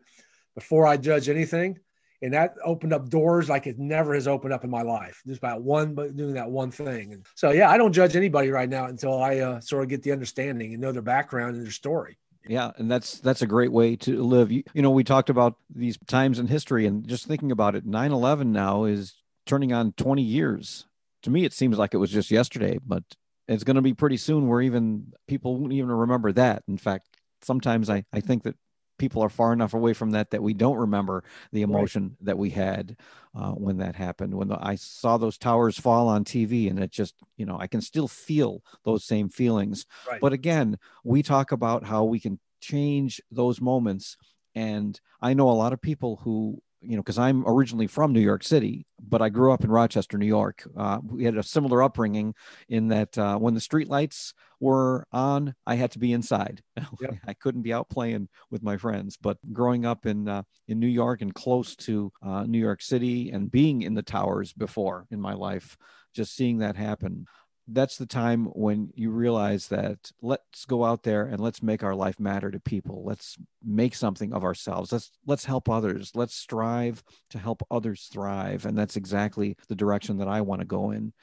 before 0.56 0.86
I 0.86 0.98
judge 0.98 1.30
anything. 1.30 1.80
And 2.22 2.34
that 2.34 2.56
opened 2.64 2.94
up 2.94 3.10
doors 3.10 3.50
like 3.50 3.68
it 3.68 3.78
never 3.78 4.14
has 4.14 4.30
opened 4.30 4.54
up 4.54 4.64
in 4.64 4.70
my 4.70 4.82
life, 4.82 5.22
just 5.28 5.40
about 5.40 5.62
one, 5.62 5.94
but 5.94 6.16
doing 6.16 6.36
that 6.36 6.50
one 6.50 6.72
thing. 6.72 7.12
And 7.12 7.26
so, 7.36 7.52
yeah, 7.52 7.70
I 7.70 7.78
don't 7.78 7.92
judge 7.92 8.16
anybody 8.16 8.50
right 8.50 8.70
now 8.70 8.86
until 8.86 9.22
I 9.22 9.40
uh, 9.40 9.60
sort 9.60 9.84
of 9.84 9.90
get 9.90 10.04
the 10.04 10.14
understanding 10.14 10.72
and 10.74 10.82
know 10.82 10.94
their 10.94 11.02
background 11.02 11.58
and 11.58 11.66
their 11.66 11.72
story. 11.72 12.18
Yeah, 12.48 12.72
and 12.78 12.92
that's 12.92 13.20
that's 13.20 13.42
a 13.42 13.48
great 13.48 13.72
way 13.72 13.96
to 13.98 14.22
live. 14.22 14.52
You, 14.52 14.64
you 14.74 14.82
know, 14.82 14.92
we 14.92 15.04
talked 15.04 15.30
about 15.30 15.56
these 15.74 15.98
times 16.08 16.40
in 16.40 16.48
history 16.48 16.86
and 16.86 17.08
just 17.08 17.26
thinking 17.26 17.52
about 17.52 17.76
it, 17.76 17.86
9/11 17.86 18.48
now 18.48 18.84
is 18.86 19.16
turning 19.46 19.72
on 19.74 19.94
20 19.94 20.22
years. 20.22 20.86
To 21.24 21.30
me 21.30 21.46
it 21.46 21.54
seems 21.54 21.78
like 21.78 21.94
it 21.94 21.98
was 21.98 22.12
just 22.12 22.32
yesterday, 22.32 22.78
but 22.86 23.04
it's 23.48 23.64
going 23.64 23.76
to 23.76 23.82
be 23.82 23.94
pretty 23.94 24.18
soon 24.18 24.48
where 24.48 24.62
even 24.62 25.14
people 25.28 25.58
won't 25.58 25.74
even 25.74 25.92
remember 25.92 26.32
that. 26.34 26.64
In 26.68 26.78
fact, 26.78 27.08
sometimes 27.42 27.90
I 27.90 28.06
I 28.14 28.20
think 28.20 28.44
that 28.44 28.56
people 28.98 29.22
are 29.22 29.30
far 29.30 29.54
enough 29.54 29.74
away 29.74 29.94
from 29.94 30.12
that 30.12 30.32
that 30.32 30.44
we 30.44 30.54
don't 30.54 30.78
remember 30.78 31.24
the 31.52 31.62
emotion 31.62 32.04
right. 32.04 32.26
that 32.26 32.38
we 32.38 32.50
had 32.50 32.96
uh, 33.36 33.52
when 33.52 33.78
that 33.78 33.96
happened. 33.96 34.34
When 34.34 34.48
the, 34.48 34.58
I 34.62 34.76
saw 34.76 35.18
those 35.18 35.38
towers 35.38 35.80
fall 35.80 36.08
on 36.08 36.24
TV, 36.24 36.70
and 36.70 36.80
it 36.80 36.92
just, 36.92 37.16
you 37.38 37.46
know, 37.46 37.58
I 37.60 37.68
can 37.68 37.82
still 37.82 38.08
feel 38.08 38.62
those 38.86 39.04
same 39.04 39.30
feelings. 39.30 39.86
Right. 40.08 40.22
But 40.22 40.34
again, 40.34 40.78
we 41.04 41.24
talk 41.24 41.52
about 41.52 41.84
how 41.84 42.04
we 42.04 42.20
can 42.20 42.40
change 42.62 43.22
those 43.32 43.60
moments. 43.60 44.16
And 44.56 45.00
I 45.22 45.34
know 45.34 45.50
a 45.50 45.52
lot 45.52 45.74
of 45.74 45.82
people 45.82 46.22
who 46.24 46.62
you 46.84 46.96
know, 46.96 47.02
because 47.02 47.18
I'm 47.18 47.44
originally 47.48 47.88
from 47.88 48.14
New 48.14 48.20
York 48.22 48.44
City, 48.44 48.86
but 49.00 49.22
I 49.22 49.30
grew 49.30 49.52
up 49.52 49.64
in 49.64 49.72
Rochester, 49.72 50.18
New 50.18 50.26
York. 50.26 50.68
Uh, 50.78 51.00
we 51.04 51.24
had 51.24 51.38
a 51.38 51.44
similar 51.44 51.82
upbringing 51.82 52.36
in 52.70 52.90
that 52.90 53.18
uh, 53.18 53.38
when 53.38 53.54
the 53.54 53.62
street 53.62 53.90
lights 53.90 54.34
were 54.60 55.06
on, 55.12 55.56
I 55.66 55.76
had 55.76 55.92
to 55.92 56.00
be 56.00 56.14
inside. 56.14 56.62
Yep. 57.02 57.16
I 57.28 57.34
couldn't 57.34 57.64
be 57.64 57.74
out 57.74 57.90
playing 57.90 58.30
with 58.52 58.64
my 58.64 58.78
friends. 58.78 59.18
But 59.20 59.38
growing 59.52 59.86
up 59.86 60.06
in 60.06 60.28
uh, 60.28 60.44
in 60.68 60.80
New 60.80 60.88
York 60.88 61.22
and 61.22 61.34
close 61.34 61.76
to 61.78 62.12
uh, 62.22 62.44
New 62.44 62.60
York 62.60 62.82
City 62.82 63.32
and 63.32 63.52
being 63.52 63.82
in 63.82 63.94
the 63.94 64.04
towers 64.04 64.54
before 64.54 65.06
in 65.12 65.20
my 65.20 65.34
life, 65.34 65.76
just 66.14 66.36
seeing 66.36 66.60
that 66.60 66.76
happen, 66.76 67.26
that's 67.68 67.98
the 67.98 68.06
time 68.06 68.46
when 68.48 68.92
you 68.94 69.10
realize 69.10 69.68
that 69.70 70.12
let's 70.22 70.66
go 70.66 70.84
out 70.84 71.04
there 71.04 71.24
and 71.24 71.40
let's 71.40 71.64
make 71.64 71.82
our 71.84 71.96
life 71.96 72.20
matter 72.20 72.52
to 72.52 72.60
people. 72.60 73.04
Let's 73.06 73.38
make 73.64 73.96
something 73.96 74.34
of 74.34 74.44
ourselves. 74.44 74.92
Let's 74.92 75.12
let's 75.26 75.46
help 75.46 75.70
others. 75.70 76.12
Let's 76.14 76.36
strive 76.36 77.04
to 77.30 77.40
help 77.40 77.66
others 77.72 78.10
thrive. 78.12 78.66
And 78.66 78.78
that's 78.78 78.98
exactly 78.98 79.56
the 79.70 79.76
direction 79.76 80.18
that 80.18 80.28
i 80.28 80.42
want 80.42 80.60
to 80.60 80.66
go 80.66 80.92
in. 80.92 81.14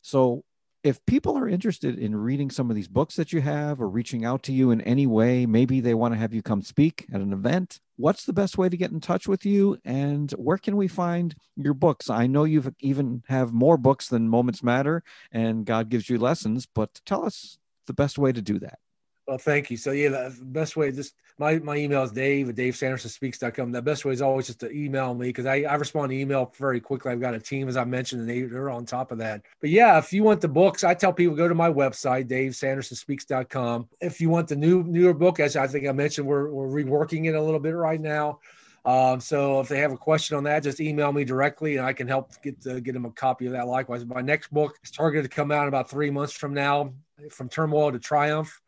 So 0.00 0.44
if 0.84 1.04
people 1.06 1.38
are 1.38 1.48
interested 1.48 1.98
in 1.98 2.16
reading 2.16 2.50
some 2.50 2.68
of 2.68 2.74
these 2.74 2.88
books 2.88 3.14
that 3.14 3.32
you 3.32 3.40
have 3.40 3.80
or 3.80 3.88
reaching 3.88 4.24
out 4.24 4.42
to 4.44 4.52
you 4.52 4.72
in 4.72 4.80
any 4.80 5.06
way, 5.06 5.46
maybe 5.46 5.80
they 5.80 5.94
want 5.94 6.12
to 6.12 6.18
have 6.18 6.34
you 6.34 6.42
come 6.42 6.62
speak 6.62 7.06
at 7.12 7.20
an 7.20 7.32
event, 7.32 7.80
what's 7.96 8.24
the 8.24 8.32
best 8.32 8.58
way 8.58 8.68
to 8.68 8.76
get 8.76 8.90
in 8.90 9.00
touch 9.00 9.28
with 9.28 9.46
you 9.46 9.78
and 9.84 10.32
where 10.32 10.58
can 10.58 10.76
we 10.76 10.88
find 10.88 11.36
your 11.56 11.74
books? 11.74 12.10
I 12.10 12.26
know 12.26 12.44
you've 12.44 12.72
even 12.80 13.22
have 13.28 13.52
more 13.52 13.76
books 13.76 14.08
than 14.08 14.28
Moments 14.28 14.62
Matter 14.62 15.04
and 15.30 15.64
God 15.64 15.88
gives 15.88 16.10
you 16.10 16.18
lessons, 16.18 16.66
but 16.66 17.00
tell 17.06 17.24
us 17.24 17.58
the 17.86 17.94
best 17.94 18.18
way 18.18 18.32
to 18.32 18.42
do 18.42 18.58
that. 18.58 18.78
Well, 19.26 19.38
thank 19.38 19.70
you. 19.70 19.76
So 19.76 19.92
yeah, 19.92 20.08
the 20.08 20.36
best 20.42 20.76
way 20.76 20.90
just 20.90 21.14
my, 21.38 21.58
my 21.60 21.76
email 21.76 22.02
is 22.02 22.12
Dave 22.12 22.48
at 22.48 22.56
DaveSandersonSpeaks.com. 22.56 23.72
The 23.72 23.82
best 23.82 24.04
way 24.04 24.12
is 24.12 24.20
always 24.20 24.46
just 24.46 24.60
to 24.60 24.70
email 24.70 25.14
me 25.14 25.28
because 25.28 25.46
I, 25.46 25.62
I 25.62 25.74
respond 25.74 26.10
to 26.10 26.16
email 26.16 26.52
very 26.58 26.80
quickly. 26.80 27.12
I've 27.12 27.20
got 27.20 27.34
a 27.34 27.40
team, 27.40 27.68
as 27.68 27.76
I 27.76 27.84
mentioned, 27.84 28.22
and 28.22 28.30
they, 28.30 28.42
they're 28.42 28.70
on 28.70 28.84
top 28.84 29.12
of 29.12 29.18
that. 29.18 29.42
But 29.60 29.70
yeah, 29.70 29.96
if 29.98 30.12
you 30.12 30.24
want 30.24 30.40
the 30.40 30.48
books, 30.48 30.84
I 30.84 30.94
tell 30.94 31.12
people 31.12 31.36
go 31.36 31.48
to 31.48 31.54
my 31.54 31.70
website, 31.70 32.28
DaveSandersonSpeaks.com. 32.28 33.88
If 34.00 34.20
you 34.20 34.28
want 34.28 34.48
the 34.48 34.56
new 34.56 34.82
newer 34.82 35.14
book, 35.14 35.40
as 35.40 35.56
I 35.56 35.66
think 35.66 35.86
I 35.86 35.92
mentioned, 35.92 36.26
we're, 36.26 36.50
we're 36.50 36.84
reworking 36.84 37.26
it 37.26 37.34
a 37.34 37.42
little 37.42 37.60
bit 37.60 37.74
right 37.74 38.00
now. 38.00 38.40
Um, 38.84 39.20
so 39.20 39.60
if 39.60 39.68
they 39.68 39.78
have 39.78 39.92
a 39.92 39.96
question 39.96 40.36
on 40.36 40.44
that, 40.44 40.64
just 40.64 40.80
email 40.80 41.12
me 41.12 41.24
directly 41.24 41.76
and 41.76 41.86
I 41.86 41.92
can 41.92 42.08
help 42.08 42.32
get 42.42 42.60
the, 42.60 42.80
get 42.80 42.94
them 42.94 43.04
a 43.04 43.10
copy 43.10 43.46
of 43.46 43.52
that. 43.52 43.68
Likewise, 43.68 44.04
my 44.04 44.20
next 44.20 44.52
book 44.52 44.76
is 44.82 44.90
targeted 44.90 45.30
to 45.30 45.34
come 45.34 45.52
out 45.52 45.62
in 45.62 45.68
about 45.68 45.88
three 45.88 46.10
months 46.10 46.32
from 46.32 46.52
now, 46.52 46.92
from 47.30 47.48
turmoil 47.48 47.92
to 47.92 48.00
triumph. 48.00 48.60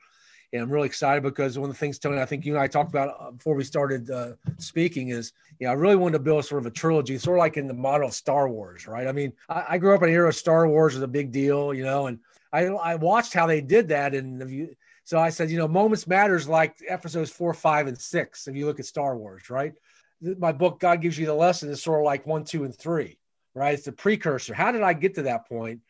And 0.55 0.63
I'm 0.63 0.71
really 0.71 0.87
excited 0.87 1.25
because 1.25 1.59
one 1.59 1.69
of 1.69 1.75
the 1.75 1.79
things, 1.79 1.99
Tony, 1.99 2.21
I 2.21 2.25
think 2.25 2.47
you 2.47 2.55
and 2.55 2.63
I 2.63 2.69
talked 2.69 2.89
about 2.89 3.17
uh, 3.19 3.33
before 3.33 3.57
we 3.57 3.65
started 3.65 4.09
uh, 4.09 4.35
speaking 4.59 5.09
is, 5.09 5.33
you 5.59 5.67
know, 5.67 5.73
I 5.73 5.75
really 5.75 5.97
wanted 5.97 6.13
to 6.13 6.19
build 6.21 6.45
sort 6.45 6.63
of 6.63 6.67
a 6.67 6.71
trilogy, 6.71 7.19
sort 7.19 7.39
of 7.39 7.41
like 7.41 7.57
in 7.57 7.67
the 7.67 7.75
model 7.75 8.07
of 8.07 8.15
Star 8.15 8.49
Wars, 8.49 8.87
right? 8.87 9.09
I 9.09 9.13
mean, 9.13 9.33
I, 9.49 9.65
I 9.71 9.79
grew 9.79 9.97
up 9.97 10.05
in 10.05 10.11
an 10.11 10.15
era 10.15 10.29
of 10.29 10.37
Star 10.37 10.69
Wars 10.69 10.95
was 10.95 11.03
a 11.03 11.09
big 11.09 11.33
deal, 11.33 11.75
you 11.75 11.83
know, 11.83 12.07
and 12.07 12.21
I, 12.53 12.67
I 12.67 12.95
watched 12.95 13.35
how 13.35 13.49
they 13.49 13.61
did 13.61 13.89
that. 13.89 14.15
And 14.15 14.49
you, 14.49 14.77
so 15.03 15.19
I 15.19 15.31
said, 15.31 15.51
you 15.51 15.59
know, 15.59 15.67
moments 15.67 16.07
matters 16.07 16.49
like 16.49 16.77
episodes 16.89 17.31
four, 17.31 17.53
five, 17.53 17.89
and 17.89 17.99
six. 17.99 18.47
If 18.47 18.55
you 18.55 18.67
look 18.67 18.79
at 18.79 18.87
Star 18.87 19.17
Wars, 19.17 19.51
right? 19.51 19.73
My 20.21 20.53
book, 20.53 20.79
God 20.79 21.03
gives 21.03 21.19
you 21.19 21.27
the 21.27 21.35
lesson, 21.35 21.69
is 21.69 21.83
sort 21.83 21.99
of 21.99 22.05
like 22.05 22.29
one, 22.29 22.45
two, 22.45 22.63
and 22.63 22.73
three, 22.73 23.19
right? 23.55 23.75
It's 23.75 23.87
the 23.87 23.93
precursor. 23.93 24.55
How 24.55 24.71
did 24.71 24.83
I 24.83 24.93
get 24.93 25.17
to 25.17 25.23
that 25.23 25.49
point? 25.49 25.81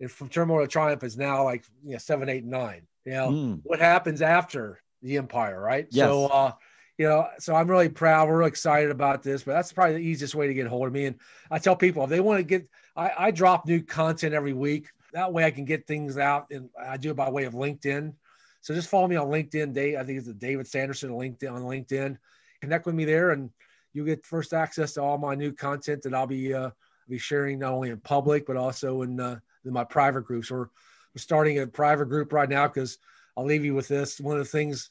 And 0.00 0.10
from 0.10 0.30
Turmoil 0.30 0.62
to 0.62 0.66
Triumph 0.66 1.04
is 1.04 1.18
now 1.18 1.44
like 1.44 1.64
you 1.84 1.92
know 1.92 1.98
seven, 1.98 2.30
eight, 2.30 2.44
nine. 2.44 2.86
You 3.04 3.12
know, 3.12 3.30
mm. 3.30 3.60
what 3.64 3.80
happens 3.80 4.22
after 4.22 4.80
the 5.02 5.16
empire, 5.18 5.60
right? 5.60 5.86
Yes. 5.90 6.06
So, 6.06 6.26
uh, 6.26 6.52
you 6.96 7.06
know, 7.06 7.28
so 7.38 7.54
I'm 7.54 7.68
really 7.68 7.88
proud. 7.88 8.28
We're 8.28 8.38
really 8.38 8.48
excited 8.48 8.90
about 8.90 9.22
this, 9.22 9.42
but 9.42 9.52
that's 9.52 9.72
probably 9.72 9.94
the 9.94 10.00
easiest 10.00 10.34
way 10.34 10.46
to 10.46 10.54
get 10.54 10.66
a 10.66 10.70
hold 10.70 10.86
of 10.86 10.92
me. 10.92 11.06
And 11.06 11.16
I 11.50 11.58
tell 11.58 11.76
people 11.76 12.04
if 12.04 12.10
they 12.10 12.20
want 12.20 12.38
to 12.38 12.44
get, 12.44 12.68
I, 12.96 13.10
I 13.18 13.30
drop 13.30 13.66
new 13.66 13.82
content 13.82 14.32
every 14.32 14.52
week. 14.52 14.88
That 15.12 15.32
way 15.32 15.44
I 15.44 15.50
can 15.50 15.64
get 15.64 15.86
things 15.86 16.18
out, 16.18 16.46
and 16.50 16.70
I 16.80 16.96
do 16.96 17.10
it 17.10 17.16
by 17.16 17.30
way 17.30 17.44
of 17.44 17.54
LinkedIn. 17.54 18.14
So 18.60 18.74
just 18.74 18.88
follow 18.88 19.06
me 19.06 19.16
on 19.16 19.28
LinkedIn. 19.28 19.74
Dave, 19.74 19.98
I 19.98 20.04
think 20.04 20.18
it's 20.18 20.28
David 20.28 20.66
Sanderson 20.66 21.10
LinkedIn 21.10 21.52
on 21.52 21.62
LinkedIn. 21.62 22.16
Connect 22.60 22.86
with 22.86 22.94
me 22.94 23.04
there, 23.04 23.30
and 23.32 23.50
you 23.92 24.04
get 24.04 24.24
first 24.24 24.54
access 24.54 24.94
to 24.94 25.02
all 25.02 25.18
my 25.18 25.34
new 25.34 25.52
content 25.52 26.02
that 26.02 26.14
I'll 26.14 26.26
be 26.26 26.54
uh, 26.54 26.70
be 27.08 27.18
sharing 27.18 27.58
not 27.58 27.72
only 27.72 27.90
in 27.90 27.98
public 27.98 28.46
but 28.46 28.56
also 28.56 29.02
in, 29.02 29.20
uh, 29.20 29.38
in 29.64 29.72
my 29.72 29.84
private 29.84 30.24
groups. 30.24 30.50
Or 30.50 30.70
we're 31.14 31.20
starting 31.20 31.58
a 31.58 31.66
private 31.66 32.06
group 32.06 32.32
right 32.32 32.48
now 32.48 32.66
because 32.66 32.98
I'll 33.36 33.44
leave 33.44 33.64
you 33.64 33.74
with 33.74 33.88
this. 33.88 34.20
One 34.20 34.36
of 34.36 34.44
the 34.44 34.50
things, 34.50 34.90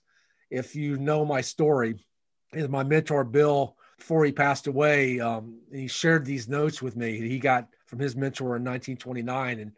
if 0.50 0.76
you 0.76 0.98
know 0.98 1.26
my 1.26 1.42
story, 1.42 2.06
is 2.54 2.70
my 2.70 2.84
mentor 2.84 3.24
Bill. 3.24 3.76
Before 3.98 4.26
he 4.26 4.32
passed 4.32 4.68
away, 4.68 5.20
um, 5.20 5.60
he 5.72 5.88
shared 5.88 6.26
these 6.26 6.50
notes 6.50 6.82
with 6.82 6.96
me. 6.96 7.18
He 7.18 7.40
got 7.40 7.68
from 7.86 8.00
his 8.00 8.16
mentor 8.16 8.58
in 8.58 8.64
1929, 8.64 9.60
and 9.60 9.72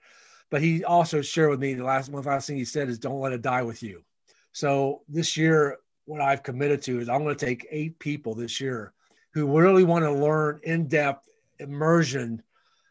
but 0.49 0.62
he 0.62 0.84
also 0.84 1.21
shared 1.21 1.49
with 1.49 1.60
me 1.60 1.73
the 1.73 1.84
last 1.84 2.10
one 2.10 2.23
last 2.23 2.47
thing 2.47 2.58
he 2.58 2.65
said 2.65 2.89
is 2.89 2.97
don't 2.97 3.19
let 3.19 3.34
it 3.34 3.41
die 3.41 3.62
with 3.62 3.84
you. 3.84 4.03
So 4.51 5.01
this 5.10 5.36
year, 5.36 5.77
what 6.05 6.21
I've 6.21 6.43
committed 6.43 6.81
to 6.84 6.99
is 6.99 7.10
I'm 7.10 7.23
going 7.23 7.36
to 7.36 7.45
take 7.45 7.67
eight 7.69 7.99
people 7.99 8.34
this 8.34 8.62
year 8.62 8.93
who 9.34 9.60
really 9.60 9.84
want 9.84 10.05
to 10.05 10.12
learn 10.12 10.60
in 10.63 10.88
depth 10.88 11.27
immersion 11.60 12.41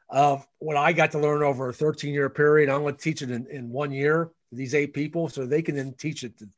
of 0.09 0.47
what 0.59 0.77
I 0.77 0.93
got 0.93 1.13
to 1.13 1.19
learn 1.19 1.43
over 1.43 1.69
a 1.69 1.73
13 1.73 2.13
year 2.13 2.31
period. 2.31 2.69
I'm 2.69 2.83
going 2.83 2.95
to 2.95 3.01
teach 3.01 3.23
it 3.23 3.31
in, 3.31 3.47
in 3.51 3.71
one 3.71 3.91
year, 3.91 4.31
to 4.51 4.57
these 4.57 4.75
eight 4.75 4.95
people, 4.95 5.29
so 5.29 5.47
they 5.47 5.63
can 5.63 5.77
then 5.77 5.95
teach 5.95 6.25
it 6.25 6.39
to 6.39 6.49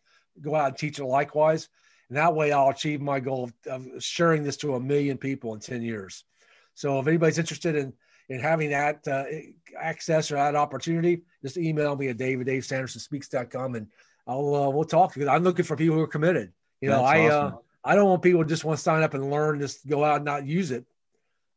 go 0.40 0.54
out 0.54 0.68
and 0.68 0.76
teach 0.76 0.98
it 0.98 1.04
likewise. 1.04 1.68
And 2.08 2.18
that 2.18 2.34
way 2.34 2.52
I'll 2.52 2.70
achieve 2.70 3.00
my 3.00 3.20
goal 3.20 3.44
of, 3.44 3.52
of 3.66 4.02
sharing 4.02 4.42
this 4.42 4.56
to 4.58 4.74
a 4.74 4.80
million 4.80 5.18
people 5.18 5.54
in 5.54 5.60
10 5.60 5.82
years. 5.82 6.24
So 6.74 7.00
if 7.00 7.06
anybody's 7.06 7.38
interested 7.38 7.74
in, 7.74 7.92
in 8.28 8.40
having 8.40 8.70
that 8.70 9.06
uh, 9.08 9.24
access 9.78 10.30
or 10.30 10.34
that 10.34 10.54
opportunity, 10.54 11.22
just 11.42 11.56
email 11.56 11.96
me 11.96 12.08
at 12.08 12.16
david, 12.16 12.46
davesandersonspeaks.com 12.46 13.76
and 13.76 13.86
I'll, 14.26 14.54
uh, 14.54 14.70
we'll 14.70 14.84
talk 14.84 15.14
because 15.14 15.28
I'm 15.28 15.44
looking 15.44 15.64
for 15.64 15.76
people 15.76 15.96
who 15.96 16.02
are 16.02 16.08
committed. 16.08 16.52
You 16.80 16.90
know, 16.90 17.02
That's 17.02 17.08
I, 17.08 17.26
uh, 17.26 17.46
awesome. 17.46 17.58
I 17.84 17.94
don't 17.94 18.08
want 18.08 18.22
people 18.22 18.42
to 18.42 18.48
just 18.48 18.64
want 18.64 18.78
to 18.78 18.82
sign 18.82 19.02
up 19.02 19.14
and 19.14 19.30
learn, 19.30 19.60
just 19.60 19.86
go 19.86 20.04
out 20.04 20.16
and 20.16 20.24
not 20.24 20.44
use 20.44 20.72
it. 20.72 20.84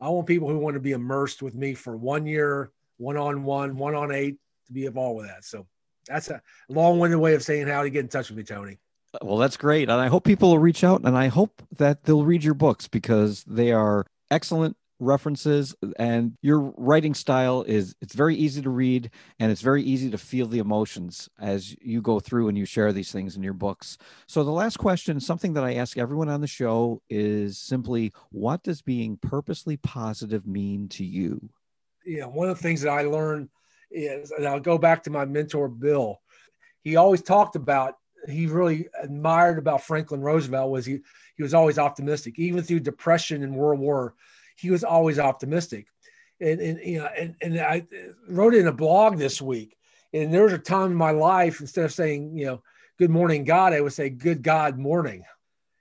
I 0.01 0.09
want 0.09 0.27
people 0.27 0.49
who 0.49 0.57
want 0.57 0.75
to 0.75 0.79
be 0.79 0.91
immersed 0.91 1.41
with 1.41 1.55
me 1.55 1.73
for 1.73 1.97
one 1.97 2.25
year, 2.25 2.71
one 2.97 3.17
on 3.17 3.43
one, 3.43 3.77
one 3.77 3.95
on 3.95 4.11
eight 4.11 4.37
to 4.67 4.73
be 4.73 4.85
involved 4.85 5.17
with 5.17 5.27
that. 5.27 5.43
So 5.43 5.67
that's 6.07 6.29
a 6.29 6.41
long 6.69 6.99
winded 6.99 7.19
way 7.19 7.33
of 7.33 7.43
saying 7.43 7.67
how 7.67 7.83
to 7.83 7.89
get 7.89 8.01
in 8.01 8.07
touch 8.07 8.29
with 8.29 8.37
me, 8.37 8.43
Tony. 8.43 8.79
Well, 9.21 9.37
that's 9.37 9.57
great. 9.57 9.89
And 9.89 9.99
I 9.99 10.07
hope 10.07 10.23
people 10.23 10.49
will 10.49 10.59
reach 10.59 10.83
out 10.83 11.01
and 11.03 11.17
I 11.17 11.27
hope 11.27 11.61
that 11.77 12.03
they'll 12.03 12.25
read 12.25 12.43
your 12.43 12.53
books 12.53 12.87
because 12.87 13.43
they 13.45 13.71
are 13.71 14.05
excellent 14.31 14.77
references 14.99 15.75
and 15.97 16.37
your 16.41 16.73
writing 16.77 17.13
style 17.13 17.63
is 17.63 17.95
it's 18.01 18.13
very 18.13 18.35
easy 18.35 18.61
to 18.61 18.69
read 18.69 19.09
and 19.39 19.51
it's 19.51 19.61
very 19.61 19.81
easy 19.83 20.09
to 20.11 20.17
feel 20.17 20.45
the 20.45 20.59
emotions 20.59 21.29
as 21.39 21.75
you 21.81 22.01
go 22.01 22.19
through 22.19 22.49
and 22.49 22.57
you 22.57 22.65
share 22.65 22.91
these 22.91 23.11
things 23.11 23.35
in 23.35 23.43
your 23.43 23.53
books. 23.53 23.97
So 24.27 24.43
the 24.43 24.51
last 24.51 24.77
question 24.77 25.19
something 25.19 25.53
that 25.53 25.63
i 25.63 25.75
ask 25.75 25.97
everyone 25.97 26.29
on 26.29 26.41
the 26.41 26.47
show 26.47 27.01
is 27.09 27.57
simply 27.57 28.13
what 28.31 28.63
does 28.63 28.81
being 28.81 29.17
purposely 29.17 29.77
positive 29.77 30.45
mean 30.45 30.87
to 30.89 31.05
you? 31.05 31.49
Yeah 32.05 32.25
one 32.25 32.49
of 32.49 32.57
the 32.57 32.63
things 32.63 32.81
that 32.81 32.91
i 32.91 33.03
learned 33.03 33.49
is 33.91 34.31
and 34.31 34.45
i'll 34.45 34.59
go 34.59 34.77
back 34.77 35.03
to 35.03 35.09
my 35.09 35.25
mentor 35.25 35.67
bill. 35.67 36.21
He 36.83 36.95
always 36.95 37.21
talked 37.21 37.55
about 37.55 37.95
he 38.27 38.47
really 38.47 38.87
admired 39.01 39.57
about 39.57 39.83
franklin 39.83 40.21
roosevelt 40.21 40.69
was 40.69 40.85
he 40.85 40.99
he 41.37 41.43
was 41.43 41.53
always 41.53 41.79
optimistic 41.79 42.37
even 42.37 42.61
through 42.61 42.79
depression 42.79 43.43
and 43.43 43.55
world 43.55 43.79
war 43.79 44.13
he 44.59 44.71
was 44.71 44.83
always 44.83 45.19
optimistic. 45.19 45.87
And, 46.41 46.59
and 46.59 46.79
you 46.83 46.99
know, 46.99 47.05
and, 47.05 47.35
and 47.41 47.59
I 47.59 47.85
wrote 48.27 48.55
in 48.55 48.67
a 48.67 48.73
blog 48.73 49.17
this 49.17 49.41
week, 49.41 49.77
and 50.13 50.33
there 50.33 50.43
was 50.43 50.53
a 50.53 50.57
time 50.57 50.91
in 50.91 50.97
my 50.97 51.11
life 51.11 51.61
instead 51.61 51.85
of 51.85 51.93
saying, 51.93 52.37
you 52.37 52.45
know, 52.45 52.63
good 52.97 53.09
morning, 53.09 53.43
God, 53.43 53.73
I 53.73 53.81
would 53.81 53.93
say 53.93 54.09
good 54.09 54.41
God 54.41 54.77
morning. 54.77 55.23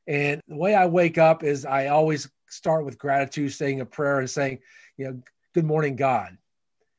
And 0.07 0.41
the 0.49 0.57
way 0.57 0.75
I 0.75 0.87
wake 0.87 1.19
up 1.19 1.43
is 1.43 1.65
I 1.65 1.89
always 1.89 2.31
start 2.49 2.85
with 2.85 2.99
gratitude, 2.99 3.53
saying 3.53 3.81
a 3.81 3.87
prayer 3.87 4.21
and 4.21 4.31
saying, 4.31 4.61
you 4.97 5.07
know, 5.07 5.23
good 5.55 5.65
morning, 5.65 5.97
God. 5.97 6.37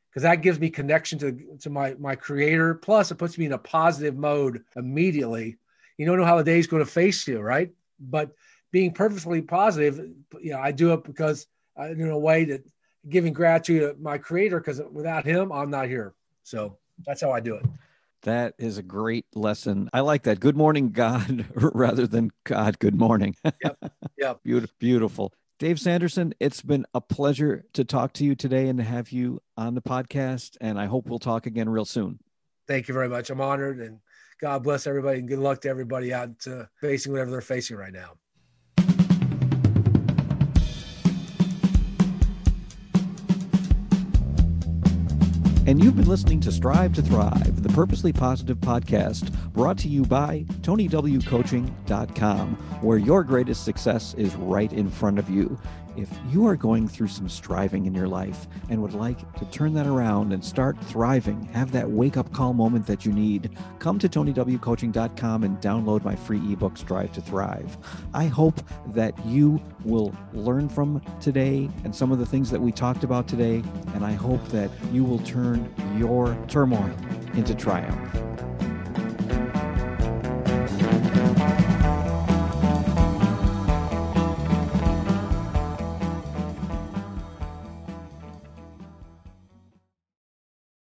Because 0.10 0.24
that 0.24 0.42
gives 0.42 0.60
me 0.60 0.70
connection 0.70 1.20
to, 1.20 1.58
to 1.62 1.70
my, 1.70 1.96
my 2.00 2.16
creator. 2.16 2.76
Plus, 2.76 3.12
it 3.12 3.16
puts 3.16 3.38
me 3.38 3.46
in 3.46 3.54
a 3.54 3.58
positive 3.58 4.16
mode 4.16 4.64
immediately. 4.76 5.58
You 5.98 6.06
don't 6.06 6.18
know 6.18 6.26
how 6.26 6.38
the 6.38 6.44
day 6.44 6.60
is 6.60 6.68
going 6.68 6.84
to 6.84 6.92
face 6.92 7.28
you, 7.28 7.40
right? 7.40 7.72
But 8.00 8.32
being 8.72 8.94
purposefully 8.94 9.42
positive, 9.42 9.98
you 10.42 10.52
know, 10.52 10.60
I 10.60 10.72
do 10.72 10.94
it 10.94 11.04
because 11.04 11.48
in 11.88 12.10
a 12.10 12.18
way 12.18 12.46
that 12.46 12.64
giving 13.08 13.34
gratitude 13.34 13.82
to 13.82 14.02
my 14.02 14.18
creator, 14.18 14.60
because 14.60 14.82
without 14.92 15.26
him, 15.26 15.52
I'm 15.52 15.70
not 15.70 15.88
here. 15.88 16.14
So 16.44 16.78
that's 17.06 17.22
how 17.22 17.32
I 17.32 17.40
do 17.40 17.56
it. 17.56 17.66
That 18.24 18.54
is 18.58 18.78
a 18.78 18.84
great 18.84 19.26
lesson. 19.34 19.90
I 19.94 20.02
like 20.02 20.24
that. 20.24 20.42
Good 20.42 20.58
morning, 20.58 20.92
God, 20.92 21.46
rather 21.56 22.06
than 22.06 22.32
God, 22.44 22.78
good 22.80 22.96
morning. 22.96 23.36
yep. 23.64 23.78
Yep. 24.18 24.44
beautiful. 24.44 24.76
Beautiful. 24.80 25.34
Dave 25.58 25.80
Sanderson, 25.80 26.34
it's 26.40 26.62
been 26.62 26.86
a 26.94 27.02
pleasure 27.02 27.66
to 27.74 27.84
talk 27.84 28.14
to 28.14 28.24
you 28.24 28.34
today 28.36 28.68
and 28.68 28.80
to 28.80 28.84
have 28.84 29.12
you 29.12 29.42
on 29.58 29.76
the 29.76 29.82
podcast. 29.82 30.56
And 30.62 30.80
I 30.80 30.86
hope 30.86 31.08
we'll 31.08 31.20
talk 31.20 31.46
again 31.46 31.68
real 31.68 31.86
soon. 31.86 32.20
Thank 32.68 32.88
you 32.88 32.94
very 32.94 33.10
much. 33.10 33.30
I'm 33.30 33.42
honored 33.42 33.80
and 33.80 34.00
God 34.40 34.64
bless 34.64 34.88
everybody 34.88 35.20
and 35.20 35.28
good 35.28 35.40
luck 35.40 35.62
to 35.62 35.70
everybody 35.70 36.14
out 36.14 36.30
uh, 36.48 36.66
facing 36.80 37.12
whatever 37.12 37.32
they're 37.32 37.42
facing 37.42 37.76
right 37.76 37.92
now. 37.92 38.12
Listening 46.10 46.40
to 46.40 46.52
Strive 46.52 46.92
to 46.94 47.04
Thrive, 47.04 47.62
the 47.62 47.70
Purposely 47.70 48.12
Positive 48.12 48.58
podcast 48.58 49.32
brought 49.54 49.78
to 49.78 49.88
you 49.88 50.04
by 50.04 50.44
TonyWCoaching.com, 50.62 52.56
where 52.82 52.98
your 52.98 53.24
greatest 53.24 53.64
success 53.64 54.16
is 54.16 54.34
right 54.38 54.74
in 54.74 54.90
front 54.90 55.20
of 55.20 55.30
you. 55.30 55.56
If 56.00 56.10
you 56.30 56.48
are 56.48 56.56
going 56.56 56.88
through 56.88 57.10
some 57.10 57.28
striving 57.28 57.86
in 57.86 57.94
your 57.94 58.08
life 58.08 58.48
and 58.70 58.82
would 58.82 58.94
like 58.94 59.20
to 59.36 59.44
turn 59.48 59.74
that 59.74 59.86
around 59.86 60.32
and 60.32 60.44
start 60.44 60.82
thriving, 60.86 61.44
have 61.52 61.74
that 61.74 61.90
wake 61.90 62.16
up 62.16 62.32
call 62.32 62.54
moment 62.54 62.88
that 62.88 63.06
you 63.06 63.12
need, 63.12 63.52
come 63.80 64.00
to 64.00 64.08
TonyWCoaching.com 64.08 65.44
and 65.44 65.60
download 65.60 66.06
my 66.06 66.16
free 66.16 66.40
ebook, 66.54 66.78
Strive 66.78 67.12
to 67.12 67.22
Thrive. 67.22 67.78
I 68.14 68.28
hope 68.28 68.62
that 68.94 69.14
you 69.26 69.62
will 69.84 70.16
learn 70.32 70.70
from 70.70 71.02
today 71.20 71.70
and 71.84 71.94
some 71.94 72.14
of 72.14 72.20
the 72.20 72.26
things 72.26 72.50
that 72.50 72.62
we 72.62 72.72
talked 72.72 73.04
about 73.04 73.28
today, 73.28 73.62
and 73.94 74.06
I 74.06 74.14
hope 74.14 74.48
that 74.50 74.72
you 74.94 75.04
will 75.04 75.20
turn 75.20 75.70
your 75.98 76.34
turmoil 76.48 76.90
into 77.34 77.54
triumph. 77.54 78.49